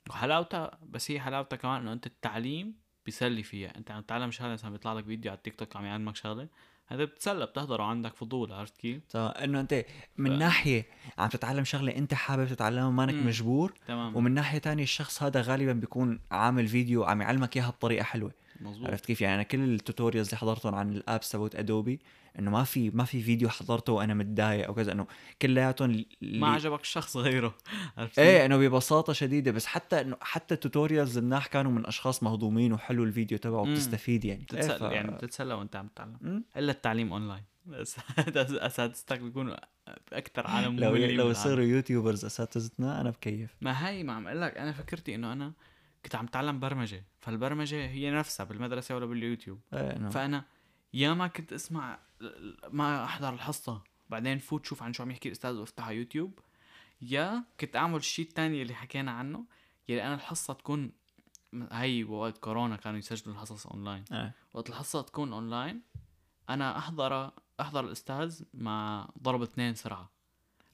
وحلاوتها 0.09 0.79
بس 0.89 1.11
هي 1.11 1.19
حلاوتها 1.19 1.57
كمان 1.57 1.81
إنه 1.81 1.93
أنت 1.93 2.05
التعليم 2.07 2.75
بيسلي 3.05 3.43
فيها. 3.43 3.77
أنت 3.77 3.91
عم 3.91 4.01
تتعلم 4.01 4.31
شغلة 4.31 4.53
مثلا 4.53 4.71
بيطلع 4.71 4.93
لك 4.93 5.05
فيديو 5.05 5.31
على 5.31 5.37
التيك 5.37 5.55
توك 5.55 5.75
عم 5.75 5.85
يعلمك 5.85 6.15
شغلة 6.15 6.47
هذا 6.91 7.05
بتتسلى 7.05 7.45
بتحضره 7.45 7.83
عندك 7.83 8.15
فضول 8.15 8.53
عرفت 8.53 8.77
كيف؟ 8.77 9.01
تمام 9.09 9.31
إنه 9.31 9.59
أنت 9.59 9.85
من 10.17 10.35
ف- 10.35 10.39
ناحية 10.39 10.85
عم 11.17 11.29
تتعلم 11.29 11.63
شغلة 11.63 11.95
أنت 11.95 12.13
حابب 12.13 12.47
تتعلمها 12.47 12.89
مانك. 12.89 13.13
مجبور 13.25 13.73
تمام 13.87 14.15
ومن 14.15 14.31
ناحية 14.33 14.57
تانية 14.57 14.83
الشخص 14.83 15.23
هذا 15.23 15.41
غالبا 15.41 15.73
بيكون 15.73 16.19
عامل 16.31 16.67
فيديو 16.67 17.03
عم 17.03 17.21
يعلمك 17.21 17.57
إياها 17.57 17.69
بطريقة 17.69 18.03
حلوة 18.03 18.31
مزبوط 18.61 18.87
عرفت 18.87 19.05
كيف؟ 19.05 19.21
يعني 19.21 19.35
أنا 19.35 19.43
كل 19.43 19.73
ال 19.73 19.78
tutorials 19.78 20.27
اللي 20.27 20.37
حضرتهم 20.37 20.75
عن 20.75 20.93
ال 20.93 21.00
apps 21.00 21.29
تبعت 21.29 21.55
ادوبي 21.55 21.99
إنه 22.39 22.51
ما 22.51 22.63
في 22.63 22.89
ما 22.89 23.03
في 23.03 23.21
فيديو 23.21 23.49
حضرته 23.49 23.93
وأنا 23.93 24.13
متضايق 24.13 24.67
أو 24.67 24.73
كذا 24.73 24.91
إنه 24.91 25.07
كلياتهم 25.41 25.89
اللي 25.89 26.39
ما 26.39 26.47
عجبك 26.47 26.81
الشخص 26.81 27.17
غيره. 27.17 27.57
عرفت 27.97 28.19
إيه 28.19 28.45
إنه 28.45 28.57
ببساطة 28.57 29.13
شديدة 29.13 29.51
بس 29.51 29.65
حتى 29.65 30.01
انه 30.01 30.17
حتى 30.21 30.53
ال 30.53 30.59
tutorials 30.59 31.17
المناح 31.17 31.47
كانوا 31.47 31.71
من 31.71 31.85
أشخاص 31.85 32.23
مهضومين 32.23 32.73
وحلو 32.73 33.03
الفيديو 33.03 33.37
تبعه. 33.37 33.65
بتستفيد 33.65 34.25
يعني. 34.25 34.43
بتتسلى 34.43 34.73
إيه 34.73 34.79
ف... 34.79 34.81
يعني 34.81 35.11
بتتسلى 35.11 35.53
وأنت 35.53 35.75
عم 35.75 35.87
تتعلم. 35.87 36.43
إلا 36.57 36.71
التعليم 36.71 37.13
اونلاين 37.13 37.43
بس 37.65 37.97
أساتذتك 38.37 39.19
بيكونوا 39.19 39.55
أكثر 40.13 40.47
عالم 40.47 40.79
لو 40.79 40.95
لو. 40.95 41.29
يصيروا 41.29 41.65
يوتيوبرز 41.65 42.25
أساتذتنا 42.25 43.01
أنا 43.01 43.09
بكيف. 43.09 43.55
ما 43.61 43.89
هي 43.89 44.03
ما 44.03 44.13
عم 44.13 44.27
أقول 44.27 44.41
لك 44.41 44.57
أنا 44.57 44.71
فكرتي 44.71 45.15
إنه 45.15 45.33
أنا 45.33 45.53
كنت 46.05 46.15
عم 46.15 46.25
اتعلم 46.25 46.59
برمجة. 46.59 47.05
فالبرمجة 47.21 47.87
هي 47.87 48.11
نفسها 48.11 48.43
بالمدرسة 48.43 48.95
ولا 48.95 49.05
باليوتيوب. 49.05 49.59
إيه 49.73 49.95
انه 49.95 50.09
فأنا 50.09 50.45
يا 50.93 51.13
ما 51.13 51.27
كنت 51.27 51.53
أسمع 51.53 51.99
ما 52.69 53.03
أحضر 53.03 53.33
الحصة. 53.33 53.83
بعدين 54.09 54.39
فوت 54.39 54.65
شوف 54.65 54.83
عن 54.83 54.93
شو 54.93 55.03
عم 55.03 55.11
يحكي 55.11 55.27
الأستاذ 55.27 55.51
وافتح 55.51 55.87
على 55.87 55.97
يوتيوب. 55.97 56.39
يا 57.01 57.43
كنت 57.59 57.75
أعمل 57.75 57.95
الشيء 57.95 58.25
الثاني 58.25 58.61
اللي 58.61 58.73
حكينا 58.73 59.11
عنه 59.11 59.45
يلي 59.89 60.03
أنا 60.03 60.15
الحصة 60.15 60.53
تكون 60.53 60.91
هي 61.71 62.03
وقت 62.03 62.37
كورونا 62.37 62.75
كانوا 62.75 62.99
يسجلوا 62.99 63.35
الحصص 63.35 63.67
اونلاين 63.67 64.03
إيه. 64.11 64.33
وقت 64.53 64.69
الحصة 64.69 65.01
تكون 65.01 65.33
اونلاين 65.33 65.81
أنا 66.49 66.77
أحضر 66.77 67.31
أحضر 67.59 67.85
الأستاذ 67.85 68.43
مع 68.53 69.09
ضرب 69.21 69.41
اثنين 69.41 69.75
سرعه 69.75 70.09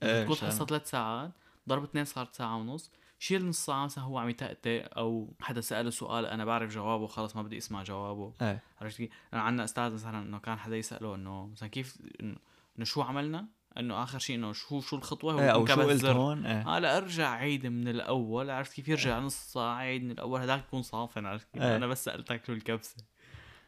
إيه، 0.04 0.24
تكون. 0.24 0.36
حصه 0.36 0.66
ثلاث 0.66 0.90
ساعات 0.90 1.32
ضرب 1.70 1.84
اثنين 1.84 2.06
صارت 2.06 2.36
ساعة 2.36 2.58
ونص. 2.58 2.92
شيل 3.20 3.45
نص 3.45 3.65
ساعة 3.65 3.86
مثلا 3.86 4.03
هو 4.03 4.18
عم 4.18 4.30
يتأتأ 4.30 4.84
أو 4.84 5.34
حدا 5.41 5.61
سأله 5.61 5.89
سؤال 5.89 6.26
أنا 6.26 6.45
بعرف 6.45 6.74
جوابه 6.74 7.07
خلص 7.07 7.36
ما 7.36 7.41
بدي 7.41 7.57
أسمع 7.57 7.84
جوابه. 7.84 8.34
إيه. 8.41 8.63
عرفت 8.82 8.97
كيف؟ 8.97 9.09
أنا 9.34 9.41
عندنا 9.41 9.63
أستاذ 9.63 9.93
مثلا 9.93 10.20
إنه 10.20 10.39
كان 10.39 10.59
حدا 10.59 10.78
يسأله 10.78 11.15
إنه 11.15 11.47
مثلا 11.47 11.70
كيف 11.70 11.97
إنه 12.22 12.86
شو 12.86 13.01
عملنا؟ 13.01 13.47
إنه 13.78 14.03
آخر 14.03 14.20
شيء 14.20 14.36
إنه 14.36 14.53
شو 14.53 14.82
شو 14.82 14.95
الخطوة؟ 14.95 15.34
هو 15.34 15.39
إيه 15.39 15.49
أو 15.49 15.63
يكون 15.63 15.76
شو 15.76 15.82
قلت. 15.82 16.05
هون؟ 16.05 16.45
إيه. 16.45 16.78
هلا 16.78 16.97
أرجع 16.97 17.30
عيد 17.30 17.68
من 17.68 17.88
الأول. 17.88 18.49
عرفت 18.49 18.74
كيف؟ 18.74 18.88
يرجع 18.88 19.20
نص 19.20 19.53
ساعة 19.53 19.76
عيد 19.76 20.03
من 20.03 20.11
الأول. 20.11 20.39
هذاك 20.41 20.63
بكون 20.68 20.82
صافن. 20.82 21.26
عرفت 21.26 21.47
كيف؟ 21.53 21.61
إيه. 21.61 21.76
أنا 21.76 21.88
بس 21.88 22.05
سألتك 22.05 22.45
شو 22.45 22.53
الكبسة. 22.53 22.97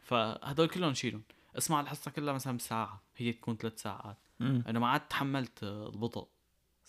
فهدول 0.02 0.68
كلهم 0.68 0.94
شيلهم. 0.94 1.22
اسمع 1.58 1.80
الحصة 1.80 2.10
كلها 2.10 2.34
مثلا 2.34 2.56
بساعة. 2.56 3.02
هي 3.16 3.32
تكون 3.32 3.56
ثلاث 3.56 3.82
ساعات. 3.82 4.18
أنا 4.40 4.78
ما 4.78 4.88
عاد 4.88 5.00
تحملت 5.00 5.62
البطء. 5.62 6.28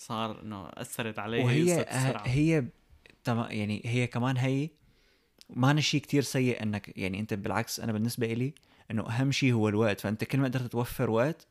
صار 0.01 0.41
إنه 0.41 0.69
أثرت 0.73 1.19
علي 1.19 1.43
وهي. 1.43 1.85
هي 2.25 2.65
تمام 3.23 3.51
يعني 3.51 3.81
هي 3.85 4.07
كمان 4.07 4.37
هي 4.37 4.69
ما 5.49 5.81
شيء 5.81 6.01
كتير 6.01 6.21
سيء 6.21 6.63
انك 6.63 6.97
يعني 6.97 7.19
أنت 7.19 7.33
بالعكس 7.33 7.79
أنا 7.79 7.91
بالنسبة 7.91 8.33
إلي 8.33 8.53
إنه 8.91 9.09
أهم 9.09 9.31
شيء 9.31 9.53
هو 9.53 9.69
الوقت 9.69 9.99
فأنت 9.99 10.23
كل 10.23 10.39
ما 10.39 10.47
قدرت 10.47 10.71
توفر 10.71 11.09
وقت 11.09 11.47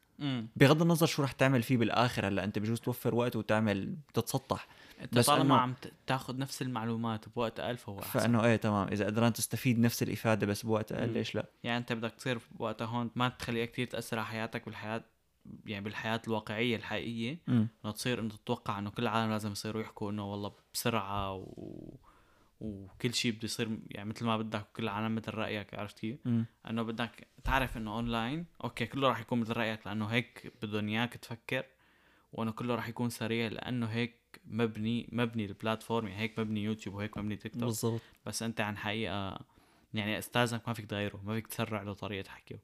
بغض 0.56 0.82
النظر 0.82 1.06
شو 1.06 1.22
رح 1.22 1.32
تعمل 1.32 1.62
فيه 1.62 1.76
بالآخر 1.76 2.28
هلأ 2.28 2.44
أنت 2.44 2.58
بجوز 2.58 2.80
توفر 2.80 3.14
وقت 3.14 3.36
وتعمل 3.36 3.96
تتسطح. 4.14 4.68
أنت 5.00 5.14
بس 5.14 5.26
طالما 5.26 5.56
عم 5.56 5.74
تاخذ 6.06 6.38
نفس 6.38 6.62
المعلومات 6.62 7.28
بوقت 7.28 7.60
أقل 7.60 7.76
فهو 7.76 7.98
أحسن. 7.98 8.20
فإنه 8.20 8.44
إيه 8.44 8.56
تمام. 8.56 8.88
إذا 8.88 9.06
قدران 9.06 9.32
تستفيد 9.32 9.78
نفس 9.78 10.02
الإفادة 10.02 10.46
بس 10.46 10.62
بوقت 10.62 10.92
أقل. 10.92 11.08
ليش 11.08 11.34
لا؟ 11.34 11.46
يعني 11.64 11.78
أنت 11.78 11.92
بدك 11.92 12.12
تصير 12.14 12.38
بوقتها 12.58 12.86
هون 12.86 13.10
ما 13.14 13.28
تخليها 13.28 13.66
كتير 13.66 13.86
تأثر 13.86 14.18
على 14.18 14.26
حياتك 14.26 14.64
بالحياة 14.64 15.04
يعني 15.66 15.84
بالحياة 15.84 16.22
الواقعية 16.26 16.76
الحقيقية. 16.76 17.38
انه 17.84 17.92
تصير 17.92 18.20
إنه 18.20 18.28
تتوقع 18.28 18.78
إنه 18.78 18.90
كل 18.90 19.02
العالم 19.02 19.30
لازم 19.30 19.52
يصيروا 19.52 19.82
يحكوا 19.82 20.10
إنه 20.10 20.32
والله 20.32 20.52
بسرعة 20.74 21.32
و... 21.34 21.96
وكل 22.60 23.14
شيء 23.14 23.32
بده 23.32 23.44
يصير 23.44 23.78
يعني 23.88 24.08
مثل 24.10 24.24
ما 24.24 24.36
بدك 24.36 24.66
وكل 24.70 24.82
العالم 24.84 25.14
مثل 25.14 25.34
رأيك 25.34 25.74
عرفت 25.74 25.98
كيف؟ 25.98 26.20
إنه 26.70 26.82
بدك 26.82 27.28
تعرف 27.44 27.76
إنه 27.76 27.94
online 27.94 28.46
okay 28.64 28.86
كله 28.86 29.08
راح 29.08 29.20
يكون 29.20 29.40
مثل 29.40 29.52
رأيك 29.52 29.86
لأنه 29.86 30.06
هيك 30.06 30.52
بدهم 30.62 30.88
إياك 30.88 31.14
تفكر 31.14 31.64
وإنه 32.32 32.50
كله 32.52 32.74
راح 32.74 32.88
يكون 32.88 33.10
سريع 33.10 33.48
لأنه 33.48 33.86
هيك 33.86 34.40
مبني 34.44 35.08
مبني 35.12 35.44
ال 35.44 35.51
platform 35.51 36.08
يعني 36.08 36.20
هيك 36.20 36.38
مبني 36.38 36.62
يوتيوب 36.62 36.94
وهيك 36.94 37.18
مبني 37.18 37.36
تيك 37.36 37.52
توك 37.52 37.64
بالضبط 37.64 38.00
بس 38.26 38.42
أنت 38.42 38.60
عن 38.60 38.76
حقيقة 38.76 39.38
يعني 39.94 40.18
أستاذك 40.18 40.68
ما 40.68 40.74
فيك 40.74 40.86
تغيره 40.86 41.20
ما 41.24 41.34
فيك 41.34 41.46
تسرع 41.46 41.82
له 41.82 41.92
طريقة 41.92 42.28
حكيه 42.28 42.62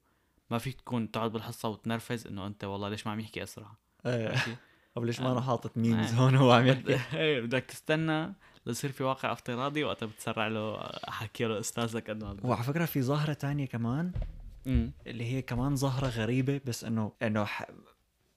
ما 0.51 0.59
فيك 0.59 0.81
تكون 0.81 1.11
تقعد 1.11 1.33
بالحصة 1.33 1.69
وتنرفز 1.69 2.27
إنه 2.27 2.47
أنت 2.47 2.65
والله 2.65 2.89
ليش 2.89 3.07
ما 3.07 3.13
عم 3.13 3.21
يحكي 3.21 3.43
أسرع 3.43 3.77
إيه؟ 4.07 4.35
طب 4.95 5.05
ليش 5.05 5.21
ما 5.21 5.29
آه. 5.29 5.33
أنا 5.33 5.41
حاطط 5.41 5.77
memes 5.77 6.13
آه. 6.13 6.17
هون 6.17 6.35
هو 6.37 6.53
عم 6.53 6.67
يحكي 6.67 7.01
إيه، 7.19 7.41
بدك 7.41 7.65
تستنى 7.65 8.33
ليصير 8.67 8.93
في 8.93 9.05
واقع 9.05 9.33
افتراضي 9.33 9.85
وقتها 9.85 10.07
بتسرع 10.07 10.47
له 10.47 10.91
حكي 11.09 11.45
له 11.45 11.61
أستاذك 11.61 12.11
قد 12.11 12.25
ما. 12.25 12.37
وعلى 12.45 12.65
فكرة 12.65 12.85
في 12.85 13.03
ظاهرة 13.03 13.33
تانية 13.33 13.67
كمان 13.67 14.13
أمم. 14.67 14.93
اللي 15.07 15.25
هي 15.25 15.43
كمان 15.43 15.77
ظاهرة 15.77 16.07
غريبة 16.07 16.61
بس 16.67 16.85
إنه 16.85 17.13
إنه 17.23 17.45
ح... 17.45 17.67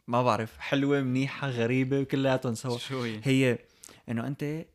ما 0.08 0.24
بعرف 0.24 0.58
حلوة 0.58 1.02
منيحة 1.02 1.50
غريبة 1.50 2.04
كلياتهم 2.04 2.56
سوا 2.56 2.78
شو 2.78 3.02
هي؟ 3.02 3.22
هي 3.24 3.58
إنه 4.10 4.28
أنت 4.28 4.44
ال... 4.44 4.66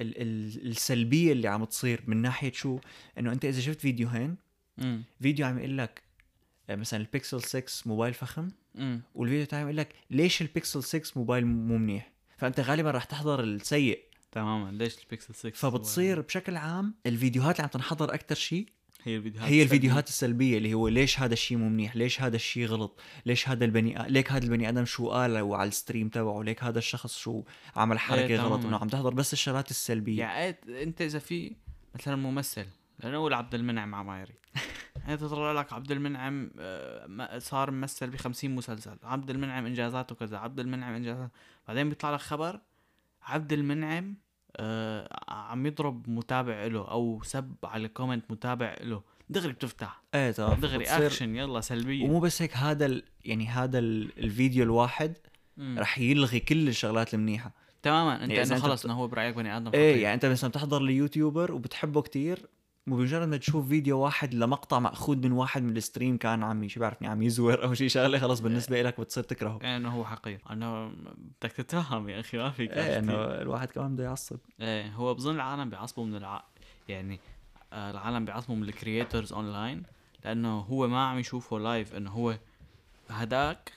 ال... 0.00 0.66
السلبية 0.70 1.32
اللي 1.32 1.48
عم 1.48 1.64
تصير 1.64 2.02
من 2.06 2.16
ناحية 2.16 2.52
شو 2.52 2.78
إنه 3.18 3.32
أنت 3.32 3.44
إذا 3.44 3.60
شفت 3.60 3.80
فيديوهين 3.80 4.36
أمم. 4.78 5.02
فيديو 5.20 5.46
عم 5.46 5.58
يقول 5.58 5.78
لك 5.78 6.02
مثلا 6.76 7.00
البيكسل 7.00 7.42
6 7.42 7.88
موبايل 7.88 8.14
فخم. 8.14 8.48
والفيديو 9.14 9.42
الثاني 9.42 9.62
يقول 9.62 9.76
لك 9.76 9.94
ليش 10.10 10.42
البيكسل 10.42 10.82
6 10.82 11.12
موبايل 11.16 11.46
مو 11.46 11.76
منيح؟ 11.78 12.12
فأنت 12.38 12.60
غالبا 12.60 12.90
رح 12.90 13.04
تحضر 13.04 13.40
السيء. 13.40 14.04
تماما. 14.32 14.70
ليش 14.70 14.98
البيكسل 15.02 15.34
6 15.34 15.50
فبتصير 15.50 16.20
بشكل 16.20 16.56
عام 16.56 16.94
الفيديوهات 17.06 17.56
اللي 17.56 17.62
عم 17.62 17.68
تنحضر 17.68 18.14
أكثر 18.14 18.34
شيء 18.34 18.66
هي 19.04 19.16
الفيديوهات 19.16 19.50
هي 19.50 19.62
الفيديوهات 19.62 20.08
السلبية 20.08 20.58
اللي 20.58 20.74
هو 20.74 20.88
ليش 20.88 21.20
هذا 21.20 21.32
الشيء 21.32 21.58
مو 21.58 21.68
منيح؟ 21.68 21.96
ليش 21.96 22.20
هذا 22.20 22.36
الشيء 22.36 22.66
غلط؟ 22.66 23.00
ليش 23.26 23.48
هذا 23.48 23.64
البني 23.64 24.06
ليك 24.08 24.32
هذا 24.32 24.44
البني 24.44 24.68
آدم 24.68 24.84
شو 24.84 25.10
قال 25.10 25.38
وعلى 25.40 25.68
ال 25.68 25.74
stream 25.74 26.08
تبعه؟ 26.08 26.42
ليك 26.42 26.64
هذا 26.64 26.78
الشخص 26.78 27.18
شو 27.18 27.42
عمل 27.76 27.98
حركة 27.98 28.26
إيه، 28.26 28.36
غلط؟ 28.36 28.52
تماماً. 28.52 28.68
إنه 28.68 28.76
عم 28.76 28.88
تحضر 28.88 29.14
بس 29.14 29.32
الشغلات 29.32 29.70
السلبية. 29.70 30.18
يعني 30.18 30.44
إيه، 30.68 30.82
إنت 30.82 31.02
إذا 31.02 31.18
في 31.18 31.56
مثلا 31.94 32.16
ممثل 32.16 32.66
لنقول 33.04 33.34
عبد 33.34 33.54
المنعم 33.54 33.94
عمايري. 33.94 34.34
أنت 35.08 35.20
تطلع 35.20 35.52
لك 35.52 35.72
عبد 35.72 35.92
المنعم 35.92 36.50
آه، 36.58 37.38
صار 37.38 37.70
ممثل 37.70 38.10
ب 38.10 38.16
50 38.16 38.50
مسلسل. 38.50 38.96
عبد 39.02 39.30
المنعم 39.30 39.66
انجازاته 39.66 40.14
كذا 40.14 40.38
عبد 40.38 40.60
المنعم 40.60 40.94
انجازاته 40.94 41.30
بعدين 41.68 41.88
بيطلع 41.88 42.10
لك 42.14 42.20
خبر 42.20 42.60
عبد 43.22 43.52
المنعم 43.52 44.14
آه 44.56 45.08
عم 45.28 45.66
يضرب 45.66 46.08
متابع 46.10 46.64
له 46.66 46.90
أو 46.90 47.22
سب 47.24 47.54
على 47.64 47.88
comment 47.88 48.30
متابع 48.30 48.76
له. 48.80 49.02
دغري 49.28 49.52
بتفتح. 49.52 50.02
إيه 50.14 50.30
تمام. 50.30 50.60
دغري 50.60 50.78
بتصير- 50.78 51.06
اكشن 51.06 51.36
يلا 51.36 51.60
سلبية. 51.60 52.04
ومو 52.04 52.20
بس 52.20 52.42
هيك 52.42 52.56
هذا 52.56 52.86
ال... 52.86 53.02
يعني 53.24 53.46
هذا 53.48 53.78
ال... 53.78 54.18
الفيديو 54.18 54.64
الواحد. 54.64 55.16
رح 55.58 55.98
يلغي 55.98 56.40
كل 56.40 56.68
الشغلات 56.68 57.14
المنيحة. 57.14 57.52
تماما. 57.82 58.24
أنت 58.24 58.32
يعني 58.32 58.48
إنه 58.52 58.58
خلص 58.60 58.84
إنه 58.84 58.94
هو 58.94 59.06
برايك 59.08 59.34
بني 59.36 59.56
آدم 59.56 59.70
إيه. 59.74 60.02
يعني 60.02 60.14
أنت 60.14 60.26
مثلا 60.26 60.50
بتحضر 60.50 60.82
ل 60.82 60.90
YouTuber 60.90 61.52
وبتحبه 61.52 62.02
كتير 62.02 62.46
وبمجرد 62.86 63.28
ما 63.28 63.36
تشوف 63.36 63.68
فيديو 63.68 63.98
واحد 63.98 64.34
لمقطع 64.34 64.78
مأخوذ 64.78 65.16
من 65.16 65.32
واحد 65.32 65.62
من 65.62 65.76
ال 65.76 65.82
stream 65.82 66.16
كان 66.16 66.42
عم 66.42 66.68
شو 66.68 66.80
بعرفني 66.80 67.08
عم 67.08 67.22
يزور 67.22 67.64
أو 67.64 67.74
شي 67.74 67.88
شغلة 67.88 68.18
خلص 68.18 68.40
بالنسبة 68.40 68.82
لك 68.82 69.00
بتصير 69.00 69.24
تكرهه. 69.24 69.58
يعني 69.62 69.76
إنه 69.76 69.88
هو 69.88 70.04
حقير. 70.04 70.40
انه 70.50 70.88
بدك 70.88 71.52
تتفهم 71.52 72.08
يا 72.08 72.20
أخي 72.20 72.38
ما 72.38 72.50
فيك 72.50 72.70
إيه 72.70 72.98
إنه 72.98 73.14
الواحد 73.14 73.70
كمان 73.70 73.94
بده 73.94 74.04
يعصب. 74.04 74.38
إيه 74.60 74.88
هو 74.88 75.14
بظن 75.14 75.34
العالم 75.34 75.70
بيعصبوا 75.70 76.04
من 76.04 76.16
الع... 76.16 76.44
يعني 76.88 77.20
آه 77.72 77.90
العالم 77.90 78.24
بيعصبوا 78.24 78.56
من 78.56 78.62
ال 78.62 78.70
creators 78.70 79.32
online 79.32 79.82
لأنه 80.24 80.58
هو 80.58 80.88
ما 80.88 81.06
عم 81.06 81.18
يشوفه 81.18 81.58
live 81.58 81.94
إنه 81.94 82.10
هو 82.10 82.38
هداك 83.10 83.72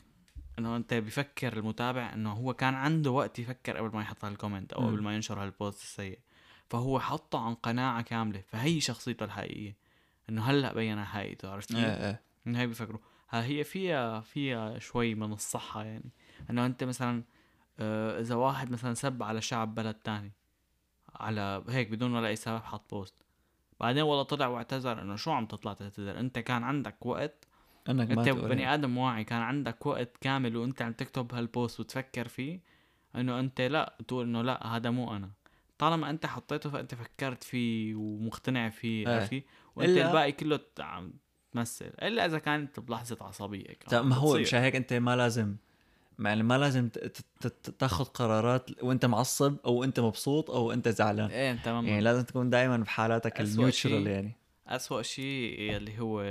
إنه 0.60 0.76
أنت 0.76 0.94
بفكر 0.94 1.58
المتابع 1.58 2.14
إنه 2.14 2.34
هو 2.34 2.54
كان 2.54 2.74
عنده 2.74 3.12
وقت 3.12 3.40
يفكر 3.40 3.78
قبل 3.78 3.96
ما 3.96 4.02
يحط 4.02 4.26
هال 4.26 4.36
comment 4.36 4.74
أو. 4.74 4.88
قبل 4.88 5.02
ما 5.02 5.16
ينشر 5.16 5.44
هال 5.44 5.56
post 5.56 5.82
السيء. 5.82 6.20
فهو 6.70 7.00
حطه 7.00 7.40
عن 7.40 7.56
قناعة 7.56 8.02
كاملة 8.02 8.44
فهي 8.48 8.82
شخصيته 8.82 9.24
الحقيقية. 9.24 9.76
إنه 10.30 10.42
هلأ 10.42 10.74
بين 10.74 11.06
حقيقته 11.06 11.50
عرفت 11.52 11.74
كيف؟ 11.74 11.86
إيه 11.86 12.22
إنه 12.48 12.60
هي 12.60 12.68
بيفكروا 12.68 13.00
ها 13.30 13.44
هي 13.44 13.64
فيها 13.64 14.22
فيها 14.22 14.80
شوي 14.80 15.16
من 15.16 15.34
الصحة 15.34 15.84
يعني. 15.84 16.12
إنه 16.50 16.66
أنت 16.66 16.84
مثلا 16.84 17.24
آه، 17.80 18.20
إذا 18.20 18.36
واحد 18.36 18.72
مثلا 18.72 18.94
سب 18.94 19.24
على 19.24 19.42
شعب 19.42 19.76
بلد 19.76 19.96
تاني 19.96 20.32
على 21.16 21.64
هيك 21.70 21.90
بدون 21.90 22.14
ولا 22.14 22.28
أي 22.28 22.36
سبب 22.36 22.64
حط 22.64 22.94
post. 22.94 23.16
بعدين 23.80 24.04
والله 24.04 24.24
طلع 24.24 24.48
واعتذر 24.48 25.02
إنه 25.02 25.16
شو 25.16 25.32
عم 25.32 25.46
تطلع 25.46 25.74
تعتذر؟ 25.74 26.20
أنت 26.20 26.40
كان 26.40 26.64
عندك 26.64 27.06
وقت. 27.06 27.48
إنك 27.90 28.12
أنت 28.12 28.30
بني. 28.30 28.74
آدم 28.74 28.98
واعي 28.98 29.24
كان 29.24 29.42
عندك 29.42 29.86
وقت 29.86 30.18
كامل 30.22 30.58
وأنت 30.58 30.82
عم 30.82 30.94
تكتب 30.94 31.34
هال 31.34 31.49
post 31.49 31.80
وتفكر 31.80 32.28
فيه 32.28 32.60
إنه 33.16 33.40
أنت 33.40 33.62
لا 33.62 33.98
تقول 34.08 34.26
إنه 34.26 34.42
لا 34.42 34.68
هذا 34.68 34.90
مو 34.90 35.16
أنا. 35.16 35.30
طالما 35.78 36.10
أنت 36.10 36.26
حطيته 36.26 36.70
فأنت 36.70 36.96
فكرت 36.96 37.44
فيه 37.44 37.96
ومقتنع 37.96 38.70
فيه 38.70 39.08
إيه. 39.08 39.16
عرفتي 39.16 39.44
وأنت 39.76 39.90
إلا- 39.98 40.02
الباقي 40.06 40.32
كله 40.32 40.60
عم 40.80 41.14
تمثل 41.52 41.86
إلا 42.02 42.26
إذا 42.26 42.40
كانت 42.40 42.80
بلحظة 42.80 43.18
عصبية 43.22 43.64
كمان. 43.66 43.88
طيب 44.02 44.06
ما 44.06 44.16
هو. 44.16 44.38
مشان 44.38 44.62
هيك 44.62 44.76
أنت 44.76 44.94
ما 44.94 45.16
لازم 45.16 45.56
يعني 46.20 46.44
ما 46.44 46.58
لازم 46.58 46.90
تاخذ 47.80 48.04
قرارات 48.06 48.84
وأنت 48.84 49.06
معصب 49.06 49.58
أو 49.66 49.84
أنت 49.84 50.00
مبسوط 50.00 50.52
أو 50.52 50.72
أنت 50.72 50.88
زعلان 50.90 51.30
إيه 51.30 51.54
تماما 51.54 51.88
يعني 51.90 52.02
لازم 52.02 52.24
تكون 52.24 52.50
دائما 52.50 52.78
بحالاتك 52.78 53.42
النيوترال 53.42 53.74
شيء- 53.74 54.08
يعني 54.08 54.32
أسوأ 54.68 55.02
شيء 55.02 55.78
اللي 55.78 56.00
هو 56.00 56.22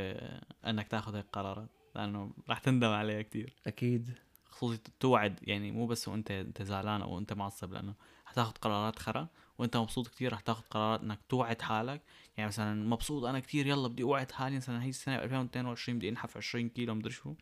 إنك 0.66 0.88
تاخذ 0.88 1.14
هيك 1.16 1.26
قرارات 1.32 1.68
لأنه 1.94 2.30
رح 2.50 2.58
تندم 2.58 2.88
عليها 2.88 3.22
كتير 3.22 3.56
أكيد 3.66 4.10
خصوصي 4.50 4.78
توعد 5.00 5.38
يعني 5.42 5.70
مو 5.70 5.86
بس 5.86 6.08
وانت 6.08 6.30
أنت 6.30 6.62
زعلان 6.62 7.02
أو 7.02 7.18
أنت 7.18 7.32
معصب 7.32 7.72
لأنه 7.72 7.94
حتاخذ 8.32 8.52
قرارات 8.52 8.98
خرا 8.98 9.28
وانت 9.58 9.76
مبسوط 9.76 10.08
كتير 10.08 10.32
رح 10.32 10.40
تاخذ 10.40 10.62
قرارات 10.70 11.00
انك 11.00 11.18
توعد 11.28 11.62
حالك. 11.62 12.00
يعني 12.36 12.48
مثلا 12.48 12.88
مبسوط 12.88 13.24
أنا 13.24 13.40
كتير 13.40 13.66
يلا 13.66 13.88
بدي 13.88 14.02
أوعد 14.02 14.30
حالي 14.30 14.56
مثلا 14.56 14.82
هي 14.82 14.88
السنة 14.88 15.14
2022 15.16 15.98
بدي 15.98 16.08
أنحف 16.08 16.36
20 16.36 16.68
كيلو 16.68 16.94
مدري 16.94 17.12
شو. 17.12 17.34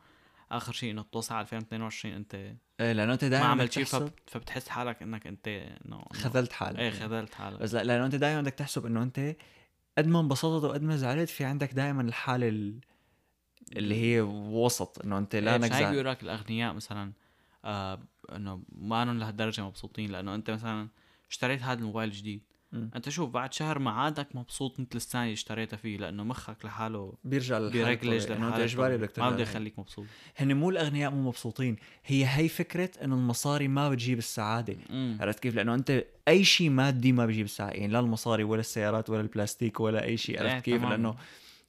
آخر 0.50 0.72
شيء 0.72 0.90
إنه 0.90 1.02
توصل 1.12 1.34
على 1.34 1.42
2022 1.42 2.14
أنت 2.14 2.34
إيه 2.34 2.92
لأنه 2.92 3.12
أنت 3.12 3.24
ما 3.24 3.30
دائما 3.30 3.46
عملت 3.46 3.62
بدك 3.62 3.72
شيء 3.72 3.84
فب- 3.84 4.10
فبتحس 4.26 4.68
حالك 4.68 5.02
إنك 5.02 5.26
أنت 5.26 5.74
إنه- 5.88 6.12
خذلت 6.16 6.52
حالك. 6.52 6.78
إيه. 6.78 6.90
خذلت 6.90 7.34
حالك. 7.34 7.58
بس 7.60 7.74
لا 7.74 7.84
لأنه 7.84 8.06
أنت 8.06 8.14
دائما 8.14 8.40
بدك 8.40 8.54
تحسب 8.54 8.86
إنه 8.86 9.02
أنت 9.02 9.36
قد 9.98 10.06
ما 10.06 10.20
انبسطت 10.20 10.64
وقد 10.64 10.82
ما 10.82 10.96
زعلت 10.96 11.28
في 11.30 11.44
عندك 11.44 11.72
دائما 11.74 12.02
الحالة 12.02 12.48
ال- 12.48 12.80
اللي 13.76 13.94
هي 13.94 14.20
وسط 14.20 15.04
إنه 15.04 15.18
أنت 15.18 15.36
لا 15.36 15.52
إيه، 15.52 15.58
مش 15.58 15.72
هيك 15.72 15.88
بيقول 15.88 16.06
لك 16.06 16.22
الأغنياء 16.22 16.72
مثلا 16.74 17.12
آه 17.64 17.98
إنه 18.36 18.62
ما 18.78 19.02
إنهم 19.02 19.18
لهالدرجة 19.18 19.62
مبسوطين 19.66 20.10
لأنه 20.10 20.34
أنت 20.34 20.50
مثلا 20.50 20.88
اشتريت 21.30 21.62
هذا 21.62 21.78
الموبايل 21.78 22.08
الجديد 22.08 22.42
مم. 22.72 22.90
أنت 22.96 23.08
شوف 23.08 23.30
بعد 23.30 23.52
شهر 23.52 23.78
ما 23.78 23.90
عادك 23.90 24.36
مبسوط 24.36 24.80
مثل 24.80 24.88
السنة 24.94 25.22
اللي 25.22 25.32
اشتريتها 25.32 25.76
فيه 25.76 25.98
لأنه 25.98 26.24
مخك 26.24 26.64
لحاله 26.64 27.14
بيرجع 27.24 27.58
بيرجلج 27.58 28.06
الطبيعية، 28.06 28.26
إنه 28.36 28.46
أنت 28.48 28.54
لحاله 28.54 28.64
اجباري. 28.64 28.96
بدك 28.96 29.18
ما 29.18 29.30
بده. 29.30 29.42
يخليك 29.42 29.78
مبسوط 29.78 30.06
هن 30.36 30.54
مو 30.56 30.70
الأغنياء 30.70 31.10
مو 31.10 31.28
مبسوطين 31.28 31.76
هي 32.06 32.26
هي 32.26 32.48
فكرة 32.48 32.90
إنه 33.04 33.14
المصاري 33.14 33.68
ما 33.68 33.90
بتجيب 33.90 34.18
السعادة. 34.18 34.76
عرفت 35.20 35.40
كيف 35.40 35.54
لأنه 35.54 35.74
أنت 35.74 36.04
أي 36.28 36.44
شيء 36.44 36.70
مادي 36.70 37.12
ما 37.12 37.26
بيجيب 37.26 37.44
السعادة 37.44 37.74
يعني 37.74 37.92
لا 37.92 38.00
المصاري 38.00 38.44
ولا 38.44 38.60
السيارات 38.60 39.10
ولا 39.10 39.20
البلاستيك 39.20 39.80
ولا 39.80 40.04
أي 40.04 40.16
شيء 40.16 40.40
إيه، 40.40 40.50
عرفت 40.50 40.64
كيف 40.64 40.76
تماماً. 40.80 40.94
لأنه 40.94 41.14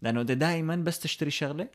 لأنه 0.02 0.22
أنت 0.22 0.32
دائما 0.32 0.76
بس 0.76 1.00
تشتري 1.00 1.32
شغلة 1.32 1.68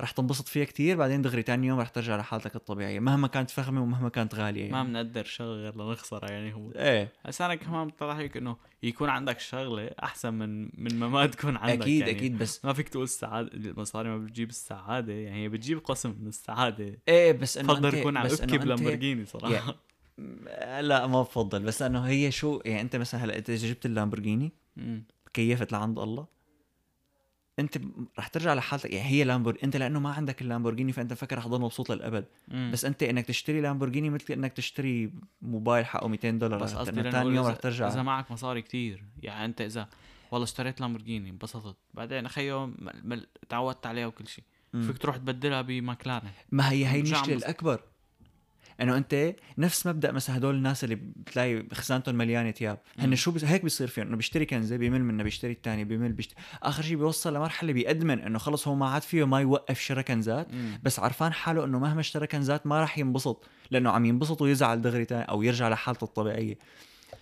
رح 0.00 0.10
تنبسط 0.10 0.48
فيها 0.48 0.64
كتير 0.64 0.96
بعدين 0.96 1.22
دغري 1.22 1.42
تاني 1.42 1.66
يوم 1.66 1.80
رح 1.80 1.88
ترجع 1.88 2.16
لحالتك 2.16 2.56
الطبيعية 2.56 3.00
مهما 3.00 3.28
كانت 3.28 3.50
فخمة 3.50 3.82
ومهما 3.82 4.08
كانت 4.08 4.34
غالية 4.34 4.60
يعني. 4.60 4.72
ما 4.72 4.82
بنقدر 4.84 5.24
شغله 5.24 5.52
غير 5.62 5.74
لنخسرها 5.76 6.30
يعني 6.30 6.54
هو. 6.54 6.70
إيه. 6.70 7.12
هسا 7.26 7.46
أنا 7.46 7.54
كمان 7.54 7.86
بطلع 7.86 8.12
هيك 8.12 8.36
إنه 8.36 8.56
يكون 8.82 9.08
عندك 9.08 9.40
شغلة 9.40 9.90
أحسن 10.02 10.34
من 10.34 10.62
من 10.78 10.98
ما 10.98 11.08
ما 11.08 11.26
تكون 11.26 11.56
عندك 11.56 11.82
أكيد 11.82 12.00
يعني. 12.00 12.10
أكيد 12.12 12.38
بس 12.38 12.64
ما 12.64 12.72
فيك 12.72 12.88
تقول 12.88 13.04
السعادة 13.04 13.50
المصاري 13.54 14.08
ما 14.08 14.18
بتجيب 14.18 14.48
السعادة 14.48 15.12
يعني 15.12 15.44
هي 15.44 15.48
بتجيب 15.48 15.78
قسم 15.78 16.14
من 16.20 16.28
السعادة. 16.28 16.98
إيه 17.08 17.32
بس 17.32 17.58
إنه 17.58 17.72
بفضل 17.72 17.94
يكون 17.94 18.16
عم 18.16 18.24
بس 18.24 18.40
ابكي 18.40 18.58
بلامبورجيني 18.58 19.24
صراحة. 19.26 19.54
يعني- 19.54 19.74
لا 20.88 21.06
ما 21.06 21.22
بفضل 21.22 21.62
بس 21.62 21.82
إنه 21.82 22.00
هي 22.00 22.30
شو 22.30 22.60
يعني 22.64 22.80
أنت 22.80 22.96
مثلا 22.96 23.24
هلأ 23.24 23.38
انت 23.38 23.50
إذا 23.50 23.68
جبت 23.68 23.86
اللامبورجيني 23.86 24.52
مم. 24.76 25.04
كيفت 25.34 25.72
لعند 25.72 25.98
الله؟ 25.98 26.26
أنت 27.58 27.78
رح 28.18 28.28
ترجع 28.28 28.54
لحالتك. 28.54 28.92
يعني 28.92 29.08
هي 29.10 29.24
Lambor 29.24 29.58
أنت 29.64 29.76
لأنه 29.76 30.00
ما 30.00 30.12
عندك 30.12 30.42
اللامبورجيني 30.42 30.92
فأنت 30.92 31.12
فكر 31.12 31.38
رح 31.38 31.44
تضل 31.44 31.60
مبسوط 31.60 31.92
للأبد. 31.92 32.24
مم. 32.48 32.70
بس 32.72 32.84
أنت 32.84 33.02
إنك 33.02 33.26
تشتري 33.26 33.60
لامبورجيني 33.60 34.10
مثل 34.10 34.32
إنك 34.32 34.52
تشتري 34.52 35.12
موبايل 35.42 35.86
حقه 35.86 36.08
200 36.08 36.30
دولار. 36.30 36.62
بس؟ 36.62 36.74
قصدي 36.74 37.10
ثاني 37.10 37.36
يوم 37.36 37.46
رح 37.46 37.56
ترجع. 37.56 37.88
إذا 37.88 38.02
معك 38.02 38.30
مصاري 38.30 38.62
كتير. 38.62 39.04
يعني 39.22 39.44
أنت 39.44 39.60
إذا 39.60 39.88
والله 40.30 40.44
اشتريت 40.44 40.80
لامبورجيني 40.80 41.30
انبسطت. 41.30 41.76
بعدين 41.94 42.28
خيو 42.28 42.66
م- 42.66 42.74
م- 43.04 43.20
تعودت 43.48 43.86
عليها 43.86 44.06
وكل 44.06 44.28
شيء. 44.28 44.44
فيك 44.72 44.98
تروح 44.98 45.16
تبدلها 45.16 45.62
بماكلارن. 45.62 46.28
ما 46.52 46.70
هي 46.70 46.86
هي 46.86 47.00
المشكلة 47.00 47.34
الأكبر. 47.36 47.80
انه 48.80 48.96
انت 48.96 49.34
نفس 49.58 49.86
مبدأ 49.86 50.12
مثلا 50.12 50.36
هدول 50.36 50.54
الناس 50.54 50.84
اللي 50.84 50.94
بتلاقي 50.94 51.66
خزانتهم 51.72 52.14
مليانة 52.14 52.50
ثياب. 52.50 52.78
هن. 52.98 53.14
شو 53.14 53.30
بس 53.30 53.44
هيك 53.44 53.62
بيصير 53.62 53.88
فيهم. 53.88 54.06
انه 54.06 54.16
بيشتري 54.16 54.46
كنزة 54.46 54.76
بيمل 54.76 55.04
منها 55.04 55.24
بيشتري 55.24 55.52
الثاني 55.52 55.84
بيمل 55.84 56.12
بيشتري 56.12 56.42
آخر 56.62 56.82
شيء 56.82 56.96
بيوصل 56.96 57.34
لمرحلة 57.34 57.72
بيأدمن 57.72 58.20
انه 58.20 58.38
خلص 58.38 58.68
هو 58.68 58.74
ما 58.74 58.88
عاد 58.88 59.02
فيه 59.02 59.24
ما 59.26 59.40
يوقف 59.40 59.80
شراء 59.80 60.04
كنزات. 60.04 60.48
بس 60.82 60.98
عرفان 60.98 61.32
حاله 61.32 61.64
انه 61.64 61.78
مهما 61.78 62.00
اشترى 62.00 62.26
كنزات 62.26 62.66
ما 62.66 62.80
راح 62.80 62.98
ينبسط 62.98 63.44
لأنه 63.70 63.90
عم 63.90 64.04
ينبسط 64.04 64.42
ويزعل 64.42 64.82
دغري 64.82 65.04
تاني 65.04 65.22
أو 65.24 65.42
يرجع 65.42 65.68
لحالته 65.68 66.04
الطبيعية. 66.04 66.58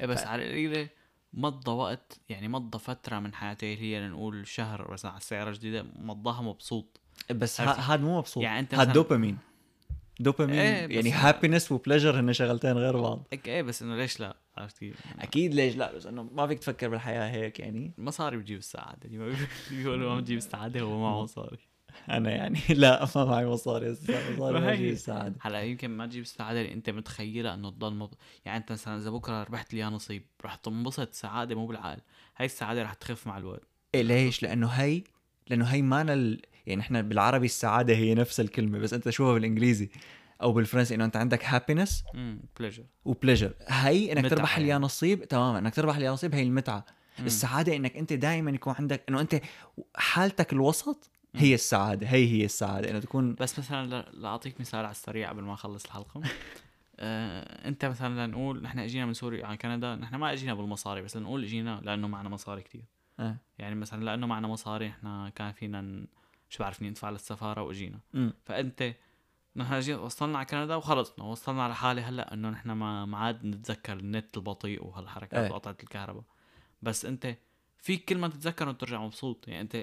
إيه 0.01 0.07
بس 0.07 0.23
على 0.27 0.43
القليلة 0.45 0.89
مضى 1.35 1.71
وقت 1.71 2.21
يعني 2.29 2.49
مضى 2.49 2.79
فترة 2.79 3.19
من 3.19 3.35
حياتي 3.35 3.75
اللي 3.75 3.83
هي 3.85 4.01
لنقول 4.09 4.47
شهر 4.47 4.93
مثلا 4.93 5.11
على 5.11 5.21
السياره 5.21 5.49
الجديده 5.49 5.87
مضاها 5.97 6.43
مبسوط. 6.43 7.01
بس؟ 7.31 7.61
هذا 7.61 8.03
مو 8.03 8.19
مبسوط. 8.19 8.43
يعني 8.43 8.67
هذا 8.73 8.85
مثلاً- 8.85 8.95
دوبامين. 8.95 9.39
دوبامين 10.23 10.59
إيه، 10.59 10.87
بس- 10.87 10.93
يعني 10.95 11.11
happiness 11.11 11.73
و 11.73 11.78
pleasure 11.78 12.21
هن 12.21 12.33
شغلتين 12.33 12.73
غير 12.73 13.01
بعض. 13.01 13.29
هيك 13.33 13.49
إيه 13.49 13.63
بس 13.63 13.83
إنه 13.83 13.97
ليش 13.97 14.21
لا؟ 14.21 14.37
عرفت 14.59 14.79
كيف؟ 14.79 14.97
أكيد 15.21 15.55
ليش 15.55 15.77
لا 15.77 15.93
بس 15.97 16.07
إنه 16.07 16.23
ما 16.23 16.47
فيك 16.47 16.59
تفكر 16.59 16.89
بالحياة 16.89 17.31
هيك 17.31 17.61
يعني. 17.61 17.93
المصاري 17.99 18.37
بتجيب 18.37 18.59
السعادة 18.59 18.99
اللي 19.05 19.19
ما 19.19 19.37
بيقولوا 19.71 20.15
ما 20.15 20.21
بتجيب 20.21 20.39
السعادة 20.39 20.81
هو 20.81 21.01
معه 21.03 21.23
مصاري 21.23 21.59
أنا 22.11 22.31
يعني 22.31 22.61
لا 22.75 23.09
ما 23.17 23.25
معي 23.25 23.47
مصاري 23.47 23.93
هسه 23.93 24.33
مصاري 24.37 24.55
ما 24.55 24.61
ما 24.61 24.71
هي- 24.73 24.77
تجيب 24.77 24.93
السعادة. 24.93 25.35
هلا 25.41 25.63
يمكن 25.63 25.91
ما 25.91 26.07
تجيب 26.07 26.23
السعادة 26.23 26.61
اللي 26.61 26.73
أنت 26.73 26.91
متخيلها 26.91 27.55
إنه 27.55 27.71
تضل 27.71 27.95
مب... 27.95 28.11
يعني 28.45 28.59
أنت 28.59 28.73
مثلا 28.73 28.97
إذا 28.97 29.11
بكرة 29.11 29.43
ربحت 29.43 29.75
اليانصيب 29.75 30.27
رح 30.45 30.55
تنبسط 30.55 31.13
سعادة 31.15 31.55
مو 31.55 31.67
بالعقل. 31.67 32.01
هاي 32.37 32.47
السعادة 32.47 32.83
رح 32.83 32.95
تخف 32.95 33.27
مع 33.27 33.39
الوقت. 33.39 33.63
إيه 33.95 34.03
ليش؟ 34.03 34.43
لأنه 34.43 34.67
هي 34.67 35.03
لأنه 35.49 35.65
هي 35.65 35.83
مانا 35.83 36.13
ال... 36.15 36.43
يعني 36.67 36.81
إحنا 36.81 37.01
بالعربي 37.01 37.47
السعادة 37.47 37.95
هي 37.95 38.15
نفس 38.15 38.41
الكلمة 38.41 38.79
بس 38.79 38.95
أنت 38.95 39.11
شوفها 39.11 39.35
بالإنجليزي 39.35 39.89
أو 40.43 40.53
بالفرنسي 40.53 40.95
إنه 40.95 41.05
أنت 41.05 41.17
عندك 41.17 41.45
happiness 41.45 42.05
pleasure 42.59 42.85
و 43.05 43.10
pleasure 43.10 43.55
هي 43.69 44.13
إنك 44.13 44.31
تربح 44.31 44.53
يعني. 44.53 44.65
اليانصيب 44.65 45.25
تماما 45.25 45.59
إنك 45.59 45.75
تربح 45.75 45.97
اليانصيب 45.97 46.35
هي 46.35 46.43
المتعة 46.43 46.85
السعادة 47.19 47.77
إنك 47.77 47.97
أنت 47.97 48.13
دائما 48.13 48.51
يكون 48.51 48.75
عندك 48.79 49.03
إنه 49.09 49.21
أنت 49.21 49.41
حالتك 49.97 50.53
الوسط 50.53 51.11
هي 51.35 51.55
السعادة 51.55 52.07
هي 52.07 52.29
هي 52.29 52.45
السعادة 52.45 52.91
إنه 52.91 52.99
تكون 52.99 53.35
بس 53.35 53.59
مثلا. 53.59 54.03
لأعطيك 54.13 54.61
مثال 54.61 54.81
على 54.81 54.91
السريع 54.91 55.29
قبل 55.31 55.43
ما 55.43 55.55
أخلص 55.55 55.85
الحلقة 55.85 56.21
آه، 57.01 57.69
أنت 57.69 57.85
مثلا 57.85 58.27
لنقول 58.27 58.63
نحن 58.63 58.79
إجينا 58.79 59.07
من 59.07 59.15
سوريا 59.15 59.47
على 59.47 59.57
كندا 59.57 59.95
نحن 59.95 60.15
ما 60.15 60.33
إجينا 60.33 60.55
بالمصاري 60.55 61.03
بس 61.03 61.17
لنقول 61.17 61.45
إجينا 61.45 61.81
لأنه 61.85 62.09
معنا 62.09 62.29
مصاري 62.29 62.63
كتير 62.63 62.85
آه. 63.21 63.37
يعني 63.59 63.75
مثلا 63.75 64.05
لأنه 64.05 64.27
معنا 64.27 64.49
مصاري 64.49 64.89
نحن 64.89 65.29
كان 65.29 65.53
فينا. 65.53 66.07
شو 66.53 66.63
بعرفني 66.63 66.91
ندفع 66.91 67.11
للسفارة 67.11 67.63
وأجينا. 67.63 68.01
فأنت 68.45 68.95
نحن 69.57 69.81
جينا 69.81 69.99
وصلنا 69.99 70.39
على 70.39 70.47
كندا 70.47 70.75
وخلصنا 70.75 71.25
وصلنا 71.25 71.63
على 71.63 71.75
حالة 71.75 72.09
هلأ 72.09 72.35
إنه 72.35 72.51
نحن 72.51 72.71
ما 72.71 73.05
ما 73.05 73.19
عاد 73.19 73.47
نتذكر 73.47 73.93
النت 73.93 74.37
البطيء 74.37 74.85
وهالحركات 74.87 75.41
إيه. 75.41 75.51
وقطعة 75.51 75.77
الكهرباء. 75.83 76.25
بس 76.83 77.05
أنت 77.05 77.37
فيك 77.79 78.05
كل 78.05 78.19
ما 78.19 78.29
تتذكر 78.29 78.69
وترجع 78.69 79.01
مبسوط. 79.01 79.49
يعني 79.49 79.61
انت 79.61 79.75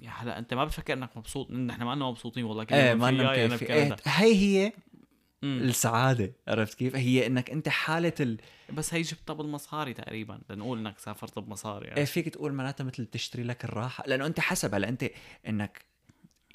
يا 0.00 0.10
هلأ 0.10 0.38
أنت 0.38 0.54
ما 0.54 0.64
بتفكر 0.64 0.92
إنك 0.92 1.16
مبسوط. 1.16 1.50
نحن 1.50 1.82
ما 1.82 1.94
لنا 1.94 2.10
مبسوطين 2.10 2.44
والله. 2.44 2.64
كل 2.64 2.74
إيه 2.74 2.94
ما 2.94 3.32
إيه 3.32 3.46
بكندا 3.46 3.96
هي 4.04 4.34
هي 4.34 4.72
مم. 5.42 5.58
السعادة. 5.58 6.32
عرفت 6.48 6.78
كيف؟ 6.78 6.96
هي 6.96 7.26
إنك 7.26 7.50
أنت 7.50 7.68
حالة 7.68 8.12
ال... 8.20 8.40
بس 8.72 8.94
هي 8.94 9.02
جبتها 9.02 9.34
بالمصاري 9.34 9.94
تقريبا. 9.94 10.40
لنقول 10.50 10.78
إنك 10.78 10.98
سافرت 10.98 11.38
بمصاري 11.38 11.84
إيه 11.84 11.92
يعني. 11.92 12.06
فيك 12.06 12.28
تقول 12.28 12.52
معناتها 12.52 12.84
مثل 12.84 13.06
تشتري 13.06 13.42
لك 13.42 13.64
الراحة. 13.64 14.04
لأنه 14.06 14.26
أنت 14.26 14.40
حسب. 14.40 14.74
هلأ 14.74 14.88
أنت 14.88 15.10
إنك 15.48 15.84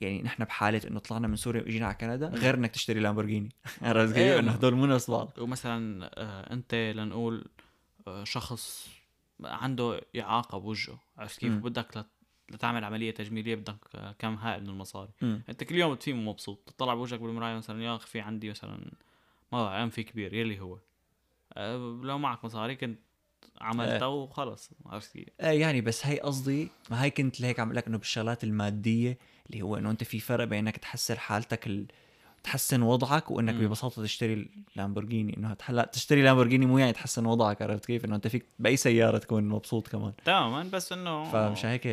يعني 0.02 0.22
نحن 0.22 0.44
بحالة 0.44 0.82
إنه 0.88 1.00
طلعنا 1.00 1.28
من 1.28 1.36
سوريا 1.36 1.62
وإجينا 1.62 1.86
على 1.86 1.96
كندا 1.96 2.28
غير 2.28 2.56
إنك 2.56 2.72
تشتري 2.72 3.00
لامبورجيني. 3.00 3.50
عرفت 3.82 4.14
كيف؟ 4.14 4.18
إيه، 4.24 4.40
إنه 4.40 4.52
ما- 4.52 4.56
هدول 4.58 4.74
مو 4.76 4.86
نفس 4.86 5.12
بعض. 5.12 5.32
ومثلا 5.40 6.10
آه 6.14 6.54
أنت 6.54 6.76
لنقول 6.96 7.46
آه 8.08 8.24
شخص 8.24 8.90
عنده 9.44 10.02
إعاقة 10.20 10.58
بوجهه 10.58 11.00
عرفت 11.18 11.40
كيف. 11.40 11.54
بدك 11.54 11.98
لت- 11.98 12.52
لتعمل 12.54 12.84
عملية 12.84 13.12
تجميلية 13.12 13.56
بدك 13.56 13.78
آه، 13.96 14.12
كم 14.20 14.36
هائل 14.36 14.64
من 14.64 14.70
المصاري. 14.70 15.12
أنت 15.22 15.64
كل 15.64 15.76
يوم 15.76 15.94
بتفيق 15.94 16.16
مبسوط. 16.16 16.74
تطلع 16.78 16.94
بوجهك 16.94 17.20
بالمراية 17.20 17.56
مثلا 17.56 17.84
يا 17.84 17.96
أخي 17.96 18.08
في 18.08 18.20
عندي 18.20 18.50
مثلا 18.50 18.92
ما 19.52 19.64
بعرف 19.64 19.84
انفي 19.84 20.04
كبير 20.04 20.34
يلي 20.34 20.60
هو. 20.60 20.78
أه 21.54 22.00
لو 22.04 22.18
معك 22.18 22.46
مصاري 22.46 22.76
كنت 22.76 23.00
عملتها 23.62 24.06
وخلص 24.06 24.70
عرفت 24.86 25.12
كيف. 25.14 25.28
إيه 25.42 25.62
يعني 25.62 25.82
بس 25.82 26.06
هي 26.06 26.20
قصدي 26.20 26.68
ما 26.90 27.04
هي 27.04 27.10
كنت 27.10 27.42
لهيك 27.42 27.60
عم 27.60 27.74
لك 27.74 27.88
إنه 27.88 27.98
بالشغلات 27.98 28.44
المادية 28.44 29.18
اللي 29.50 29.62
هو 29.62 29.78
إنه 29.78 29.92
أنت 29.92 30.04
في 30.04 30.20
فرق 30.20 30.44
بين 30.44 30.68
انك 30.68 30.78
تحسن 30.78 31.18
حالتك 31.18 31.68
ال... 31.68 31.86
تحسن 32.44 32.82
وضعك 32.82 33.32
وإنك 33.32 33.54
مم. 33.54 33.68
ببساطة 33.68 34.04
تشتري 34.04 34.50
اللامبورجيني 34.74 35.38
إنه 35.38 35.58
هلأ 35.64 35.86
تشتري 35.86 36.22
لامبورجيني 36.24 36.66
مو 36.66 36.78
يعني 36.78 36.94
تحسن 36.94 37.26
وضعك 37.26 37.62
عرفت 37.62 37.86
كيف؟ 37.86 38.06
إنه 38.06 38.16
أنت 38.16 38.28
فيك 38.28 38.46
بأي 38.60 38.78
سيارة 38.78 39.18
تكون 39.18 39.50
مبسوط 39.50 39.88
كمان. 39.88 40.14
تماما 40.26 40.70
بس 40.74 40.92
إنه 40.92 41.24
فمش 41.24 41.66
هيك 41.66 41.88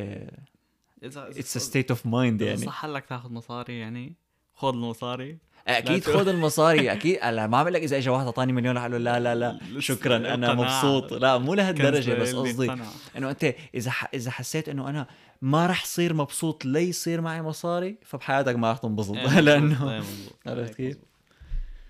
اذا 1.03 1.29
it's 1.29 1.59
state 1.59 1.91
of 1.91 2.07
mind 2.07 2.43
يعني. 2.43 2.57
صح 2.57 2.87
لك 2.87 3.07
تاخذ 3.07 3.33
مصاري 3.33 3.79
يعني. 3.79 4.15
خذ 4.59 4.69
المصاري 4.69 5.39
أكيد 5.69 5.91
لا 5.91 5.99
ت- 5.99 6.17
خذ 6.17 6.29
المصاري 6.29 6.91
أكيد 6.93 7.19
هلا 7.23 7.47
ما 7.47 7.59
عم 7.59 7.69
لك 7.69 7.83
إذا 7.83 7.97
اجى 7.97 8.11
واحد 8.11 8.25
أعطاني 8.25 8.53
مليون 8.53 8.77
رح 8.77 8.85
له 8.85 8.99
لا 8.99 9.21
لا 9.21 9.35
لا 9.35 9.81
شكرا 9.81 10.17
أنا. 10.17 10.55
مبسوط 10.55 11.13
لا 11.13 11.39
مو 11.39 11.55
لهالدرجة 11.55 12.15
بس 12.15 12.35
قصدي. 12.35 12.73
إنه 13.17 13.31
أنت 13.31 13.55
إذا 13.75 13.91
ح... 13.91 14.09
إذا 14.15 14.31
حسيت 14.31 14.69
إنه 14.69 14.89
أنا 14.89 15.07
ما 15.43 15.67
رح 15.67 15.85
صير 15.85 16.15
مبسوط 16.15 16.65
لي 16.65 16.89
يصير 16.89 17.21
معي 17.21 17.43
مصاري 17.43 17.99
فبحياتك 18.05 18.57
ما 18.57 18.73
رح 18.73 18.79
تنبسط 18.79 19.17
إيه، 19.17 19.41
لأنه 19.41 19.93
إيه،. 19.93 20.03
عرفت 20.47 20.75
كيف؟ 20.75 20.97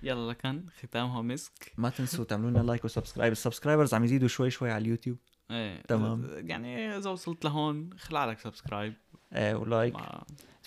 يلا 0.02 0.32
كان 0.32 0.64
ختامها 0.82 1.22
مسك 1.22 1.72
ما 1.76 1.90
تنسوا 1.90 2.24
تعملوا 2.24 2.50
لنا 2.50 2.58
like 2.58 2.84
و 2.84 2.89
subscribe 2.89 3.32
ال 3.32 3.37
subscribers 3.37 3.94
عم 3.94 4.04
يزيدوا 4.04 4.28
شوي 4.28 4.50
شوي 4.50 4.70
على 4.70 4.82
اليوتيوب 4.82 5.18
إيه 5.50 5.82
تمام. 5.82 6.30
يعني 6.36 6.96
إذا 6.96 7.10
وصلت 7.10 7.44
لهون 7.44 7.90
خلع 7.98 8.24
لك 8.24 8.38
subscribe 8.38 8.94
آه 9.32 9.56
و 9.56 9.64
like 9.64 9.94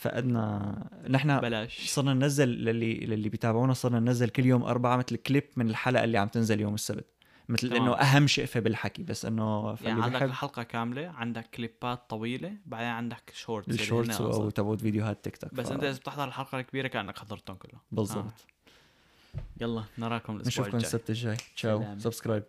فقدنا 0.01 0.75
نحن 1.09 1.39
بلاش. 1.39 1.87
صرنا 1.89 2.13
ننزل 2.13 2.47
للي 2.49 2.93
للي 2.93 3.29
بيتابعونا 3.29 3.73
صرنا 3.73 3.99
ننزل 3.99 4.29
كل 4.29 4.45
يوم 4.45 4.63
أربعة 4.63 4.97
مثل 4.97 5.15
كليب 5.15 5.43
من 5.55 5.69
الحلقة 5.69 6.03
اللي 6.03 6.17
عم 6.17 6.27
تنزل 6.27 6.61
يوم 6.61 6.73
السبت. 6.73 7.05
مثل. 7.49 7.73
إنه 7.73 7.95
أهم 7.95 8.27
شقفة 8.27 8.59
بالحكي 8.59 9.03
بس 9.03 9.25
إنه 9.25 9.75
يعني 9.81 10.01
عندك 10.01 10.13
بيحب 10.15 10.29
الحلقة 10.29 10.63
كاملة 10.63 11.07
عندك 11.07 11.45
كليبات 11.55 12.09
طويلة 12.09 12.53
بعدين 12.65 12.87
عندك 12.87 13.31
shorts 13.33 13.69
ال 13.69 13.77
shorts 13.77 14.21
أو. 14.21 14.49
تبعت 14.49 14.81
فيديوهات 14.81 15.23
تيك 15.23 15.37
توك 15.37 15.53
بس 15.53 15.67
ف- 15.67 15.71
انت 15.71 15.83
إذا 15.83 15.97
بتحضر 15.97 16.23
الحلقة 16.27 16.59
الكبيرة 16.59 16.87
كأنك 16.87 17.17
حضرتهم 17.19 17.55
كلها 17.55 17.81
بالضبط. 17.91 18.33
يلا 19.61 19.83
نراكم 19.97 20.33
الأسبوع 20.35 20.47
نشوفكم 20.47 20.77
الجاي. 20.77 20.87
السبت 20.87 21.09
الجاي. 21.09 21.37
ciao. 21.55 21.83
subscribe 21.97 22.43